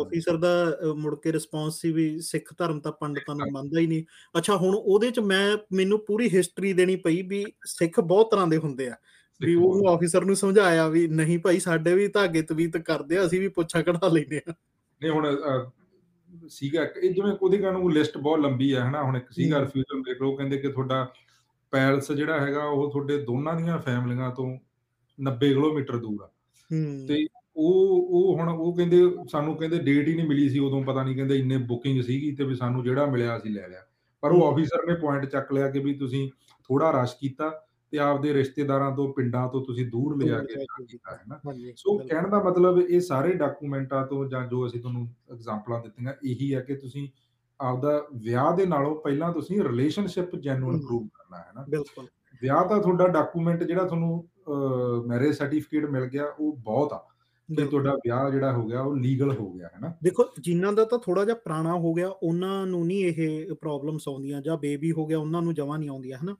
[0.00, 4.04] ਆਫੀਸਰ ਦਾ ਮੁੜ ਕੇ ਰਿਸਪੌਂਸ ਸੀ ਵੀ ਸਿੱਖ ਧਰਮ ਤਾਂ ਪੰਡਤਾਂ ਨੂੰ ਮੰਨਦਾ ਹੀ ਨਹੀਂ।
[4.38, 8.56] ਅੱਛਾ ਹੁਣ ਉਹਦੇ ਚ ਮੈਂ ਮੈਨੂੰ ਪੂਰੀ ਹਿਸਟਰੀ ਦੇਣੀ ਪਈ ਵੀ ਸਿੱਖ ਬਹੁਤ ਤਰ੍ਹਾਂ ਦੇ
[8.56, 8.96] ਹੁੰਦੇ ਆ।
[9.40, 13.40] ਵੀ ਉਹ ਆਫੀਸਰ ਨੂੰ ਸਮਝਾਇਆ ਵੀ ਨਹੀਂ ਭਾਈ ਸਾਡੇ ਵੀ ਧਾਗੇ ਤਵੀਤ ਕਰਦੇ ਆ ਅਸੀਂ
[13.40, 14.54] ਵੀ ਪੁੱਛਾ ਕਢਾ ਲੈਨੇ ਆ।
[15.02, 15.26] ਨਹੀਂ ਹੁਣ
[16.48, 20.00] ਸੀਗਾ ਇਹ ਜਿਵੇਂ ਉਹਦੇ ਕਾਰਨ ਉਹ ਲਿਸਟ ਬਹੁਤ ਲੰਬੀ ਹੈ ਹਨਾ ਹੁਣ ਇੱਕ ਸੀਗਾ ਰਿਫਿਊਜ਼ਲ
[20.00, 21.12] ਦੇਖ ਲਓ ਕਹਿੰਦੇ ਕਿ ਤੁਹਾਡਾ
[21.70, 24.58] ਪੈਲਸ ਜਿਹੜਾ ਹੈਗਾ ਉਹ ਤੁਹਾਡੇ ਦੋਨਾਂ ਦੀਆਂ ਫੈਮਲੀਆਂ ਤੋਂ
[25.18, 26.28] 90 ਕਿਲੋਮੀਟਰ ਦੂਰ ਆ।
[27.08, 27.26] ਤੇ
[27.56, 31.16] ਉਹ ਉਹ ਹੁਣ ਉਹ ਕਹਿੰਦੇ ਸਾਨੂੰ ਕਹਿੰਦੇ ਡੇਟ ਹੀ ਨਹੀਂ ਮਿਲੀ ਸੀ ਉਦੋਂ ਪਤਾ ਨਹੀਂ
[31.16, 33.82] ਕਹਿੰਦੇ ਇੰਨੇ ਬੁਕਿੰਗ ਸੀਗੀ ਤੇ ਵੀ ਸਾਨੂੰ ਜਿਹੜਾ ਮਿਲਿਆ ਅਸੀਂ ਲੈ ਲਿਆ।
[34.20, 36.30] ਪਰ ਉਹ ਆਫੀਸਰ ਨੇ ਪੁਆਇੰਟ ਚੱਕ ਲਿਆ ਕਿ ਵੀ ਤੁਸੀਂ
[36.64, 41.22] ਥੋੜਾ ਰਸ਼ ਕੀਤਾ ਤੇ ਆਪਦੇ ਰਿਸ਼ਤੇਦਾਰਾਂ ਤੋਂ ਪਿੰਡਾਂ ਤੋਂ ਤੁਸੀਂ ਦੂਰ ਲਿਜਾ ਕੇ ਕੀਤਾ ਹੈ
[41.28, 41.40] ਨਾ?
[41.76, 46.54] ਸੋ ਕਹਿਣ ਦਾ ਮਤਲਬ ਇਹ ਸਾਰੇ ਡਾਕੂਮੈਂਟਾਂ ਤੋਂ ਜਾਂ ਜੋ ਅਸੀਂ ਤੁਹਾਨੂੰ ਐਗਜ਼ਾਮਪਲਾਂ ਦਿੱਤੀਆਂ ਇਹੀ
[46.54, 47.08] ਹੈ ਕਿ ਤੁਸੀਂ
[47.60, 51.64] ਆਪਦਾ ਵਿਆਹ ਦੇ ਨਾਲੋਂ ਪਹਿਲਾਂ ਤੁਸੀਂ ਰਿਲੇਸ਼ਨਸ਼ਿਪ ਜੈਨੂਇਨ ਪ੍ਰੂਵ ਕਰਨਾ ਹੈ ਨਾ?
[51.68, 52.06] ਬਿਲਕੁਲ।
[52.42, 54.28] ਵਿਆਹ ਦਾ ਤੁਹਾਡਾ ਡਾਕੂਮੈਂਟ ਜਿਹੜਾ ਤੁਹਾਨੂੰ
[55.06, 57.04] ਮੈਰਿਜ ਸਰਟੀਫਿਕੇਟ ਮਿਲ ਗਿਆ ਉਹ ਬਹੁਤ ਆ।
[57.48, 59.92] ਕਿ ਤੁਹਾਡਾ ਵਿਆਹ ਜਿਹੜਾ ਹੋ ਗਿਆ ਉਹ ਲੀਗਲ ਹੋ ਗਿਆ ਹੈ ਨਾ?
[60.04, 64.42] ਦੇਖੋ ਜਿਨ੍ਹਾਂ ਦਾ ਤਾਂ ਥੋੜਾ ਜਿਹਾ ਪੁਰਾਣਾ ਹੋ ਗਿਆ ਉਹਨਾਂ ਨੂੰ ਨਹੀਂ ਇਹ ਪ੍ਰੋਬਲਮਸ ਆਉਂਦੀਆਂ
[64.42, 66.36] ਜਾਂ ਬੇਬੀ ਹੋ ਗਿਆ ਉਹਨਾਂ ਨੂੰ ਜਮਾ ਨਹੀਂ ਆਉਂਦੀਆਂ ਹਨਾ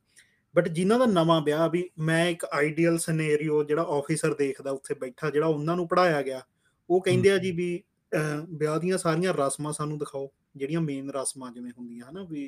[0.59, 5.31] ਬਟ ਜਿਨ੍ਹਾਂ ਦਾ ਨਵਾਂ ਵਿਆਹ ਵੀ ਮੈਂ ਇੱਕ ਆਈਡੀਅਲ ਸਿਨੈਰੀਓ ਜਿਹੜਾ ਆਫੀਸਰ ਦੇਖਦਾ ਉੱਥੇ ਬੈਠਾ
[5.31, 6.41] ਜਿਹੜਾ ਉਹਨਾਂ ਨੂੰ ਪੜਾਇਆ ਗਿਆ
[6.91, 7.69] ਉਹ ਕਹਿੰਦੇ ਆ ਜੀ ਵੀ
[8.51, 12.47] ਵਿਆਹ ਦੀਆਂ ਸਾਰੀਆਂ ਰਸਮਾਂ ਸਾਨੂੰ ਦਿਖਾਓ ਜਿਹੜੀਆਂ ਮੇਨ ਰਸਮਾਂ ਜਿਵੇਂ ਹੁੰਦੀਆਂ ਹਨਾ ਵੀ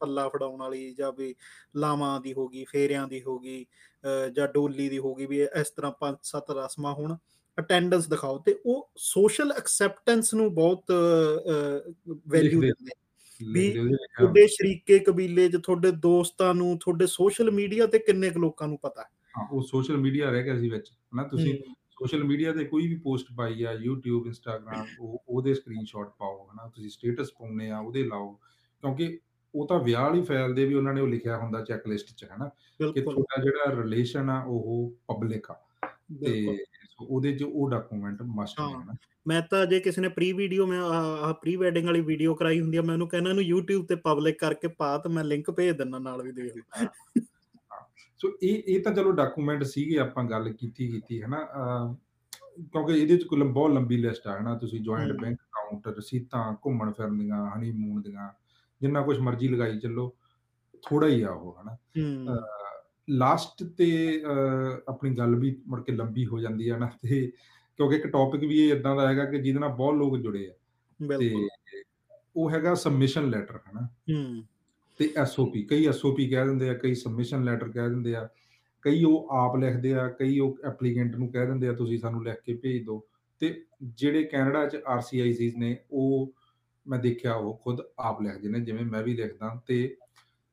[0.00, 1.34] ਪੱਲਾ ਫੜਾਉਣ ਵਾਲੀ ਜਾਂ ਵੀ
[1.76, 3.66] ਲਾਵਾਂ ਦੀ ਹੋਗੀ ਫੇਰਿਆਂ ਦੀ ਹੋਗੀ
[4.36, 7.16] ਜਾਂ ਡੋਲੀ ਦੀ ਹੋਗੀ ਵੀ ਇਸ ਤਰ੍ਹਾਂ ਪੰਜ ਸੱਤ ਰਸਮਾਂ ਹੋਣ
[7.58, 10.92] ਅਟੈਂਡੈਂਸ ਦਿਖਾਓ ਤੇ ਉਹ ਸੋਸ਼ਲ ਐਕਸੈਪਟੈਂਸ ਨੂੰ ਬਹੁਤ
[12.26, 12.92] ਵੈਲਿਊ ਦਿੰਦੇ
[13.42, 18.68] ਵੀ ਤੁਹਾਡੇ ਸ਼ਰੀਕੇ ਕਬੀਲੇ 'ਚ ਤੁਹਾਡੇ ਦੋਸਤਾਂ ਨੂੰ ਤੁਹਾਡੇ ਸੋਸ਼ਲ ਮੀਡੀਆ ਤੇ ਕਿੰਨੇ ਕੁ ਲੋਕਾਂ
[18.68, 19.02] ਨੂੰ ਪਤਾ?
[19.38, 21.22] ਹਾਂ ਉਹ ਸੋਸ਼ਲ ਮੀਡੀਆ ਰਹਿ ਗਿਆ ਸੀ ਵਿੱਚ ਹਨਾ?
[21.22, 21.58] ਤੁਸੀਂ
[21.90, 26.68] ਸੋਸ਼ਲ ਮੀਡੀਆ ਤੇ ਕੋਈ ਵੀ ਪੋਸਟ ਪਾਈ ਆ YouTube Instagram ਉਹ ਉਹਦੇ ਸਕਰੀਨਸ਼ਾਟ ਪਾਓ ਹਨਾ?
[26.68, 28.32] ਤੁਸੀਂ ਸਟੇਟਸ ਪਾਉਨੇ ਆ ਉਹਦੇ ਲਾਓ।
[28.80, 29.18] ਕਿਉਂਕਿ
[29.54, 32.24] ਉਹ ਤਾਂ ਵਿਆਹ ਵਾਲੀ ਫਾਈਲ ਦੇ ਵੀ ਉਹਨਾਂ ਨੇ ਉਹ ਲਿਖਿਆ ਹੁੰਦਾ ਚੈੱਕ ਲਿਸਟ 'ਚ
[32.24, 32.50] ਹਨਾ?
[32.94, 35.60] ਕਿ ਤੁਹਾਡਾ ਜਿਹੜਾ ਰਿਲੇਸ਼ਨ ਆ ਉਹ ਪਬਲਿਕ ਆ।
[36.24, 36.58] ਤੇ
[37.00, 38.94] ਉਹਦੇ 'ਚ ਉਹ ਡਾਕੂਮੈਂਟ ਮਸਟ ਹੈ। ਨਾ
[39.28, 42.76] ਮੈਂ ਤਾਂ ਜੇ ਕਿਸੇ ਨੇ ਪ੍ਰੀ ਵੀਡੀਓ ਮੈਂ ਆ ਪ੍ਰੀ ਵੈਡਿੰਗ ਵਾਲੀ ਵੀਡੀਓ ਕਰਾਈ ਹੁੰਦੀ
[42.76, 45.98] ਆ ਮੈਂ ਉਹਨੂੰ ਕਹਿੰਦਾ ਇਹਨੂੰ YouTube ਤੇ ਪਬਲਿਕ ਕਰਕੇ ਪਾ ਤੇ ਮੈਂ ਲਿੰਕ ਭੇਜ ਦਿੰਦਾ
[45.98, 47.22] ਨਾਲ ਵੀ ਦੇਖ। ਲਓ
[48.20, 51.44] ਸੋ ਇਹ ਇਹ ਤਾਂ ਚਲੋ ਡਾਕੂਮੈਂਟ ਸੀਗੇ ਆਪਾਂ ਗੱਲ ਕੀਤੀ ਕੀਤੀ ਹੈ ਨਾ
[52.72, 56.92] ਕਿਉਂਕਿ ਇਹਦੇ ਚ ਕੋਈ ਬਹੁਤ ਲੰਬੀ ਲਿਸਟ ਆ ਹਨਾ। ਤੁਸੀਂ ਜੁਆਇੰਟ ਬੈਂਕ ਅਕਾਊਂਟ ਰਸੀਤਾਂ ਘੁੰਮਣ
[56.92, 58.28] ਫਿਰਨ ਦੀਆਂ ਹਨੀਮੂਨ ਦੀਆਂ
[58.80, 60.12] ਜਿੰਨਾ ਕੁਝ ਮਰਜ਼ੀ ਲਗਾਈ ਚੱਲੋ
[60.82, 61.76] ਥੋੜਾ ਹੀ ਆ ਉਹ ਹਨਾ।
[63.10, 64.22] ਲਾਸਟ ਤੇ
[64.88, 67.32] ਆਪਣੀ ਗੱਲ ਵੀ ਮੁੜ ਕੇ ਲੰਬੀ ਹੋ ਜਾਂਦੀ ਆ ਨਾ ਤੇ
[67.76, 70.52] ਕਿਉਂਕਿ ਇੱਕ ਟੌਪਿਕ ਵੀ ਇਹ ਇਦਾਂ ਦਾ ਹੈਗਾ ਕਿ ਜਿਹਦੇ ਨਾਲ ਬਹੁਤ ਲੋਕ ਜੁੜੇ ਆ।
[71.18, 71.48] ਤੇ
[72.36, 74.44] ਉਹ ਹੈਗਾ ਸਬਮਿਸ਼ਨ ਲੈਟਰ ਹਨਾ। ਹੂੰ।
[74.98, 78.28] ਤੇ ਐਸਓਪੀ ਕਈ ਐਸਓਪੀ ਕਹਿ ਦਿੰਦੇ ਆ ਕਈ ਸਬਮਿਸ਼ਨ ਲੈਟਰ ਕਹਿ ਦਿੰਦੇ ਆ
[78.82, 82.36] ਕਈ ਉਹ ਆਪ ਲਿਖਦੇ ਆ ਕਈ ਉਹ ਐਪਲੀਕੈਂਟ ਨੂੰ ਕਹਿ ਦਿੰਦੇ ਆ ਤੁਸੀਂ ਸਾਨੂੰ ਲਿਖ
[82.46, 83.02] ਕੇ ਭੇਜ ਦਿਓ।
[83.38, 86.32] ਤੇ ਜਿਹੜੇ ਕੈਨੇਡਾ ਚ ਆਰਸੀਆਈਸੀਸ ਨੇ ਉਹ
[86.88, 89.96] ਮੈਂ ਦੇਖਿਆ ਉਹ ਖੁਦ ਆਪ ਲਿਖਦੇ ਨੇ ਜਿਵੇਂ ਮੈਂ ਵੀ ਲਿਖਦਾ। ਤੇ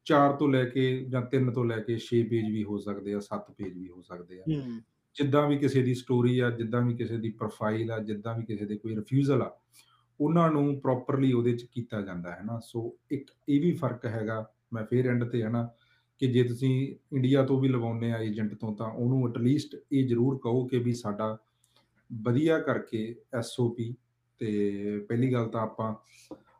[0.08, 3.20] 4 ਤੋਂ ਲੈ ਕੇ ਜਾਂ 3 ਤੋਂ ਲੈ ਕੇ 6 ਪੇਜ ਵੀ ਹੋ ਸਕਦੇ ਆ
[3.20, 4.44] 7 ਪੇਜ ਵੀ ਹੋ ਸਕਦੇ ਆ।
[5.16, 8.66] ਜਿੱਦਾਂ ਵੀ ਕਿਸੇ ਦੀ ਸਟੋਰੀ ਆ ਜਿੱਦਾਂ ਵੀ ਕਿਸੇ ਦੀ ਪ੍ਰੋਫਾਈਲ ਆ ਜਿੱਦਾਂ ਵੀ ਕਿਸੇ
[8.66, 9.52] ਦੇ ਕੋਈ ਰਿਫਿਊਜ਼ਲ ਆ
[10.20, 14.46] ਉਹਨਾਂ ਨੂੰ ਪ੍ਰੋਪਰਲੀ ਉਹਦੇ ਚ ਕੀਤਾ ਜਾਂਦਾ ਹੈ ਨਾ। ਸੋ ਇੱਕ ਇਹ ਵੀ ਫ਼ਰਕ ਹੈਗਾ
[14.74, 15.70] ਮੈਂ ਫੇਰ ਐਂਡ ਤੇ ਹੈ ਨਾ
[16.20, 16.72] ਕਿ ਜੇ ਤੁਸੀਂ
[17.16, 20.94] ਇੰਡੀਆ ਤੋਂ ਵੀ ਲਵਾਉਂਦੇ ਆ ਏਜੰਟ ਤੋਂ ਤਾਂ ਉਹਨੂੰ ਐਟਲੀਸਟ ਇਹ ਜ਼ਰੂਰ ਕਹੋ ਕਿ ਵੀ
[20.94, 21.38] ਸਾਡਾ
[22.10, 23.96] ਵਧੀਆ ਕਰਕੇ ਐਸਓਪੀ
[24.40, 25.94] ਤੇ ਪਹਿਲੀ ਗੱਲ ਤਾਂ ਆਪਾਂ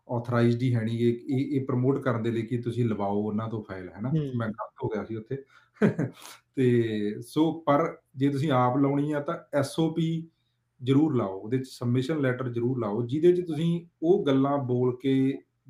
[0.08, 3.62] ਆਥੋਰਾਈਜ਼ਡ ਹੀ ਹੈ ਨਹੀਂ ਇਹ ਇਹ ਪ੍ਰਮੋਟ ਕਰਨ ਦੇ ਲਈ ਕਿ ਤੁਸੀਂ ਲਵਾਓ ਉਹਨਾਂ ਤੋਂ
[3.64, 4.12] ਫਾਈਲ ਹੈ ਨਾ?
[4.36, 5.38] ਮੈਂ ਗਲਤ ਹੋ ਗਿਆ ਸੀ ਉੱਥੇ।
[6.56, 7.86] ਤੇ ਸੋ ਪਰ
[8.16, 10.08] ਜੇ ਤੁਸੀਂ ਆਪ ਲਾਉਣੀ ਆ ਤਾਂ ਐਸਓਪੀ
[10.82, 13.70] ਜ਼ਰੂਰ ਲਾਓ ਉਹਦੇ ਚ ਸਬਮਿਸ਼ਨ ਲੈਟਰ ਜ਼ਰੂਰ ਲਾਓ ਜਿਹਦੇ ਚ ਤੁਸੀਂ
[14.04, 15.14] ਉਹ ਗੱਲਾਂ ਬੋਲ ਕੇ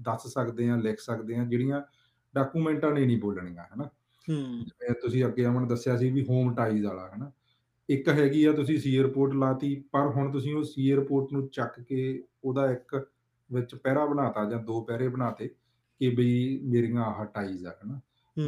[0.02, 1.82] ਦੱਸ ਸਕਦੇ ਆ ਲਿਖ ਸਕਦੇ ਆ ਜਿਹੜੀਆਂ
[2.34, 3.84] ਡਾਕੂਮੈਂਟਾਂ ਨੇ ਨਹੀਂ ਬੋਲਣੀਆਂ ਹਨਾ
[4.28, 7.32] ਹੂੰ। ਜਿਵੇਂ ਤੁਸੀਂ ਅੱਗੇ ਅਮਨ ਦੱਸਿਆ ਸੀ ਵੀ ਹੋਮ ਟਾਈਜ਼ ਵਾਲਾ ਹਨਾ
[7.90, 11.80] ਇੱਕ ਹੈਗੀ ਆ ਤੁਸੀਂ ਸੀ 에ਅਰਪੋਰਟ ਲਾਤੀ ਪਰ ਹੁਣ ਤੁਸੀਂ ਉਹ ਸੀ 에ਅਰਪੋਰਟ ਨੂੰ ਚੱਕ
[11.80, 12.96] ਕੇ ਉਹਦਾ ਇੱਕ
[13.54, 15.48] ਵਿੱਚ ਪਹਿਰਾ ਬਣਾਤਾ ਜਾਂ ਦੋ ਪਹਿਰੇ ਬਣਾਤੇ
[16.00, 18.00] ਕਿ ਬਈ ਮੇਰੀਆਂ ਆਹ ਟਾਈਜ਼ ਆ ਹਨਾ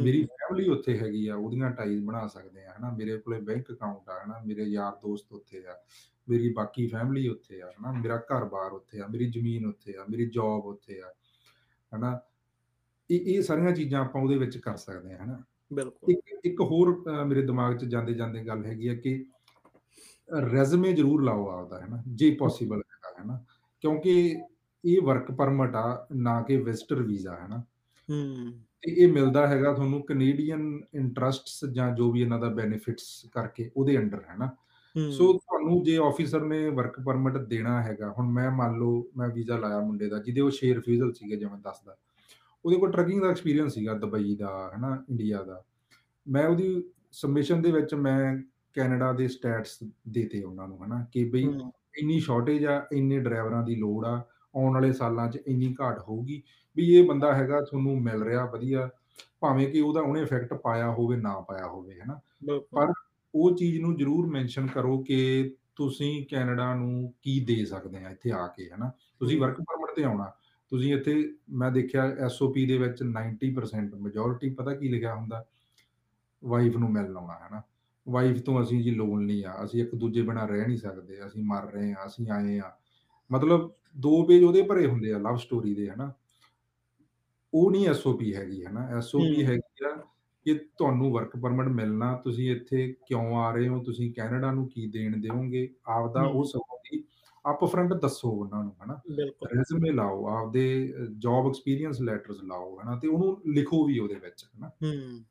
[0.02, 4.08] ਮੇਰੀ। ਫੈਮਿਲੀ ਉੱਥੇ ਹੈਗੀ ਆ, ਉਹਦੀਆਂ ਟਾਈਜ਼ ਬਣਾ ਸਕਦੇ ਆ, ਹਨਾ। ਮੇਰੇ ਕੋਲੇ ਬੈਂਕ ਅਕਾਊਂਟ
[4.08, 5.76] ਆ, ਹਨਾ। ਮੇਰੇ ਯਾਰ ਦੋਸਤ ਉੱਥੇ ਆ,
[6.28, 10.26] ਮੇਰੀ ਬਾਕੀ ਫੈਮਿਲੀ ਉੱਥੇ ਆ, ਹਨਾ। ਮੇਰਾ ਘਰ-ਬਾਰ ਉੱਥੇ ਆ, ਮੇਰੀ ਜ਼ਮੀਨ ਉੱਥੇ ਆ, ਮੇਰੀ
[10.26, 11.12] ਜੌਬ ਉੱਥੇ ਆ,
[11.96, 12.20] ਹਨਾ।
[13.10, 15.42] ਇਹ ਇਹ ਸਾਰੀਆਂ ਚੀਜ਼ਾਂ ਆਪਾਂ ਉਹਦੇ ਵਿੱਚ ਕਰ ਸਕਦੇ ਆ, ਹਨਾ।
[15.72, 19.26] ਬਿਲਕੁਲ। ਇੱਕ ਇੱਕ ਹੋਰ ਮੇਰੇ ਦਿਮਾਗ 'ਚ ਜਾਂਦੇ-ਜਾਂਦੇ ਗੱਲ ਹੈਗੀ ਆ ਕਿ
[20.52, 23.44] ਰੈਜ਼ੂਮੇ ਜ਼ਰੂਰ ਲਾਓ ਆਪਦਾ, ਹਨਾ, ਜੇ ਪੋਸੀਬਲ ਹੈਗਾ, ਹਨਾ।
[23.80, 24.40] ਕਿਉਂਕਿ
[24.84, 27.58] ਇਹ ਵਰਕ ਪਰਮਿਟ ਆ, ਨਾ ਕਿ ਵਿਜ਼ਟਰ ਵੀਜ਼ਾ, ਹਨਾ।
[28.10, 33.70] ਹੂੰ। ਤੇ ਇਹ ਮਿਲਦਾ ਹੈਗਾ ਤੁਹਾਨੂੰ ਕੈਨੇਡੀਅਨ ਇੰਟਰਸਟਸ ਜਾਂ ਜੋ ਵੀ ਇਹਨਾਂ ਦਾ ਬੈਨੀਫਿਟਸ ਕਰਕੇ
[33.76, 34.56] ਉਹਦੇ ਅੰਡਰ, ਹਨਾ।
[35.10, 39.28] ਸੋ ਹੂੰ। ਤੁਹਾਨੂੰ ਜੇ ਆਫਿਸਰ ਨੇ ਵਰਕ ਪਰਮਿਟ ਦੇਣਾ ਹੈਗਾ, ਹੁਣ ਮੈਂ ਮੰਨ ਲਓ ਮੈਂ
[39.28, 41.96] ਵੀਜ਼ਾ ਲਾਇਆ ਮੁੰਡੇ ਦਾ, ਜਿਹਦੇ ਉਹ 6 ਰਿਫਿਊਜ਼ਲ ਸੀਗੇ ਜਿਵੇਂ ਦੱਸਦਾ।
[42.64, 45.64] ਉਹਦੇ ਕੋਲ ਟਰੱਕਿੰਗ ਦਾ ਐਕਸਪੀਰੀਅੰਸ ਸੀਗਾ ਦੁਬਈ ਦਾ, ਹਨਾ, ਇੰਡੀਆ ਦਾ।
[46.28, 48.42] ਮੈਂ ਉਹਦੀ ਸਬਮਿਸ਼ਨ ਦੇ ਵਿੱਚ ਮੈਂ
[48.74, 49.78] ਕੈਨੇਡਾ ਦੇ ਸਟੈਟਸ
[50.08, 54.24] ਦੇਤੇ ਉਹਨਾਂ ਨੂੰ, ਹਨਾ, ਕਿ ਬਈ ਹੂੰ। ਇੰਨੀ ਸ਼ਾਰਟੇਜ ਆ, ਇੰਨੇ ਡਰਾਈਵਰਾਂ ਦੀ ਲੋੜ ਆ,
[54.56, 56.42] ਆਉਣ ਵਾਲੇ ਸਾਲਾਂ 'ਚ ਇੰਨੀ ਘਾਟ ਹੋਊਗੀ,
[56.76, 58.90] ਵੀ ਇਹ ਬੰਦਾ ਹੈਗਾ ਤੁਹਾਨੂੰ ਮਿਲ ਰਿਹਾ ਵਧੀਆ,
[59.40, 62.92] ਭਾਵੇਂ ਕਿ ਉਹਦਾ ਉਹਨੇ ਇਫੈਕਟ ਪਾਇਆ ਹੋਵੇ, ਨਾ ਪਾਇਆ ਹੋਵੇ, ਹਨਾ। ਬਿਲਕੁਲ। ਪਰ
[63.34, 68.32] ਉਹ ਚੀਜ਼ ਨੂੰ ਜ਼ਰੂਰ ਮੈਂਸ਼ਨ ਕਰੋ ਕਿ ਤੁਸੀਂ ਕੈਨੇਡਾ ਨੂੰ ਕੀ ਦੇ ਸਕਦੇ ਆ ਇੱਥੇ
[68.32, 70.32] ਆ ਕੇ, ਹਨਾ। ਤੁਸੀਂ ਹੂੰ। ਵਰਕ ਪਰਮਿਟ ਤੇ ਆਉਣਾ,
[70.68, 75.44] ਤੁਸੀਂ ਇੱਥੇ ਮੈਂ ਦੇਖਿਆ ਐਸਓਪੀ ਦੇ ਵਿੱਚ 90% ਮੈਜੋਰਿਟੀ ਪਤਾ ਕੀ ਲਿਖਿਆ ਹੁੰਦਾ?
[76.44, 77.62] ਵਾਈਫ ਨੂੰ ਮਿਲਣ ਆਉਣਾ, ਹਨਾ।
[78.08, 81.92] ਵਾਈਫ ਤੋਂ ਅਸੀਂ ਜੀ ਲੋਨਲੀ ਆ, ਅਸੀਂ ਇੱਕ-ਦੂਜੇ ਬਿਨਾਂ ਰਹਿ ਨਹੀਂ ਸਕਦੇ, ਅਸੀਂ ਮਰ ਰਹੇ
[81.92, 82.72] ਆ, ਅਸੀਂ ਆਏ ਆ।
[83.32, 86.12] ਮਤਲਬ 2 ਪੇਜ ਉਹਦੇ ਭਰੇ ਹੁੰਦੇ ਆ ਲਵ ਸਟੋਰੀ ਦੇ, ਹਨਾ।
[87.52, 89.90] ਉਹ ਨਹੀਂ ਐਸਓਪੀ ਹੈਗੀ, ਹਨਾ। ਐਸਓਪੀ। ਹੈਗੀ ਆ
[90.46, 94.86] ਕਿ ਤੁਹਾਨੂੰ ਵਰਕ ਪਰਮਿਟ ਮਿਲਣਾ, ਤੁਸੀਂ ਇੱਥੇ ਕਿਉਂ ਆ ਰਹੇ ਹੋ, ਤੁਸੀਂ ਕੈਨੇਡਾ ਨੂੰ ਕੀ
[94.86, 97.02] ਦੇਣ ਦਿਓਗੇ, ਆਪਦਾ ਉਹ। ਸਗੋਂ ਦੀ
[97.44, 99.00] ਅਪ ਫਰੰਟ ਦੱਸੋ ਉਹਨਾਂ ਨੂੰ, ਹਨਾ।
[99.46, 100.64] ਰੈਜ਼ੂਮੇ ਲਾਓ, ਆਪਦੇ
[101.18, 105.24] ਜੌਬ ਐਕਸਪੀਰੀਅੰਸ ਲੈਟਰਸ ਲਾਓ, ਹਨਾ, ਤੇ ਉਹਨੂੰ ਲਿਖੋ ਵੀ ਉਹਦੇ ਵਿੱਚ, ਹਨਾ। ਹੂੰ।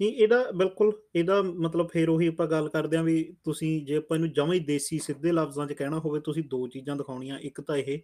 [0.00, 4.16] ਨਹੀਂ ਇਹਦਾ ਬਿਲਕੁਲ, ਇਹਦਾ ਮਤਲਬ ਫਿਰ ਉਹੀ ਆਪਾਂ ਗੱਲ ਕਰਦੇ ਆ ਵੀ ਤੁਸੀਂ ਜੇ ਆਪਾਂ
[4.16, 7.76] ਇਹਨੂੰ ਜਮਾਂ ਹੀ ਦੇਸੀ ਸਿੱਧੇ ਲਫ਼ਜ਼ਾਂ 'ਚ ਕਹਿਣਾ ਹੋਵੇ, ਤੁਸੀਂ 2 ਚੀਜ਼ਾਂ ਦਿਖਾਉਣੀਆਂ। ਇੱਕ ਤਾਂ
[7.76, 8.00] ਇਹ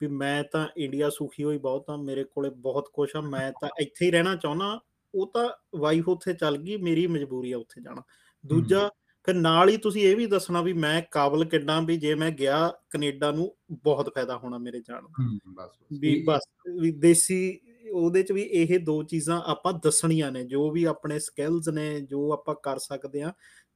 [0.00, 3.68] ਵੀ ਮੈਂ ਤਾਂ ਇੰਡੀਆ ਸੁਖੀ ਹੋਈ ਬਹੁਤ ਆ, ਮੇਰੇ ਕੋਲੇ ਬਹੁਤ ਕੁਛ ਆ, ਮੈਂ ਤਾਂ
[3.80, 4.80] ਇੱਥੇ ਹੀ ਰਹਿਣਾ ਚਾਹੁੰਨਾ।
[5.14, 8.02] ਉਹ ਤਾਂ ਵਾਈਫ ਉੱਥੇ ਚੱਲ ਗਈ, ਮੇਰੀ ਮਜਬੂਰੀ ਆ ਉੱਥੇ ਜਾਣਾ।
[8.44, 8.90] ਦੂਜਾ
[9.24, 12.72] ਫਿਰ ਨਾਲ ਹੀ ਤੁਸੀਂ ਇਹ ਵੀ ਦੱਸਣਾ ਵੀ ਮੈਂ ਕਾਬਲ ਕਿੱਡਾ ਵੀ ਜੇ ਮੈਂ ਗਿਆ
[12.90, 16.42] ਕੈਨੇਡਾ ਨੂੰ ਬਹੁਤ ਫਾਇਦਾ ਹੋਣਾ ਮੇਰੇ ਜਾਣ ਦਾ। ਹੂੰ, ਬਸ, ਬਸ। ਵੀ ਬਸ
[16.80, 21.68] ਵੀ ਦੇਸੀ ਉਹਦੇ 'ਚ ਵੀ ਇਹ 2 ਚੀਜ਼ਾਂ ਆਪਾਂ ਦੱਸਣੀਆਂ ਨੇ, ਜੋ ਵੀ ਆਪਣੇ ਸਕਿੱਲਸ
[21.68, 23.32] ਨੇ, ਜੋ ਆਪਾਂ ਕਰ ਸਕਦੇ ਆ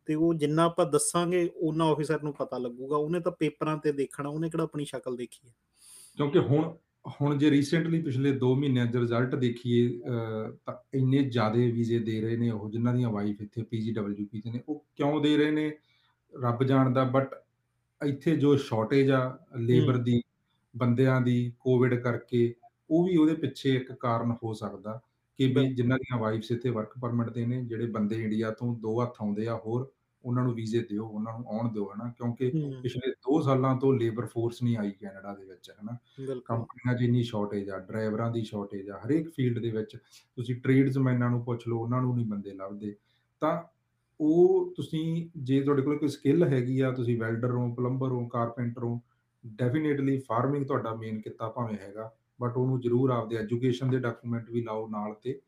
[0.08, 4.28] ਤੇ ਉਹ ਜਿੰਨਾ ਆਪਾਂ ਦੱਸਾਂਗੇ, ਓਨਾ ਆਫਿਸਰ ਨੂੰ ਪਤਾ ਲੱਗੂਗਾ। ਉਹਨੇ ਤਾਂ ਪੇਪਰਾਂ ਤੇ ਦੇਖਣਾ,
[4.28, 5.52] ਉਹਨੇ ਕਿਹੜਾ ਆਪਣੀ ਸ਼ਕਲ ਦੇਖੀ ਹੈ।
[6.18, 6.72] ਕਿਉਂਕਿ ਹੁਣ
[7.20, 9.88] ਹੁਣ ਜੇ ਰੀਸੈਂਟਲੀ ਪਿਛਲੇ 2 ਮਹੀਨਿਆਂ 'ਚ ਰਿਜ਼ਲਟ ਦੇਖੀਏ
[10.66, 14.60] ਤਾਂ ਇੰਨੇ ਜ਼ਿਆਦੇ ਵੀਜ਼ੇ ਦੇ ਰਹੇ ਨੇ ਉਹ, ਜਿਨ੍ਹਾਂ ਦੀਆਂ ਵਾਈਫ ਇੱਥੇ ਪੀਜੀਡਬਲਯੂਪੀ ਤੇ ਨੇ,
[14.68, 15.70] ਉਹ ਕਿਉਂ ਦੇ ਰਹੇ ਨੇ,
[16.34, 17.34] ਰੱਬ ਜਾਣਦਾ। ਬਟ
[18.00, 20.20] ਇੱਥੇ ਜੋ ਸ਼ਾਰਟੇਜ ਆ ਲੇਬਰ। ਦੀ,
[20.74, 22.54] ਬੰਦਿਆਂ ਦੀ, ਕੋਵਿਡ ਕਰਕੇ,
[22.90, 25.00] ਉਹ ਵੀ ਉਹਦੇ ਪਿੱਛੇ ਇੱਕ ਕਾਰਨ ਹੋ ਸਕਦਾ
[25.38, 29.00] ਕਿ ਵੀ। ਜਿਨ੍ਹਾਂ ਦੀਆਂ ਵਾਈਫਸ ਇੱਥੇ ਵਰਕ ਪਰਮਿਟ ਤੇ ਨੇ, ਜਿਹੜੇ ਬੰਦੇ ਇੰਡੀਆ ਤੋਂ 2
[29.02, 29.90] ਹੱਥ ਆਉਂਦੇ ਆ ਹੋਰ,
[30.24, 32.50] ਉਹਨਾਂ ਨੂੰ ਵੀਜ਼ੇ ਦਿਓ, ਉਹਨਾਂ ਨੂੰ ਆਉਣ ਦਿਓ, ਹਨਾ। ਕਿਉਂਕਿ।
[32.82, 35.96] ਪਿਛਲੇ 2 ਸਾਲਾਂ ਤੋਂ ਲੇਬਰ ਫੋਰਸ ਨਹੀਂ ਆਈ ਕੈਨੇਡਾ ਦੇ ਵਿੱਚ, ਹਨਾ।
[36.46, 41.30] ਕੰਪਨੀਆਂ 'ਚ ਇੰਨੀ ਸ਼ਾਰਟੇਜ ਆ, ਡਰਾਈਵਰਾਂ ਦੀ ਸ਼ਾਰਟੇਜ ਆ, ਹਰੇਕ ਫੀਲਡ ਦੇ ਵਿੱਚ ਤੁਸੀਂ ਟਰੇਡਸਮੈਨਾਂ
[41.30, 42.94] ਨੂੰ ਪੁੱਛ ਲਓ, ਉਹਨਾਂ ਨੂੰ ਨਹੀਂ ਬੰਦੇ ਲੱਭਦੇ।
[43.42, 43.56] ਤਾਂ
[44.20, 48.84] ਉਹ ਤੁਸੀਂ ਜੇ ਤੁਹਾਡੇ ਕੋਲ ਕੋਈ ਸਕਿੱਲ ਹੈਗੀ ਆ, ਤੁਸੀਂ ਵੈਲਡਰ ਹੋ, ਪਲੰਬਰ ਹੋ, ਕਾਰਪੈਂਟਰ
[48.84, 49.00] ਹੋ,
[49.44, 52.10] ਡੈਫੀਨੇਟਲੀ ਫਾਰਮਿੰਗ ਤੁਹਾਡਾ ਮੇਨ ਕਿੱਤਾ ਭਾਵੇਂ ਹੈਗਾ,
[52.40, 55.40] ਬਟ ਉਹਨੂੰ ਜ਼ਰੂਰ ਆਪਦੇ ਐਜੂਕੇਸ਼ਨ ਦੇ ਡਾਕੂਮੈਂਟ ਵੀ ਲਾਓ ਨਾਲ ਤੇ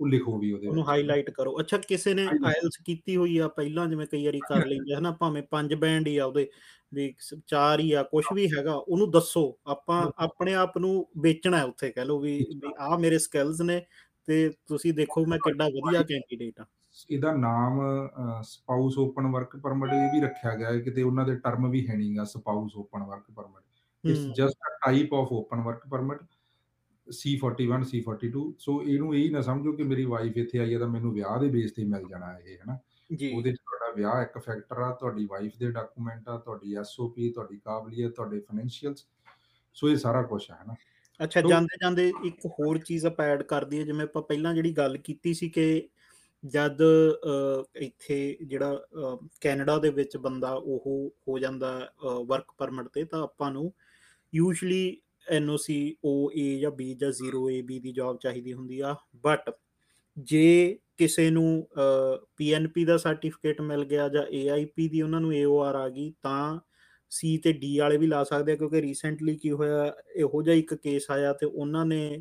[0.00, 3.86] ਉਹ ਲਿਖੋ ਵੀ ਉਹਦੇ ਉਹਨੂੰ। ਹਾਈਲਾਈਟ ਕਰੋ। ਅੱਛਾ ਕਿਸੇ ਨੇ ਆਇਲਸ ਕੀਤੀ ਹੋਈ ਆ ਪਹਿਲਾਂ
[3.88, 6.48] ਜਿਵੇਂ ਕਈ ਵਾਰੀ ਕਰ ਲੈਂਦੇ, ਹਨਾ, ਭਾਵੇਂ 5 ਬੈਂਡ ਹੀ ਆ ਉਹਦੇ,
[6.92, 7.12] ਵੀ
[7.46, 12.04] 4 ਹੀ ਆ, ਕੁਛ ਵੀ ਹੈਗਾ, ਉਹਨੂੰ ਦੱਸੋ। ਆਪਾਂ ਆਪਣੇ ਆਪ ਨੂੰ ਵੇਚਣਾ ਉੱਥੇ ਕਹਿ
[12.04, 12.44] ਲਓ ਵੀ
[12.80, 13.80] ਆਹ ਮੇਰੇ ਸਕਿੱਲਸ ਨੇ
[14.28, 16.64] ਤੇ ਤੁਸੀਂ ਦੇਖੋ ਮੈਂ ਕਿੱਡਾ ਵਧੀਆ ਕੈਂਡੀਡੇਟ ਆ।
[17.10, 17.80] ਇਹਦਾ ਨਾਮ
[18.44, 21.96] ਸਪਾਊਸ ਓਪਨ ਵਰਕ ਪਰਮਿਟ ਇਹ ਵੀ ਰੱਖਿਆ ਗਿਆ ਹੈ, ਕਿਤੇ ਉਹਨਾਂ ਦੇ ਟਰਮ ਵੀ ਹੈ
[21.96, 23.62] ਨੀ ਗਾ spouse open work permit.
[24.04, 26.20] It's. Just uh type of open work permit,
[27.10, 31.12] ਸੀ-41, ਸੀ-42 ਸੋ ਇਹਨੂੰ ਇਹ ਨਾ ਸਮਝੋ ਕਿ ਮੇਰੀ ਵਾਈਫ ਇੱਥੇ ਆਈ ਹੈ ਤਾਂ ਮੈਨੂੰ
[31.12, 32.78] ਵਿਆਹ ਦੇ ਬੇਸ ਤੇ ਮਿਲ ਜਾਣਾ ਇਹ, ਹਨਾ।
[33.14, 37.30] ਜੀ। ਉਹਦੇ 'ਚ ਤੁਹਾਡਾ ਵਿਆਹ ਇੱਕ ਫੈਕਟਰ ਆ, ਤੁਹਾਡੀ ਵਾਈਫ ਦੇ ਡਾਕੂਮੈਂਟ ਆ, ਤੁਹਾਡੀ ਐਸਓਪੀ,
[37.30, 39.06] ਤੁਹਾਡੀ ਕਾਬਲੀਅਤ, ਤੁਹਾਡੇ ਫਾਈਨੈਂਸ਼ੀਅਲਸ,
[39.74, 40.74] ਸੋ ਇਹ ਸਾਰਾ ਕੁਛ ਹੈ, ਹਨਾ।
[41.24, 44.96] ਅੱਛਾ ਸੋ ਜਾਂਦੇ-ਜਾਂਦੇ ਇੱਕ ਹੋਰ ਚੀਜ਼ ਆਪਾਂ ਐਡ ਕਰ ਦਈਏ, ਜਿਵੇਂ ਆਪਾਂ ਪਹਿਲਾਂ ਜਿਹੜੀ ਗੱਲ
[44.96, 45.88] ਕੀਤੀ ਸੀ ਕਿ
[46.46, 46.78] ਜਦ
[47.76, 48.86] ਇੱਥੇ ਜਿਹੜਾ
[49.40, 51.92] ਕੈਨੇਡਾ ਦੇ ਵਿੱਚ ਬੰਦਾ ਉਹ ਹੋ ਜਾਂਦਾ
[52.26, 53.72] ਵਰਕ ਪਰਮਿਟ ਤੇ ਤਾਂ ਆਪਾਂ ਨੂੰ
[54.34, 59.50] ਯੂਜੂਅਲੀ ਐਨਓਸੀ ਓਏ ਜਾਂ ਬੀ ਜਾਂ 0 ਏਬੀ ਦੀ ਜੌਬ ਚਾਹੀਦੀ ਹੁੰਦੀ ਆ। ਬਟ
[60.16, 65.74] ਜੇ ਕਿਸੇ ਨੂੰ ਅ, ਪੀਐਨਪੀ ਦਾ ਸਰਟੀਫਿਕੇਟ ਮਿਲ ਗਿਆ ਜਾਂ ਏਆਈਪੀ ਦੀ ਉਹਨਾਂ ਨੂੰ ਏਓਆਰ
[65.74, 66.60] ਆ ਗਈ ਤਾਂ
[67.10, 70.74] ਸੀ ਤੇ ਡੀ ਵਾਲੇ ਵੀ ਲਾ ਸਕਦੇ ਆ ਕਿਉਂਕਿ ਰੀਸੈਂਟਲੀ ਕੀ ਹੋਇਆ ਇਹੋ ਜਿਹਾ ਇੱਕ
[70.74, 72.20] ਕੇਸ ਆਇਆ ਤੇ ਉਹਨਾਂ ਨੇ ਅ,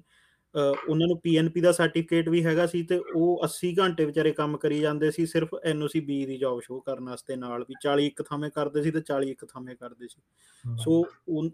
[0.55, 4.79] ਉਹਨਾਂ ਨੂੰ ਪੀਐਨਪੀ ਦਾ ਸਰਟੀਫਿਕੇਟ ਵੀ ਹੈਗਾ ਸੀ ਤੇ ਉਹ 80 ਘੰਟੇ ਵਿਚਾਰੇ ਕੰਮ ਕਰੀ
[4.79, 8.49] ਜਾਂਦੇ ਸੀ ਸਿਰਫ ਐਨਓਸੀ ਬੀ ਦੀ ਜੌਬ ਸ਼ੋਅ ਕਰਨ ਵਾਸਤੇ ਨਾਲ ਵੀ 40 ਇੱਕ ਥਾਵੇਂ
[8.51, 10.21] ਕਰਦੇ ਸੀ ਤੇ 40 ਇੱਕ ਥਾਵੇਂ ਕਰਦੇ ਸੀ।
[10.65, 11.03] ਸੋ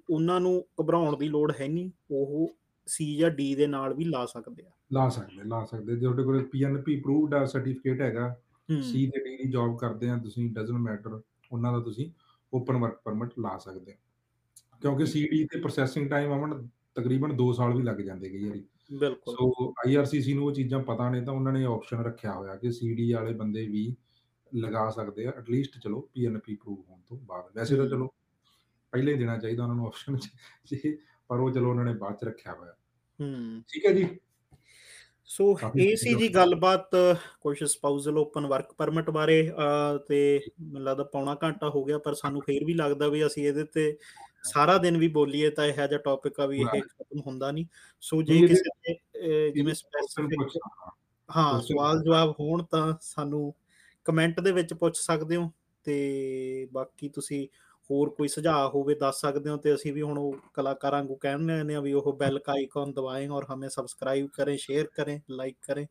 [0.10, 2.56] ਉਹਨਾਂ ਨੂੰ ਘਬਰਾਉਣ ਦੀ ਲੋੜ ਹੈ ਨਹੀਂ, ਉਹ
[2.88, 6.24] ਸੀ ਜਾਂ ਡੀ ਦੇ ਨਾਲ ਵੀ ਲਾ ਸਕਦੇ ਆ। ਲਾ ਸਕਦੇ, ਲਾ ਸਕਦੇ। ਜੇ ਤੁਹਾਡੇ
[6.24, 8.36] ਕੋਲ ਪੀਐਨਪੀ ਅਪਰੂਵਡ ਆ ਸਰਟੀਫਿਕੇਟ ਹੈਗਾ।
[8.70, 11.20] ਸੀ ਤੇ ਡੀ ਦੀ ਜੌਬ ਕਰਦੇ ਆ ਤੁਸੀਂ ਡਜ਼ਨਟ ਮੈਟਰ
[11.52, 12.10] ਉਹਨਾਂ ਦਾ ਤੁਸੀਂ
[12.54, 13.96] ਓਪਨ ਵਰਕ ਪਰਮਿਟ ਲਾ ਸਕਦੇ।
[14.82, 18.48] ਕਿਉਂਕਿ ਜੀ। ਸੀ ਡੀ ਤੇ ਪ੍ਰੋਸੈਸਿੰਗ ਟਾਈਮ ਅਮਨ ਤਕਰੀਬਨ 2 ਸਾਲ ਵੀ ਲੱਗ ਜਾਂਦੇ ਕਈ
[18.50, 22.56] ਵਾਰੀ। ਬਿਲਕੁਲ। ਸੋ ਆਈਆਰਸੀਸੀ ਨੂੰ ਉਹ ਚੀਜ਼ਾਂ ਪਤਾ ਨੇ ਤਾਂ ਉਹਨਾਂ ਨੇ ਆਪਸ਼ਨ ਰੱਖਿਆ ਹੋਇਆ
[22.56, 23.96] ਕਿ ਸੀਡੀ ਵਾਲੇ ਬੰਦੇ ਵੀ
[24.52, 28.08] ਲਗਾ ਸਕਦੇ ਆ ਐਟਲੀਸਟ ਚਲੋ ਪੀਐਨਪੀ ਅਪਰੂਵ ਹੋਣ ਤੋਂ ਬਾਅਦ ਵੈਸੇ ਤਾਂ। ਚਲੋ
[28.94, 30.18] ਪਹਿਲਾਂ ਹੀ ਦੇਣਾ ਚਾਹੀਦਾ ਉਹਨਾਂ ਨੂੰ ਆਪਸ਼ਨ
[30.66, 30.98] ਜੇ
[31.30, 32.74] ਪਰ ਉਹ ਚਲੋ ਉਹਨਾਂ ਨੇ ਬਾਅਦ ਚ ਰੱਖਿਆ ਹੋਇਆ
[33.20, 34.08] ਹੂੰ। ਠੀਕ ਹੈ ਜੀ
[35.28, 36.90] ਸੋ ਇਹ ਸੀ ਜੀ ਗੱਲਬਾਤ
[37.42, 39.52] ਕੁਝ ਸਪਾਊਸਲ ਓਪਨ ਵਰਕ ਪਰਮਿਟ ਬਾਰੇ
[40.08, 43.64] ਤੇ ਮੈਨੂੰ ਲੱਗਦਾ ਪੌਣਾ ਘੰਟਾ ਹੋ ਗਿਆ ਪਰ ਸਾਨੂੰ ਫੇਰ ਵੀ ਲੱਗਦਾ ਵੀ ਅਸੀਂ ਇਹਦੇ
[43.64, 43.98] ਤੇ
[44.44, 47.66] ਸਾਰਾ ਦਿਨ ਵੀ ਬੋਲੀਏ ਤਾਂ ਇਹੋ ਜਿਹਾ ਟੌਪਿਕ ਆ ਵੀ ਇਹ। ਖਤਮ ਹੁੰਦਾ ਨਹੀਂ।
[48.02, 50.58] ਸੋ ਜੇ ਕਿਸੇ ਦੇ ਜਿਵੇਂ ਸਪੈਸੀਫਿਕ
[51.30, 53.54] ਹਾਂ ਸਵਾਲ ਜਵਾਬ ਹੋਣ ਤਾਂ ਸਾਨੂੰ
[54.06, 55.52] ਕਮੈਂਟ ਦੇ ਵਿੱਚ ਪੁੱਛ ਸਕਦੇ ਹੋ।
[55.86, 57.48] ਤੇ ਬਾਕੀ ਤੁਸੀਂ
[57.90, 61.42] ਹੋਰ ਕੋਈ ਸੁਝਾਅ ਹੋਵੇ ਦੱਸ ਸਕਦੇ ਹੋ ਤੇ ਅਸੀਂ ਵੀ ਹੁਣ ਉਹ ਕਲਾਕਾਰਾਂ ਨੂੰ ਕਹਿਣ
[61.66, 65.56] ਨੇ ਆ ਵੀ ਉਹ ਬੈਲ ਦਾ ਆਈਕਨ ਦਬਾਏਂ ਔਰ ਹਮੇ ਸਬਸਕ੍ਰਾਈਬ ਕਰੇ ਸ਼ੇਅਰ ਕਰੇ ਲਾਈਕ
[65.62, 65.86] ਕਰੇ।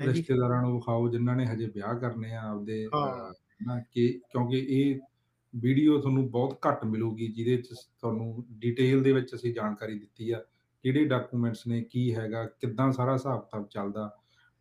[0.00, 2.86] ਰਿਸ਼ਤੇਦਾਰਾਂ ਨੂੰ ਵਿਖਾਓ ਜਿਨ੍ਹਾਂ ਨੇ ਹਜੇ ਵਿਆਹ ਕਰਨੇ ਆ ਆਪਦੇ
[3.60, 4.98] ਨਾ ਕਿ ਕਿਉਂਕਿ ਇਹ
[5.54, 10.38] ਵੀਡੀਓ ਤੁਹਾਨੂੰ ਬਹੁਤ ਘੱਟ ਮਿਲੂਗੀ ਜਿਹਦੇ ਵਿੱਚ ਤੁਹਾਨੂੰ ਡਿਟੇਲ ਦੇ ਵਿੱਚ ਅਸੀਂ ਜਾਣਕਾਰੀ ਦਿੱਤੀ ਆ
[10.84, 14.08] ਕਿਹੜੇ ਡਾਕੂਮੈਂਟਸ ਨੇ ਕੀ ਹੈਗਾ ਕਿੱਦਾਂ ਸਾਰਾ ਹਿਸਾਬ ਕਿਤਾਬ ਚੱਲਦਾ।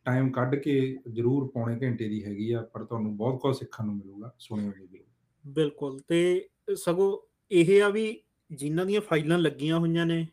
[0.05, 3.95] ਟਾਈਮ ਕੱਢ ਕੇ ਜ਼ਰੂਰ ਪੌਣੇ ਘੰਟੇ ਦੀ ਹੈਗੀ ਆ ਪਰ ਤੁਹਾਨੂੰ ਬਹੁਤ ਕੁਝ ਸਿੱਖਣ ਨੂੰ
[3.95, 5.03] ਮਿਲੂਗਾ ਸੁਣਿਓ ਜੀ
[5.45, 7.17] ਬਿਲਕੁਲ ਤੇ ਸਗੋਂ
[7.51, 8.21] ਇਹ ਆ ਵੀ
[8.51, 10.25] ਜਿਨ੍ਹਾਂ ਦੀਆਂ ਫਾਈਲਾਂ ਲੱਗੀਆਂ ਹੋਈਆਂ ਨੇ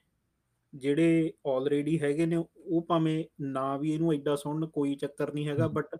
[0.74, 5.68] ਜਿਹੜੇ ਆਲਰੇਡੀ ਹੈਗੇ ਨੇ ਉਹ ਭਾਵੇਂ ਨਾ ਵੀ ਇਹਨੂੰ ਐਡਾ ਸੁਣਨ ਕੋਈ ਚੱਕਰ ਨਹੀਂ ਹੈਗਾ।
[5.68, 5.96] ਬਟ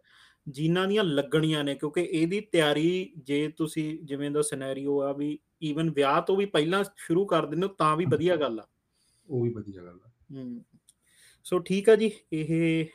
[0.47, 5.91] ਜਿਨ੍ਹਾਂ ਦੀਆਂ ਲੱਗਣੀਆਂ ਨੇ ਕਿਉਂਕਿ ਇਹਦੀ ਤਿਆਰੀ ਜੇ ਤੁਸੀਂ ਜਿਵੇਂ ਦਾ ਸਿਨੈਰੀਓ ਆ ਵੀ ਈਵਨ
[5.91, 8.67] ਵਿਆਹ ਤੋਂ ਵੀ ਪਹਿਲਾਂ ਸ਼ੁਰੂ ਕਰ ਦਿੰਦੇ ਹੋ ਤਾਂ ਵੀ ਵਧੀਆ ਗੱਲ ਆ।
[9.29, 10.61] ਉਹ ਵੀ ਵਧੀਆ ਗੱਲ ਆ। ਹਮ
[11.47, 12.87] ਸੋ ਠੀਕ ਆ ਜੀ ਇਹ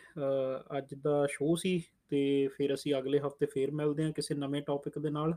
[0.78, 5.00] ਅੱਜ ਦਾ ਸ਼ੋਅ ਸੀ ਤੇ ਫਿਰ ਅਸੀਂ ਅਗਲੇ ਹਫ਼ਤੇ ਫੇਰ ਮਿਲਦੇ ਹਾਂ ਕਿਸੇ ਨਵੇਂ ਟੌਪਿਕ
[5.00, 5.34] ਦੇ ਨਾਲ।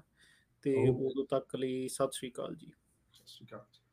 [0.65, 0.89] ਤੇ.
[0.89, 2.73] ਉਦੋਂ ਤੱਕ ਲਈ ਸਤਿ ਸ਼੍ਰੀ ਅਕਾਲ ਜੀ
[3.12, 3.84] ਸਤਿ ਸ਼੍ਰੀ ਅਕਾਲ